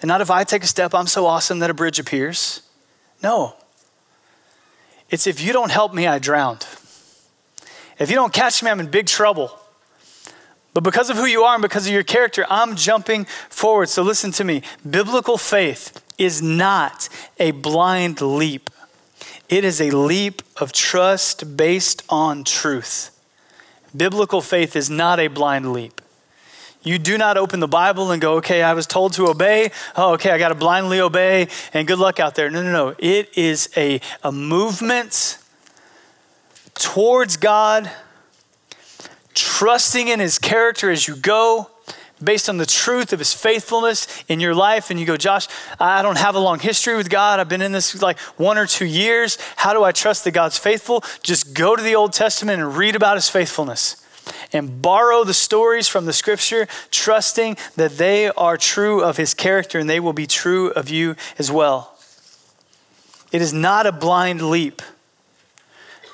And 0.00 0.08
not 0.08 0.20
if 0.20 0.30
I 0.30 0.44
take 0.44 0.64
a 0.64 0.66
step, 0.66 0.94
I'm 0.94 1.06
so 1.06 1.26
awesome 1.26 1.58
that 1.60 1.70
a 1.70 1.74
bridge 1.74 1.98
appears. 1.98 2.62
No. 3.22 3.54
It's 5.10 5.26
if 5.26 5.40
you 5.40 5.52
don't 5.52 5.70
help 5.70 5.92
me, 5.92 6.06
I 6.06 6.18
drowned. 6.18 6.66
If 7.98 8.08
you 8.08 8.16
don't 8.16 8.32
catch 8.32 8.62
me, 8.62 8.70
I'm 8.70 8.80
in 8.80 8.88
big 8.88 9.06
trouble. 9.06 9.52
But 10.72 10.84
because 10.84 11.10
of 11.10 11.16
who 11.16 11.26
you 11.26 11.42
are 11.42 11.54
and 11.54 11.62
because 11.62 11.86
of 11.86 11.92
your 11.92 12.04
character, 12.04 12.46
I'm 12.48 12.76
jumping 12.76 13.24
forward. 13.48 13.88
So 13.88 14.02
listen 14.02 14.30
to 14.32 14.44
me. 14.44 14.62
Biblical 14.88 15.36
faith 15.36 16.02
is 16.16 16.40
not 16.40 17.08
a 17.38 17.50
blind 17.50 18.20
leap, 18.20 18.70
it 19.48 19.64
is 19.64 19.80
a 19.80 19.90
leap 19.90 20.42
of 20.58 20.72
trust 20.72 21.56
based 21.56 22.02
on 22.08 22.44
truth. 22.44 23.10
Biblical 23.96 24.40
faith 24.40 24.76
is 24.76 24.88
not 24.88 25.18
a 25.18 25.26
blind 25.26 25.72
leap. 25.72 25.99
You 26.82 26.98
do 26.98 27.18
not 27.18 27.36
open 27.36 27.60
the 27.60 27.68
Bible 27.68 28.10
and 28.10 28.22
go, 28.22 28.36
okay, 28.36 28.62
I 28.62 28.72
was 28.72 28.86
told 28.86 29.12
to 29.14 29.28
obey. 29.28 29.70
Oh, 29.96 30.14
okay, 30.14 30.30
I 30.30 30.38
got 30.38 30.48
to 30.48 30.54
blindly 30.54 31.00
obey, 31.00 31.48
and 31.74 31.86
good 31.86 31.98
luck 31.98 32.18
out 32.18 32.34
there. 32.34 32.50
No, 32.50 32.62
no, 32.62 32.72
no. 32.72 32.94
It 32.98 33.36
is 33.36 33.68
a, 33.76 34.00
a 34.22 34.32
movement 34.32 35.38
towards 36.74 37.36
God, 37.36 37.90
trusting 39.34 40.08
in 40.08 40.20
His 40.20 40.38
character 40.38 40.90
as 40.90 41.06
you 41.06 41.16
go, 41.16 41.70
based 42.22 42.48
on 42.48 42.56
the 42.56 42.66
truth 42.66 43.12
of 43.12 43.18
His 43.18 43.34
faithfulness 43.34 44.24
in 44.28 44.40
your 44.40 44.54
life. 44.54 44.90
And 44.90 44.98
you 44.98 45.04
go, 45.04 45.18
Josh, 45.18 45.48
I 45.78 46.00
don't 46.00 46.18
have 46.18 46.34
a 46.34 46.40
long 46.40 46.60
history 46.60 46.96
with 46.96 47.10
God. 47.10 47.40
I've 47.40 47.48
been 47.48 47.62
in 47.62 47.72
this 47.72 48.00
like 48.00 48.18
one 48.38 48.56
or 48.56 48.66
two 48.66 48.86
years. 48.86 49.36
How 49.56 49.74
do 49.74 49.84
I 49.84 49.92
trust 49.92 50.24
that 50.24 50.30
God's 50.30 50.56
faithful? 50.56 51.04
Just 51.22 51.52
go 51.52 51.76
to 51.76 51.82
the 51.82 51.94
Old 51.94 52.14
Testament 52.14 52.62
and 52.62 52.74
read 52.74 52.96
about 52.96 53.18
His 53.18 53.28
faithfulness 53.28 53.96
and 54.52 54.82
borrow 54.82 55.24
the 55.24 55.34
stories 55.34 55.88
from 55.88 56.06
the 56.06 56.12
scripture, 56.12 56.66
trusting 56.90 57.56
that 57.76 57.98
they 57.98 58.28
are 58.30 58.56
true 58.56 59.02
of 59.02 59.16
his 59.16 59.34
character 59.34 59.78
and 59.78 59.88
they 59.88 60.00
will 60.00 60.12
be 60.12 60.26
true 60.26 60.70
of 60.70 60.88
you 60.88 61.16
as 61.38 61.50
well. 61.50 61.96
It 63.32 63.40
is 63.40 63.52
not 63.52 63.86
a 63.86 63.92
blind 63.92 64.42
leap. 64.42 64.82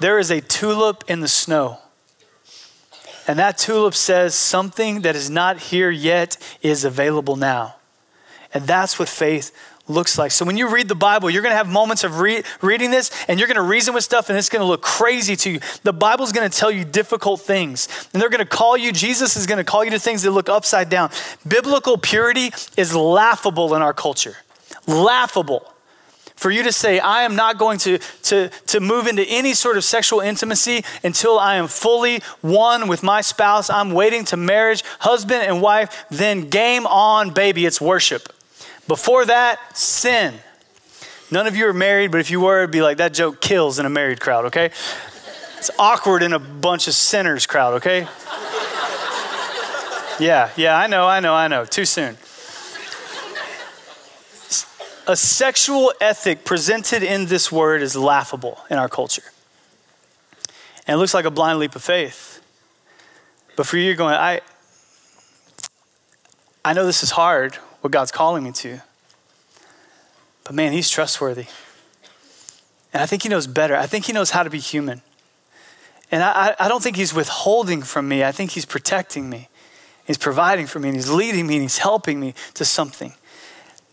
There 0.00 0.18
is 0.18 0.30
a 0.30 0.40
tulip 0.40 1.04
in 1.08 1.20
the 1.20 1.28
snow. 1.28 1.78
And 3.26 3.38
that 3.38 3.58
tulip 3.58 3.94
says 3.94 4.34
something 4.34 5.00
that 5.00 5.16
is 5.16 5.30
not 5.30 5.58
here 5.58 5.90
yet 5.90 6.36
is 6.62 6.84
available 6.84 7.36
now. 7.36 7.76
And 8.54 8.66
that's 8.66 8.98
what 8.98 9.08
faith 9.08 9.50
looks 9.88 10.18
like. 10.18 10.30
So 10.30 10.44
when 10.44 10.56
you 10.56 10.68
read 10.68 10.88
the 10.88 10.94
Bible, 10.94 11.30
you're 11.30 11.42
going 11.42 11.52
to 11.52 11.56
have 11.56 11.68
moments 11.68 12.04
of 12.04 12.18
re- 12.20 12.42
reading 12.60 12.90
this 12.90 13.10
and 13.28 13.38
you're 13.38 13.48
going 13.48 13.56
to 13.56 13.62
reason 13.62 13.94
with 13.94 14.04
stuff 14.04 14.28
and 14.28 14.38
it's 14.38 14.48
going 14.48 14.60
to 14.60 14.66
look 14.66 14.82
crazy 14.82 15.36
to 15.36 15.52
you. 15.52 15.60
The 15.82 15.92
Bible's 15.92 16.32
going 16.32 16.48
to 16.48 16.56
tell 16.56 16.70
you 16.70 16.84
difficult 16.84 17.40
things 17.40 17.88
and 18.12 18.20
they're 18.20 18.30
going 18.30 18.44
to 18.44 18.44
call 18.44 18.76
you, 18.76 18.92
Jesus 18.92 19.36
is 19.36 19.46
going 19.46 19.58
to 19.58 19.64
call 19.64 19.84
you 19.84 19.90
to 19.92 19.98
things 19.98 20.22
that 20.22 20.30
look 20.30 20.48
upside 20.48 20.88
down. 20.88 21.10
Biblical 21.46 21.98
purity 21.98 22.50
is 22.76 22.94
laughable 22.94 23.74
in 23.74 23.82
our 23.82 23.94
culture. 23.94 24.36
Laughable. 24.86 25.72
For 26.36 26.50
you 26.50 26.62
to 26.64 26.72
say, 26.72 26.98
I 26.98 27.22
am 27.22 27.34
not 27.34 27.56
going 27.56 27.78
to, 27.78 27.98
to, 28.24 28.50
to 28.66 28.80
move 28.80 29.06
into 29.06 29.22
any 29.22 29.54
sort 29.54 29.78
of 29.78 29.84
sexual 29.84 30.20
intimacy 30.20 30.84
until 31.02 31.38
I 31.38 31.56
am 31.56 31.66
fully 31.66 32.20
one 32.42 32.88
with 32.88 33.02
my 33.02 33.22
spouse. 33.22 33.70
I'm 33.70 33.92
waiting 33.92 34.26
to 34.26 34.36
marriage, 34.36 34.84
husband 34.98 35.44
and 35.44 35.62
wife, 35.62 36.04
then 36.10 36.50
game 36.50 36.86
on, 36.86 37.30
baby, 37.30 37.64
it's 37.64 37.80
worship. 37.80 38.35
Before 38.88 39.24
that, 39.24 39.76
sin. 39.76 40.34
None 41.30 41.46
of 41.46 41.56
you 41.56 41.66
are 41.66 41.72
married, 41.72 42.12
but 42.12 42.20
if 42.20 42.30
you 42.30 42.40
were, 42.40 42.58
it'd 42.58 42.70
be 42.70 42.82
like 42.82 42.98
that 42.98 43.12
joke 43.12 43.40
kills 43.40 43.78
in 43.78 43.86
a 43.86 43.90
married 43.90 44.20
crowd, 44.20 44.44
okay? 44.46 44.66
It's 45.58 45.70
awkward 45.78 46.22
in 46.22 46.32
a 46.32 46.38
bunch 46.38 46.86
of 46.86 46.94
sinners 46.94 47.46
crowd, 47.46 47.74
okay? 47.74 48.06
Yeah, 50.20 50.50
yeah, 50.56 50.78
I 50.78 50.86
know, 50.86 51.06
I 51.06 51.20
know, 51.20 51.34
I 51.34 51.48
know. 51.48 51.64
Too 51.64 51.84
soon. 51.84 52.16
A 55.08 55.16
sexual 55.16 55.92
ethic 56.00 56.44
presented 56.44 57.02
in 57.02 57.26
this 57.26 57.52
word 57.52 57.82
is 57.82 57.96
laughable 57.96 58.60
in 58.70 58.78
our 58.78 58.88
culture. 58.88 59.22
And 60.86 60.94
it 60.94 60.98
looks 60.98 61.14
like 61.14 61.24
a 61.24 61.30
blind 61.30 61.58
leap 61.58 61.74
of 61.74 61.82
faith. 61.82 62.40
But 63.56 63.66
for 63.66 63.76
you, 63.76 63.84
you're 63.84 63.94
going, 63.94 64.14
I, 64.14 64.40
I 66.64 66.72
know 66.72 66.86
this 66.86 67.02
is 67.02 67.10
hard 67.10 67.58
what 67.86 67.92
God's 67.92 68.10
calling 68.10 68.42
me 68.42 68.50
to. 68.50 68.80
But 70.42 70.54
man, 70.54 70.72
He's 70.72 70.90
trustworthy. 70.90 71.46
And 72.92 73.00
I 73.00 73.06
think 73.06 73.22
He 73.22 73.28
knows 73.28 73.46
better. 73.46 73.76
I 73.76 73.86
think 73.86 74.06
He 74.06 74.12
knows 74.12 74.30
how 74.30 74.42
to 74.42 74.50
be 74.50 74.58
human. 74.58 75.02
And 76.10 76.20
I, 76.20 76.56
I 76.58 76.66
don't 76.66 76.82
think 76.82 76.96
He's 76.96 77.14
withholding 77.14 77.82
from 77.82 78.08
me, 78.08 78.24
I 78.24 78.32
think 78.32 78.50
He's 78.50 78.64
protecting 78.64 79.30
me. 79.30 79.48
He's 80.04 80.18
providing 80.18 80.66
for 80.66 80.80
me, 80.80 80.88
and 80.88 80.96
He's 80.96 81.10
leading 81.10 81.46
me, 81.46 81.54
and 81.54 81.62
He's 81.62 81.78
helping 81.78 82.18
me 82.18 82.34
to 82.54 82.64
something. 82.64 83.14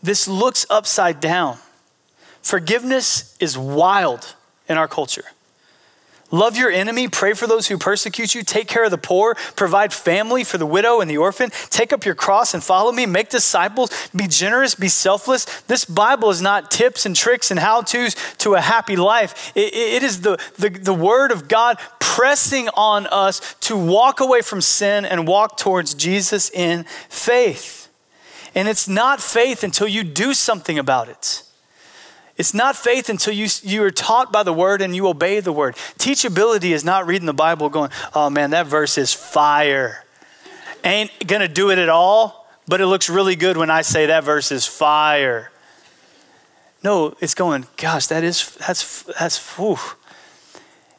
This 0.02 0.26
looks 0.26 0.66
upside 0.68 1.20
down. 1.20 1.58
Forgiveness 2.42 3.36
is 3.38 3.56
wild 3.56 4.34
in 4.68 4.76
our 4.76 4.88
culture. 4.88 5.24
Love 6.34 6.56
your 6.56 6.68
enemy, 6.68 7.06
pray 7.06 7.32
for 7.32 7.46
those 7.46 7.68
who 7.68 7.78
persecute 7.78 8.34
you, 8.34 8.42
take 8.42 8.66
care 8.66 8.84
of 8.84 8.90
the 8.90 8.98
poor, 8.98 9.36
provide 9.54 9.92
family 9.92 10.42
for 10.42 10.58
the 10.58 10.66
widow 10.66 11.00
and 11.00 11.08
the 11.08 11.16
orphan, 11.16 11.48
take 11.70 11.92
up 11.92 12.04
your 12.04 12.16
cross 12.16 12.54
and 12.54 12.64
follow 12.64 12.90
me, 12.90 13.06
make 13.06 13.28
disciples, 13.28 14.08
be 14.16 14.26
generous, 14.26 14.74
be 14.74 14.88
selfless. 14.88 15.44
This 15.62 15.84
Bible 15.84 16.30
is 16.30 16.42
not 16.42 16.72
tips 16.72 17.06
and 17.06 17.14
tricks 17.14 17.52
and 17.52 17.60
how 17.60 17.82
to's 17.82 18.16
to 18.38 18.54
a 18.54 18.60
happy 18.60 18.96
life. 18.96 19.52
it, 19.54 19.72
it 19.72 20.02
is 20.02 20.22
the, 20.22 20.36
the, 20.58 20.70
the 20.70 20.92
Word 20.92 21.30
of 21.30 21.46
God 21.46 21.78
pressing 22.00 22.68
on 22.70 23.06
us 23.06 23.54
to 23.60 23.76
walk 23.76 24.18
away 24.18 24.42
from 24.42 24.60
sin 24.60 25.04
and 25.04 25.28
walk 25.28 25.56
towards 25.56 25.94
Jesus 25.94 26.50
in 26.50 26.84
faith. 27.08 27.88
And 28.56 28.66
it's 28.66 28.88
not 28.88 29.20
faith 29.20 29.62
until 29.62 29.86
you 29.86 30.02
do 30.02 30.34
something 30.34 30.80
about 30.80 31.08
it. 31.08 31.43
It's 32.36 32.52
not 32.52 32.74
faith 32.74 33.08
until 33.08 33.32
you, 33.32 33.46
you 33.62 33.84
are 33.84 33.90
taught 33.90 34.32
by 34.32 34.42
the 34.42 34.52
word 34.52 34.82
and 34.82 34.94
you 34.94 35.06
obey 35.06 35.40
the 35.40 35.52
word. 35.52 35.76
Teachability 35.98 36.70
is 36.70 36.84
not 36.84 37.06
reading 37.06 37.26
the 37.26 37.34
Bible 37.34 37.68
going, 37.68 37.90
oh 38.14 38.28
man, 38.28 38.50
that 38.50 38.66
verse 38.66 38.98
is 38.98 39.12
fire. 39.12 40.04
Ain't 40.82 41.10
gonna 41.26 41.48
do 41.48 41.70
it 41.70 41.78
at 41.78 41.88
all, 41.88 42.48
but 42.66 42.80
it 42.80 42.86
looks 42.86 43.08
really 43.08 43.36
good 43.36 43.56
when 43.56 43.70
I 43.70 43.82
say 43.82 44.06
that 44.06 44.24
verse 44.24 44.50
is 44.50 44.66
fire. 44.66 45.52
No, 46.82 47.16
it's 47.20 47.34
going, 47.34 47.66
gosh, 47.76 48.08
that 48.08 48.24
is, 48.24 48.54
that's, 48.56 49.04
that's, 49.18 49.56
whew. 49.56 49.78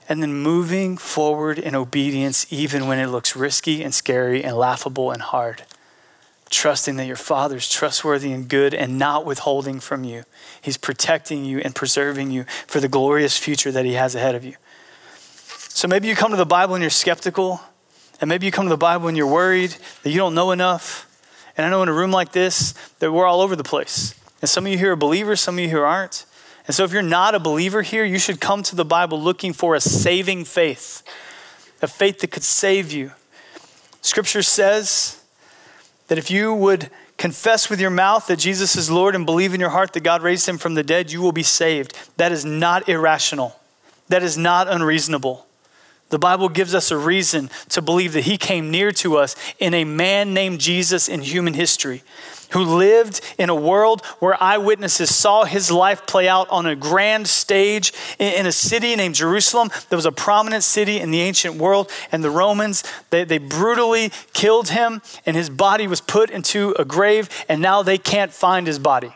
And 0.07 0.23
then 0.23 0.33
moving 0.33 0.97
forward 0.97 1.59
in 1.59 1.75
obedience, 1.75 2.47
even 2.51 2.87
when 2.87 2.97
it 2.97 3.07
looks 3.07 3.35
risky 3.35 3.83
and 3.83 3.93
scary 3.93 4.43
and 4.43 4.55
laughable 4.55 5.11
and 5.11 5.21
hard 5.21 5.63
trusting 6.55 6.95
that 6.95 7.05
your 7.05 7.15
Father 7.15 7.57
is 7.57 7.69
trustworthy 7.69 8.31
and 8.31 8.47
good 8.47 8.73
and 8.73 8.97
not 8.97 9.25
withholding 9.25 9.79
from 9.79 10.03
you. 10.03 10.23
He's 10.61 10.77
protecting 10.77 11.45
you 11.45 11.59
and 11.59 11.75
preserving 11.75 12.31
you 12.31 12.45
for 12.65 12.79
the 12.79 12.87
glorious 12.87 13.37
future 13.37 13.71
that 13.71 13.85
He 13.85 13.93
has 13.93 14.15
ahead 14.15 14.33
of 14.33 14.43
you. 14.43 14.55
So 15.69 15.87
maybe 15.87 16.07
you 16.07 16.15
come 16.15 16.31
to 16.31 16.37
the 16.37 16.45
Bible 16.45 16.75
and 16.75 16.81
you're 16.81 16.89
skeptical, 16.89 17.61
and 18.21 18.29
maybe 18.29 18.45
you 18.45 18.51
come 18.51 18.65
to 18.65 18.69
the 18.69 18.77
Bible 18.77 19.07
and 19.07 19.17
you're 19.17 19.27
worried 19.27 19.75
that 20.03 20.09
you 20.09 20.17
don't 20.17 20.33
know 20.33 20.51
enough. 20.51 21.11
And 21.57 21.65
I 21.65 21.69
know 21.69 21.83
in 21.83 21.89
a 21.89 21.93
room 21.93 22.11
like 22.11 22.31
this 22.31 22.73
that 22.99 23.11
we're 23.11 23.25
all 23.25 23.41
over 23.41 23.55
the 23.55 23.63
place. 23.63 24.15
And 24.41 24.49
some 24.49 24.65
of 24.65 24.71
you 24.71 24.77
here 24.77 24.93
are 24.93 24.95
believers, 24.95 25.41
some 25.41 25.55
of 25.55 25.59
you 25.59 25.67
here 25.67 25.85
aren't. 25.85 26.25
And 26.67 26.73
so 26.73 26.83
if 26.83 26.91
you're 26.91 27.01
not 27.01 27.35
a 27.35 27.39
believer 27.39 27.81
here, 27.81 28.03
you 28.05 28.17
should 28.17 28.39
come 28.39 28.63
to 28.63 28.75
the 28.75 28.85
Bible 28.85 29.21
looking 29.21 29.53
for 29.53 29.75
a 29.75 29.81
saving 29.81 30.45
faith, 30.45 31.03
a 31.81 31.87
faith 31.87 32.19
that 32.19 32.31
could 32.31 32.43
save 32.43 32.91
you. 32.91 33.11
Scripture 34.01 34.41
says 34.41 35.21
that 36.07 36.17
if 36.17 36.29
you 36.29 36.53
would 36.53 36.89
confess 37.17 37.69
with 37.69 37.79
your 37.79 37.89
mouth 37.89 38.27
that 38.27 38.39
Jesus 38.39 38.75
is 38.75 38.89
Lord 38.89 39.15
and 39.15 39.25
believe 39.25 39.53
in 39.53 39.59
your 39.59 39.69
heart 39.69 39.93
that 39.93 40.03
God 40.03 40.21
raised 40.21 40.47
him 40.47 40.57
from 40.57 40.73
the 40.73 40.83
dead, 40.83 41.11
you 41.11 41.21
will 41.21 41.31
be 41.31 41.43
saved. 41.43 41.97
That 42.17 42.31
is 42.31 42.45
not 42.45 42.87
irrational. 42.89 43.59
That 44.09 44.23
is 44.23 44.37
not 44.37 44.67
unreasonable. 44.67 45.45
The 46.09 46.19
Bible 46.19 46.49
gives 46.49 46.75
us 46.75 46.91
a 46.91 46.97
reason 46.97 47.49
to 47.69 47.81
believe 47.81 48.13
that 48.13 48.25
he 48.25 48.37
came 48.37 48.69
near 48.69 48.91
to 48.91 49.17
us 49.17 49.35
in 49.59 49.73
a 49.73 49.83
man 49.83 50.33
named 50.33 50.59
Jesus 50.59 51.09
in 51.09 51.21
human 51.21 51.55
history, 51.55 52.03
who 52.51 52.63
lived 52.63 53.21
in 53.37 53.49
a 53.49 53.55
world 53.55 54.05
where 54.19 54.41
eyewitnesses 54.41 55.13
saw 55.13 55.45
his 55.45 55.71
life 55.71 56.05
play 56.05 56.27
out 56.27 56.49
on 56.49 56.65
a 56.65 56.75
grand 56.75 57.27
stage 57.27 57.93
in 58.19 58.45
a 58.45 58.51
city 58.51 58.95
named 58.95 59.15
Jerusalem. 59.15 59.69
That 59.89 59.95
was 59.95 60.05
a 60.05 60.11
prominent 60.11 60.63
city 60.63 60.99
in 60.99 61.11
the 61.11 61.21
ancient 61.21 61.55
world. 61.55 61.91
And 62.11 62.23
the 62.23 62.29
Romans, 62.29 62.83
they, 63.09 63.23
they 63.23 63.37
brutally 63.37 64.11
killed 64.33 64.69
him, 64.69 65.01
and 65.25 65.35
his 65.35 65.49
body 65.49 65.87
was 65.87 66.01
put 66.01 66.29
into 66.29 66.75
a 66.77 66.85
grave, 66.85 67.29
and 67.49 67.61
now 67.61 67.83
they 67.83 67.97
can't 67.97 68.33
find 68.33 68.67
his 68.67 68.79
body. 68.79 69.13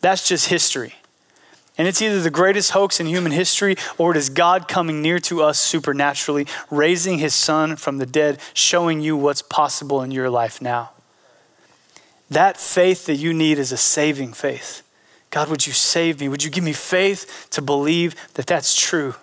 That's 0.00 0.26
just 0.26 0.48
history. 0.48 0.94
And 1.78 1.88
it's 1.88 2.02
either 2.02 2.20
the 2.20 2.30
greatest 2.30 2.72
hoax 2.72 3.00
in 3.00 3.06
human 3.06 3.32
history 3.32 3.74
or 3.96 4.10
it 4.10 4.16
is 4.18 4.28
God 4.28 4.68
coming 4.68 5.00
near 5.00 5.18
to 5.20 5.42
us 5.42 5.58
supernaturally, 5.58 6.46
raising 6.70 7.18
his 7.18 7.34
son 7.34 7.76
from 7.76 7.96
the 7.96 8.04
dead, 8.04 8.38
showing 8.52 9.00
you 9.00 9.16
what's 9.16 9.40
possible 9.40 10.02
in 10.02 10.10
your 10.10 10.28
life 10.28 10.60
now. 10.60 10.90
That 12.30 12.56
faith 12.56 13.06
that 13.06 13.16
you 13.16 13.34
need 13.34 13.58
is 13.58 13.72
a 13.72 13.76
saving 13.76 14.32
faith. 14.32 14.82
God, 15.30 15.48
would 15.48 15.66
you 15.66 15.72
save 15.72 16.20
me? 16.20 16.28
Would 16.28 16.42
you 16.42 16.50
give 16.50 16.64
me 16.64 16.72
faith 16.72 17.48
to 17.50 17.62
believe 17.62 18.14
that 18.34 18.46
that's 18.46 18.74
true? 18.74 19.14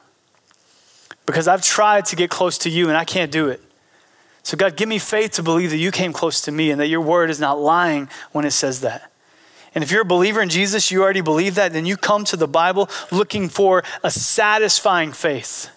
Because 1.26 1.48
I've 1.48 1.62
tried 1.62 2.06
to 2.06 2.16
get 2.16 2.30
close 2.30 2.58
to 2.60 2.70
you 2.70 2.88
and 2.88 2.98
I 2.98 3.04
can't 3.04 3.32
do 3.32 3.50
it. 3.50 3.62
So, 4.44 4.56
God, 4.56 4.78
give 4.78 4.88
me 4.88 4.98
faith 4.98 5.32
to 5.32 5.44
believe 5.44 5.72
that 5.72 5.78
you 5.78 5.92
came 5.92 6.14
close 6.14 6.40
to 6.42 6.52
me 6.52 6.72
and 6.72 6.80
that 6.80 6.88
your 6.88 7.02
word 7.02 7.30
is 7.30 7.40
not 7.40 7.60
lying 7.60 8.08
when 8.32 8.46
it 8.46 8.52
says 8.52 8.80
that. 8.82 9.12
And 9.76 9.84
if 9.84 9.92
you're 9.92 10.04
a 10.04 10.06
believer 10.06 10.42
in 10.42 10.48
Jesus, 10.48 10.90
you 10.90 11.04
already 11.04 11.22
believe 11.22 11.56
that, 11.56 11.74
then 11.74 11.86
you 11.86 11.98
come 11.98 12.24
to 12.26 12.38
the 12.38 12.48
Bible 12.48 12.90
looking 13.12 13.50
for 13.50 13.84
a 14.04 14.10
satisfying 14.10 15.12
faith. 15.12 15.70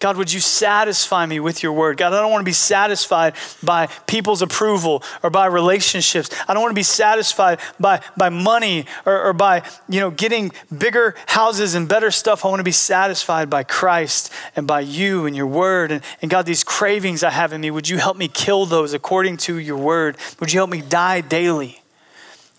God, 0.00 0.16
would 0.16 0.32
you 0.32 0.38
satisfy 0.38 1.26
me 1.26 1.40
with 1.40 1.62
your 1.62 1.72
word? 1.72 1.96
God, 1.96 2.12
I 2.12 2.20
don't 2.20 2.30
want 2.30 2.42
to 2.42 2.48
be 2.48 2.52
satisfied 2.52 3.34
by 3.64 3.86
people's 4.06 4.42
approval 4.42 5.02
or 5.24 5.30
by 5.30 5.46
relationships. 5.46 6.30
I 6.46 6.54
don't 6.54 6.62
want 6.62 6.70
to 6.70 6.78
be 6.78 6.84
satisfied 6.84 7.58
by, 7.80 8.00
by 8.16 8.28
money 8.28 8.86
or, 9.04 9.20
or 9.20 9.32
by, 9.32 9.62
you 9.88 9.98
know, 9.98 10.12
getting 10.12 10.52
bigger 10.76 11.16
houses 11.26 11.74
and 11.74 11.88
better 11.88 12.12
stuff. 12.12 12.44
I 12.44 12.48
want 12.48 12.60
to 12.60 12.64
be 12.64 12.70
satisfied 12.70 13.50
by 13.50 13.64
Christ 13.64 14.32
and 14.54 14.68
by 14.68 14.80
you 14.80 15.26
and 15.26 15.34
your 15.34 15.48
word. 15.48 15.90
And, 15.90 16.04
and 16.22 16.30
God, 16.30 16.46
these 16.46 16.62
cravings 16.62 17.24
I 17.24 17.30
have 17.30 17.52
in 17.52 17.60
me, 17.60 17.72
would 17.72 17.88
you 17.88 17.98
help 17.98 18.16
me 18.16 18.28
kill 18.28 18.66
those 18.66 18.92
according 18.92 19.38
to 19.38 19.58
your 19.58 19.78
word? 19.78 20.16
Would 20.38 20.52
you 20.52 20.60
help 20.60 20.70
me 20.70 20.80
die 20.80 21.22
daily? 21.22 21.77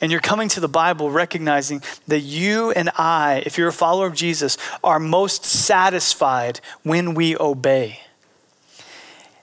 And 0.01 0.11
you're 0.11 0.21
coming 0.21 0.47
to 0.49 0.59
the 0.59 0.69
Bible 0.69 1.11
recognizing 1.11 1.81
that 2.07 2.21
you 2.21 2.71
and 2.71 2.89
I, 2.97 3.43
if 3.45 3.57
you're 3.57 3.67
a 3.67 3.73
follower 3.73 4.07
of 4.07 4.13
Jesus, 4.13 4.57
are 4.83 4.99
most 4.99 5.43
satisfied 5.43 6.61
when 6.83 7.13
we 7.13 7.35
obey. 7.37 7.99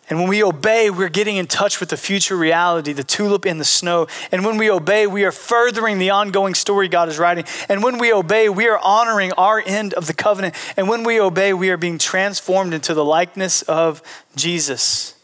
And 0.09 0.21
when 0.21 0.29
we 0.29 0.43
obey, 0.43 0.89
we're 0.89 1.09
getting 1.09 1.37
in 1.37 1.47
touch 1.47 1.81
with 1.81 1.89
the 1.89 1.97
future 1.97 2.37
reality, 2.37 2.93
the 2.93 3.03
tulip 3.03 3.45
in 3.45 3.59
the 3.59 3.65
snow. 3.65 4.07
And 4.31 4.45
when 4.45 4.57
we 4.57 4.71
obey, 4.71 5.07
we 5.09 5.25
are 5.25 5.33
furthering 5.33 5.99
the 5.99 6.11
ongoing 6.11 6.55
story 6.55 6.87
God 6.87 7.09
is 7.09 7.19
writing. 7.19 7.45
And 7.69 7.83
when 7.83 7.99
we 7.99 8.13
obey, 8.13 8.49
we 8.49 8.69
are 8.69 8.79
honoring 8.79 9.33
our 9.33 9.61
end 9.67 9.95
of 9.95 10.07
the 10.07 10.15
covenant. 10.15 10.55
And 10.77 10.89
when 10.89 11.03
we 11.03 11.21
obey, 11.21 11.53
we 11.53 11.71
are 11.71 11.77
being 11.77 11.99
transformed 11.99 12.73
into 12.73 12.95
the 12.95 13.05
likeness 13.05 13.63
of 13.63 14.01
Jesus. 14.37 15.16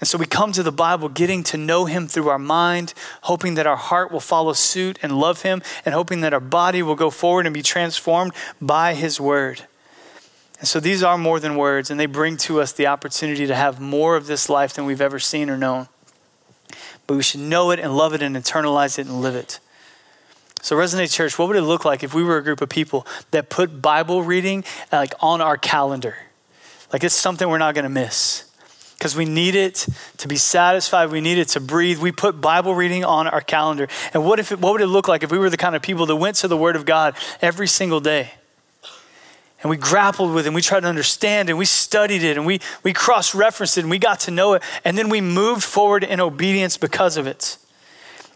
And 0.00 0.06
so 0.06 0.16
we 0.16 0.26
come 0.26 0.52
to 0.52 0.62
the 0.62 0.72
Bible 0.72 1.08
getting 1.08 1.42
to 1.44 1.56
know 1.56 1.86
Him 1.86 2.06
through 2.06 2.28
our 2.28 2.38
mind, 2.38 2.94
hoping 3.22 3.54
that 3.54 3.66
our 3.66 3.76
heart 3.76 4.12
will 4.12 4.20
follow 4.20 4.52
suit 4.52 4.98
and 5.02 5.18
love 5.18 5.42
Him, 5.42 5.60
and 5.84 5.94
hoping 5.94 6.20
that 6.20 6.32
our 6.32 6.40
body 6.40 6.82
will 6.82 6.94
go 6.94 7.10
forward 7.10 7.46
and 7.46 7.54
be 7.54 7.62
transformed 7.62 8.32
by 8.60 8.94
His 8.94 9.20
Word. 9.20 9.62
And 10.60 10.68
so 10.68 10.78
these 10.80 11.02
are 11.02 11.18
more 11.18 11.40
than 11.40 11.56
words, 11.56 11.90
and 11.90 11.98
they 11.98 12.06
bring 12.06 12.36
to 12.38 12.60
us 12.60 12.72
the 12.72 12.86
opportunity 12.86 13.46
to 13.46 13.54
have 13.54 13.80
more 13.80 14.16
of 14.16 14.26
this 14.26 14.48
life 14.48 14.74
than 14.74 14.86
we've 14.86 15.00
ever 15.00 15.18
seen 15.18 15.50
or 15.50 15.56
known. 15.56 15.88
But 17.06 17.16
we 17.16 17.22
should 17.22 17.40
know 17.40 17.70
it 17.70 17.80
and 17.80 17.96
love 17.96 18.14
it 18.14 18.22
and 18.22 18.36
internalize 18.36 18.98
it 18.98 19.06
and 19.06 19.20
live 19.20 19.34
it. 19.34 19.58
So, 20.60 20.76
Resonate 20.76 21.12
Church, 21.12 21.38
what 21.38 21.48
would 21.48 21.56
it 21.56 21.62
look 21.62 21.84
like 21.84 22.02
if 22.02 22.14
we 22.14 22.22
were 22.22 22.36
a 22.36 22.42
group 22.42 22.60
of 22.60 22.68
people 22.68 23.06
that 23.30 23.48
put 23.48 23.80
Bible 23.80 24.22
reading 24.22 24.64
like 24.92 25.14
on 25.20 25.40
our 25.40 25.56
calendar? 25.56 26.16
Like 26.92 27.04
it's 27.04 27.14
something 27.14 27.48
we're 27.48 27.58
not 27.58 27.74
going 27.74 27.84
to 27.84 27.90
miss 27.90 28.47
because 28.98 29.14
we 29.14 29.24
need 29.24 29.54
it 29.54 29.86
to 30.16 30.26
be 30.26 30.34
satisfied. 30.34 31.12
We 31.12 31.20
need 31.20 31.38
it 31.38 31.48
to 31.48 31.60
breathe. 31.60 32.00
We 32.00 32.10
put 32.10 32.40
Bible 32.40 32.74
reading 32.74 33.04
on 33.04 33.28
our 33.28 33.40
calendar. 33.40 33.86
And 34.12 34.24
what, 34.24 34.40
if 34.40 34.50
it, 34.50 34.58
what 34.58 34.72
would 34.72 34.80
it 34.80 34.88
look 34.88 35.06
like 35.06 35.22
if 35.22 35.30
we 35.30 35.38
were 35.38 35.48
the 35.48 35.56
kind 35.56 35.76
of 35.76 35.82
people 35.82 36.04
that 36.06 36.16
went 36.16 36.34
to 36.38 36.48
the 36.48 36.56
Word 36.56 36.74
of 36.74 36.84
God 36.84 37.14
every 37.40 37.68
single 37.68 38.00
day? 38.00 38.32
And 39.62 39.70
we 39.70 39.76
grappled 39.76 40.34
with 40.34 40.46
it 40.46 40.48
and 40.48 40.54
we 40.54 40.62
tried 40.62 40.80
to 40.80 40.88
understand 40.88 41.48
and 41.48 41.56
we 41.56 41.64
studied 41.64 42.24
it 42.24 42.36
and 42.36 42.44
we, 42.44 42.60
we 42.82 42.92
cross 42.92 43.36
referenced 43.36 43.78
it 43.78 43.82
and 43.82 43.90
we 43.90 43.98
got 44.00 44.20
to 44.20 44.32
know 44.32 44.54
it. 44.54 44.62
And 44.84 44.98
then 44.98 45.08
we 45.08 45.20
moved 45.20 45.62
forward 45.62 46.02
in 46.02 46.20
obedience 46.20 46.76
because 46.76 47.16
of 47.16 47.28
it. 47.28 47.56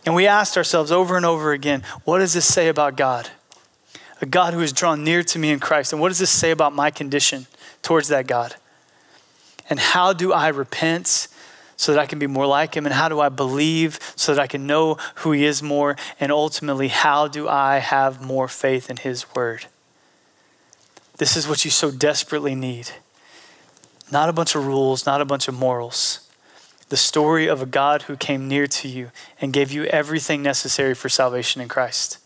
And 0.06 0.14
we 0.14 0.28
asked 0.28 0.56
ourselves 0.56 0.92
over 0.92 1.16
and 1.16 1.26
over 1.26 1.52
again 1.52 1.82
what 2.04 2.18
does 2.18 2.34
this 2.34 2.46
say 2.46 2.68
about 2.68 2.96
God? 2.96 3.30
A 4.20 4.26
God 4.26 4.54
who 4.54 4.60
is 4.60 4.72
drawn 4.72 5.02
near 5.02 5.24
to 5.24 5.38
me 5.40 5.50
in 5.50 5.58
Christ. 5.58 5.92
And 5.92 6.00
what 6.00 6.08
does 6.08 6.20
this 6.20 6.30
say 6.30 6.52
about 6.52 6.72
my 6.72 6.92
condition 6.92 7.46
towards 7.82 8.06
that 8.08 8.28
God? 8.28 8.54
And 9.70 9.78
how 9.78 10.12
do 10.12 10.32
I 10.32 10.48
repent 10.48 11.28
so 11.76 11.92
that 11.92 12.00
I 12.00 12.06
can 12.06 12.18
be 12.18 12.26
more 12.26 12.46
like 12.46 12.76
him? 12.76 12.86
And 12.86 12.94
how 12.94 13.08
do 13.08 13.20
I 13.20 13.28
believe 13.28 13.98
so 14.16 14.34
that 14.34 14.40
I 14.40 14.46
can 14.46 14.66
know 14.66 14.96
who 15.16 15.32
he 15.32 15.44
is 15.44 15.62
more? 15.62 15.96
And 16.20 16.30
ultimately, 16.30 16.88
how 16.88 17.28
do 17.28 17.48
I 17.48 17.78
have 17.78 18.22
more 18.22 18.48
faith 18.48 18.90
in 18.90 18.98
his 18.98 19.34
word? 19.34 19.66
This 21.18 21.36
is 21.36 21.48
what 21.48 21.64
you 21.64 21.70
so 21.70 21.90
desperately 21.90 22.54
need. 22.54 22.90
Not 24.10 24.28
a 24.28 24.32
bunch 24.32 24.54
of 24.54 24.66
rules, 24.66 25.06
not 25.06 25.20
a 25.20 25.24
bunch 25.24 25.48
of 25.48 25.54
morals. 25.54 26.28
The 26.88 26.96
story 26.96 27.46
of 27.46 27.62
a 27.62 27.66
God 27.66 28.02
who 28.02 28.16
came 28.16 28.48
near 28.48 28.66
to 28.66 28.88
you 28.88 29.10
and 29.40 29.52
gave 29.52 29.72
you 29.72 29.84
everything 29.84 30.42
necessary 30.42 30.94
for 30.94 31.08
salvation 31.08 31.62
in 31.62 31.68
Christ. 31.68 32.18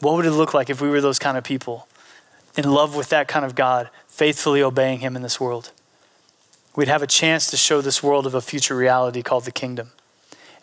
What 0.00 0.14
would 0.14 0.26
it 0.26 0.32
look 0.32 0.52
like 0.52 0.68
if 0.68 0.80
we 0.80 0.90
were 0.90 1.00
those 1.00 1.18
kind 1.18 1.38
of 1.38 1.44
people, 1.44 1.86
in 2.56 2.68
love 2.68 2.96
with 2.96 3.08
that 3.10 3.28
kind 3.28 3.44
of 3.44 3.54
God, 3.54 3.90
faithfully 4.08 4.62
obeying 4.62 5.00
Him 5.00 5.14
in 5.14 5.22
this 5.22 5.40
world? 5.40 5.70
We'd 6.76 6.88
have 6.88 7.02
a 7.02 7.06
chance 7.06 7.50
to 7.50 7.56
show 7.56 7.80
this 7.80 8.02
world 8.02 8.26
of 8.26 8.34
a 8.34 8.40
future 8.40 8.76
reality 8.76 9.22
called 9.22 9.44
the 9.44 9.50
kingdom. 9.50 9.90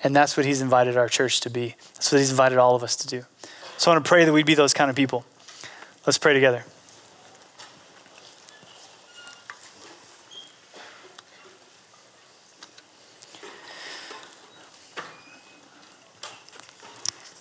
And 0.03 0.15
that's 0.15 0.37
what 0.37 0.45
he's 0.45 0.61
invited 0.61 0.95
our 0.95 1.09
church 1.09 1.41
to 1.41 1.49
be. 1.49 1.75
That's 1.95 2.11
what 2.11 2.19
he's 2.19 2.29
invited 2.29 2.57
all 2.57 2.75
of 2.75 2.83
us 2.83 2.95
to 2.97 3.07
do. 3.07 3.25
So 3.77 3.89
I 3.89 3.95
want 3.95 4.05
to 4.05 4.09
pray 4.09 4.23
that 4.23 4.31
we'd 4.31 4.45
be 4.45 4.53
those 4.53 4.73
kind 4.73 4.89
of 4.89 4.95
people. 4.95 5.25
Let's 6.05 6.17
pray 6.17 6.33
together. 6.33 6.63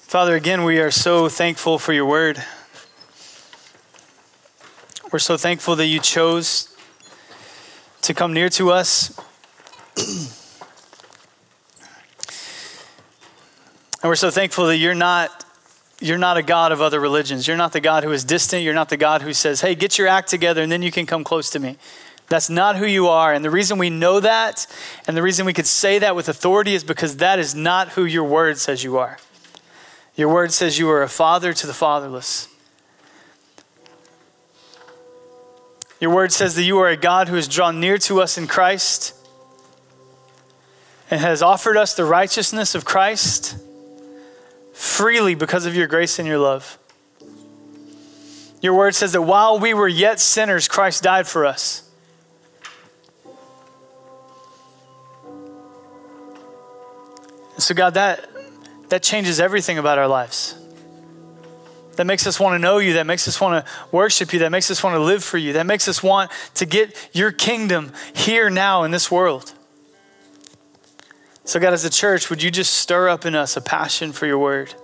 Father, 0.06 0.36
again, 0.36 0.64
we 0.64 0.78
are 0.78 0.90
so 0.90 1.28
thankful 1.28 1.78
for 1.78 1.92
your 1.92 2.04
word. 2.04 2.42
We're 5.10 5.18
so 5.18 5.36
thankful 5.36 5.74
that 5.76 5.86
you 5.86 6.00
chose 6.00 6.71
to 8.02 8.14
come 8.14 8.32
near 8.32 8.48
to 8.50 8.70
us. 8.70 9.16
and 14.02 14.08
we're 14.08 14.16
so 14.16 14.30
thankful 14.30 14.66
that 14.66 14.76
you're 14.76 14.94
not 14.94 15.44
you're 16.00 16.18
not 16.18 16.36
a 16.36 16.42
God 16.42 16.72
of 16.72 16.80
other 16.80 16.98
religions. 16.98 17.46
You're 17.46 17.56
not 17.56 17.72
the 17.72 17.80
God 17.80 18.02
who 18.02 18.10
is 18.10 18.24
distant. 18.24 18.64
You're 18.64 18.74
not 18.74 18.88
the 18.88 18.96
God 18.96 19.22
who 19.22 19.32
says, 19.32 19.60
hey, 19.60 19.76
get 19.76 19.98
your 19.98 20.08
act 20.08 20.28
together 20.28 20.60
and 20.60 20.72
then 20.72 20.82
you 20.82 20.90
can 20.90 21.06
come 21.06 21.22
close 21.22 21.48
to 21.50 21.60
me. 21.60 21.76
That's 22.28 22.50
not 22.50 22.76
who 22.76 22.86
you 22.86 23.06
are. 23.06 23.32
And 23.32 23.44
the 23.44 23.50
reason 23.50 23.78
we 23.78 23.88
know 23.88 24.18
that 24.18 24.66
and 25.06 25.16
the 25.16 25.22
reason 25.22 25.46
we 25.46 25.52
could 25.52 25.66
say 25.66 26.00
that 26.00 26.16
with 26.16 26.28
authority 26.28 26.74
is 26.74 26.82
because 26.82 27.18
that 27.18 27.38
is 27.38 27.54
not 27.54 27.90
who 27.90 28.04
your 28.04 28.24
word 28.24 28.58
says 28.58 28.82
you 28.82 28.98
are. 28.98 29.18
Your 30.16 30.28
word 30.28 30.52
says 30.52 30.76
you 30.76 30.90
are 30.90 31.02
a 31.02 31.08
father 31.08 31.52
to 31.52 31.66
the 31.68 31.72
fatherless. 31.72 32.48
Your 36.02 36.10
word 36.10 36.32
says 36.32 36.56
that 36.56 36.64
you 36.64 36.80
are 36.80 36.88
a 36.88 36.96
God 36.96 37.28
who 37.28 37.36
has 37.36 37.46
drawn 37.46 37.78
near 37.78 37.96
to 37.98 38.20
us 38.20 38.36
in 38.36 38.48
Christ 38.48 39.14
and 41.08 41.20
has 41.20 41.42
offered 41.42 41.76
us 41.76 41.94
the 41.94 42.04
righteousness 42.04 42.74
of 42.74 42.84
Christ 42.84 43.56
freely 44.72 45.36
because 45.36 45.64
of 45.64 45.76
your 45.76 45.86
grace 45.86 46.18
and 46.18 46.26
your 46.26 46.38
love. 46.38 46.76
Your 48.60 48.74
word 48.74 48.96
says 48.96 49.12
that 49.12 49.22
while 49.22 49.60
we 49.60 49.74
were 49.74 49.86
yet 49.86 50.18
sinners, 50.18 50.66
Christ 50.66 51.04
died 51.04 51.28
for 51.28 51.46
us. 51.46 51.88
So, 57.58 57.76
God, 57.76 57.94
that, 57.94 58.28
that 58.88 59.04
changes 59.04 59.38
everything 59.38 59.78
about 59.78 59.98
our 59.98 60.08
lives 60.08 60.56
that 61.96 62.06
makes 62.06 62.26
us 62.26 62.40
want 62.40 62.54
to 62.54 62.58
know 62.58 62.78
you, 62.78 62.94
that 62.94 63.06
makes 63.06 63.26
us 63.28 63.40
want 63.40 63.64
to 63.64 63.72
worship 63.90 64.32
you, 64.32 64.40
that 64.40 64.50
makes 64.50 64.70
us 64.70 64.82
want 64.82 64.94
to 64.94 65.00
live 65.00 65.22
for 65.22 65.38
you, 65.38 65.52
that 65.54 65.66
makes 65.66 65.88
us 65.88 66.02
want 66.02 66.30
to 66.54 66.66
get 66.66 67.10
your 67.12 67.32
kingdom 67.32 67.92
here 68.14 68.50
now 68.50 68.84
in 68.84 68.90
this 68.90 69.10
world. 69.10 69.52
So, 71.44 71.58
God, 71.58 71.72
as 71.72 71.84
a 71.84 71.90
church, 71.90 72.30
would 72.30 72.42
you 72.42 72.50
just 72.50 72.74
stir 72.74 73.08
up 73.08 73.26
in 73.26 73.34
us 73.34 73.56
a 73.56 73.60
passion 73.60 74.12
for 74.12 74.26
your 74.26 74.38
word? 74.38 74.74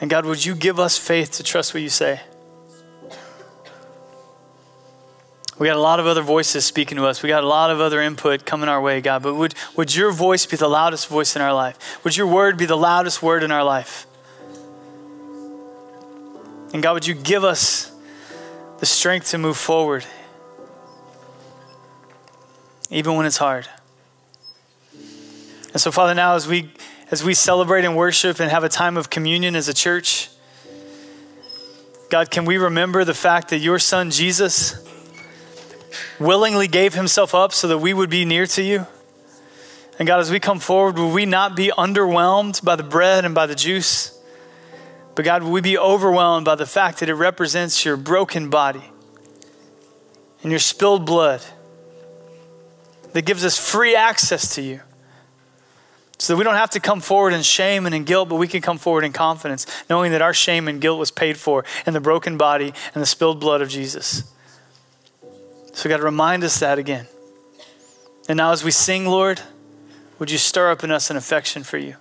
And 0.00 0.08
God, 0.08 0.26
would 0.26 0.44
you 0.44 0.54
give 0.54 0.78
us 0.78 0.96
faith 0.96 1.32
to 1.32 1.42
trust 1.42 1.74
what 1.74 1.82
you 1.82 1.88
say? 1.88 2.20
We 5.58 5.66
got 5.66 5.76
a 5.76 5.80
lot 5.80 5.98
of 5.98 6.06
other 6.06 6.22
voices 6.22 6.64
speaking 6.64 6.96
to 6.98 7.06
us. 7.06 7.20
We 7.20 7.28
got 7.28 7.42
a 7.42 7.48
lot 7.48 7.72
of 7.72 7.80
other 7.80 8.00
input 8.00 8.44
coming 8.44 8.68
our 8.68 8.80
way, 8.80 9.00
God. 9.00 9.24
But 9.24 9.34
would, 9.34 9.54
would 9.74 9.94
your 9.94 10.12
voice 10.12 10.46
be 10.46 10.56
the 10.56 10.68
loudest 10.68 11.08
voice 11.08 11.34
in 11.34 11.42
our 11.42 11.52
life? 11.52 12.04
Would 12.04 12.16
your 12.16 12.28
word 12.28 12.56
be 12.56 12.64
the 12.64 12.76
loudest 12.76 13.24
word 13.24 13.42
in 13.42 13.50
our 13.50 13.64
life? 13.64 14.06
And 16.72 16.82
God, 16.82 16.92
would 16.92 17.06
you 17.06 17.14
give 17.14 17.44
us 17.44 17.90
the 18.78 18.86
strength 18.86 19.30
to 19.30 19.38
move 19.38 19.56
forward, 19.56 20.04
even 22.90 23.16
when 23.16 23.26
it's 23.26 23.38
hard? 23.38 23.68
And 25.72 25.80
so, 25.80 25.90
Father, 25.90 26.14
now 26.14 26.34
as 26.34 26.46
we 26.46 26.72
as 27.10 27.24
we 27.24 27.32
celebrate 27.32 27.84
and 27.84 27.96
worship 27.96 28.38
and 28.38 28.50
have 28.50 28.64
a 28.64 28.68
time 28.68 28.98
of 28.98 29.08
communion 29.08 29.56
as 29.56 29.66
a 29.68 29.74
church, 29.74 30.28
God, 32.10 32.30
can 32.30 32.44
we 32.44 32.58
remember 32.58 33.04
the 33.04 33.14
fact 33.14 33.48
that 33.48 33.58
your 33.58 33.78
son 33.78 34.10
Jesus 34.10 34.86
willingly 36.18 36.68
gave 36.68 36.94
himself 36.94 37.34
up 37.34 37.52
so 37.52 37.68
that 37.68 37.78
we 37.78 37.94
would 37.94 38.10
be 38.10 38.24
near 38.24 38.46
to 38.46 38.62
you? 38.62 38.86
And 39.98 40.06
God, 40.06 40.20
as 40.20 40.30
we 40.30 40.38
come 40.38 40.58
forward, 40.58 40.98
will 40.98 41.10
we 41.10 41.26
not 41.26 41.56
be 41.56 41.68
underwhelmed 41.76 42.62
by 42.62 42.76
the 42.76 42.82
bread 42.82 43.24
and 43.24 43.34
by 43.34 43.46
the 43.46 43.54
juice? 43.54 44.17
But 45.18 45.24
God, 45.24 45.42
we 45.42 45.60
be 45.60 45.76
overwhelmed 45.76 46.44
by 46.44 46.54
the 46.54 46.64
fact 46.64 47.00
that 47.00 47.08
it 47.08 47.14
represents 47.14 47.84
your 47.84 47.96
broken 47.96 48.50
body 48.50 48.84
and 50.44 50.52
your 50.52 50.60
spilled 50.60 51.04
blood 51.06 51.44
that 53.14 53.22
gives 53.22 53.44
us 53.44 53.58
free 53.58 53.96
access 53.96 54.54
to 54.54 54.62
you? 54.62 54.80
So 56.18 56.32
that 56.32 56.36
we 56.38 56.44
don't 56.44 56.54
have 56.54 56.70
to 56.70 56.78
come 56.78 57.00
forward 57.00 57.32
in 57.32 57.42
shame 57.42 57.84
and 57.84 57.96
in 57.96 58.04
guilt, 58.04 58.28
but 58.28 58.36
we 58.36 58.46
can 58.46 58.62
come 58.62 58.78
forward 58.78 59.02
in 59.02 59.12
confidence, 59.12 59.66
knowing 59.90 60.12
that 60.12 60.22
our 60.22 60.32
shame 60.32 60.68
and 60.68 60.80
guilt 60.80 61.00
was 61.00 61.10
paid 61.10 61.36
for 61.36 61.64
in 61.84 61.94
the 61.94 62.00
broken 62.00 62.38
body 62.38 62.72
and 62.94 63.02
the 63.02 63.04
spilled 63.04 63.40
blood 63.40 63.60
of 63.60 63.68
Jesus. 63.68 64.22
So, 65.74 65.88
God, 65.88 66.00
remind 66.00 66.44
us 66.44 66.60
that 66.60 66.78
again. 66.78 67.08
And 68.28 68.36
now, 68.36 68.52
as 68.52 68.62
we 68.62 68.70
sing, 68.70 69.04
Lord, 69.04 69.40
would 70.20 70.30
you 70.30 70.38
stir 70.38 70.70
up 70.70 70.84
in 70.84 70.92
us 70.92 71.10
an 71.10 71.16
affection 71.16 71.64
for 71.64 71.76
you? 71.76 71.96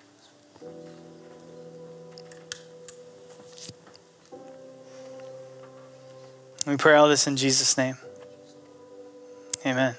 We 6.67 6.75
pray 6.75 6.95
all 6.95 7.07
this 7.07 7.27
in 7.27 7.37
Jesus' 7.37 7.77
name. 7.77 7.97
Amen. 9.65 9.95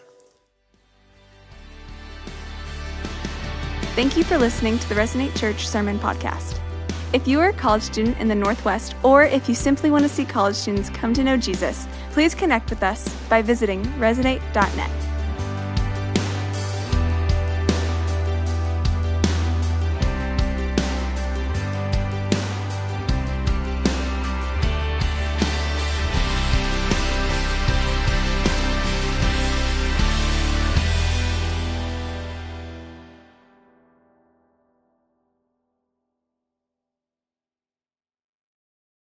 Thank 3.96 4.16
you 4.16 4.22
for 4.22 4.36
listening 4.36 4.78
to 4.78 4.88
the 4.88 4.94
Resonate 4.94 5.36
Church 5.36 5.66
Sermon 5.66 5.98
Podcast. 5.98 6.60
If 7.14 7.26
you 7.26 7.40
are 7.40 7.48
a 7.48 7.52
college 7.54 7.82
student 7.82 8.18
in 8.18 8.28
the 8.28 8.34
Northwest, 8.34 8.94
or 9.02 9.24
if 9.24 9.48
you 9.48 9.54
simply 9.54 9.90
want 9.90 10.04
to 10.04 10.10
see 10.10 10.26
college 10.26 10.54
students 10.54 10.90
come 10.90 11.14
to 11.14 11.24
know 11.24 11.38
Jesus, 11.38 11.88
please 12.10 12.34
connect 12.34 12.68
with 12.68 12.82
us 12.82 13.08
by 13.30 13.40
visiting 13.40 13.82
resonate.net. 13.98 15.07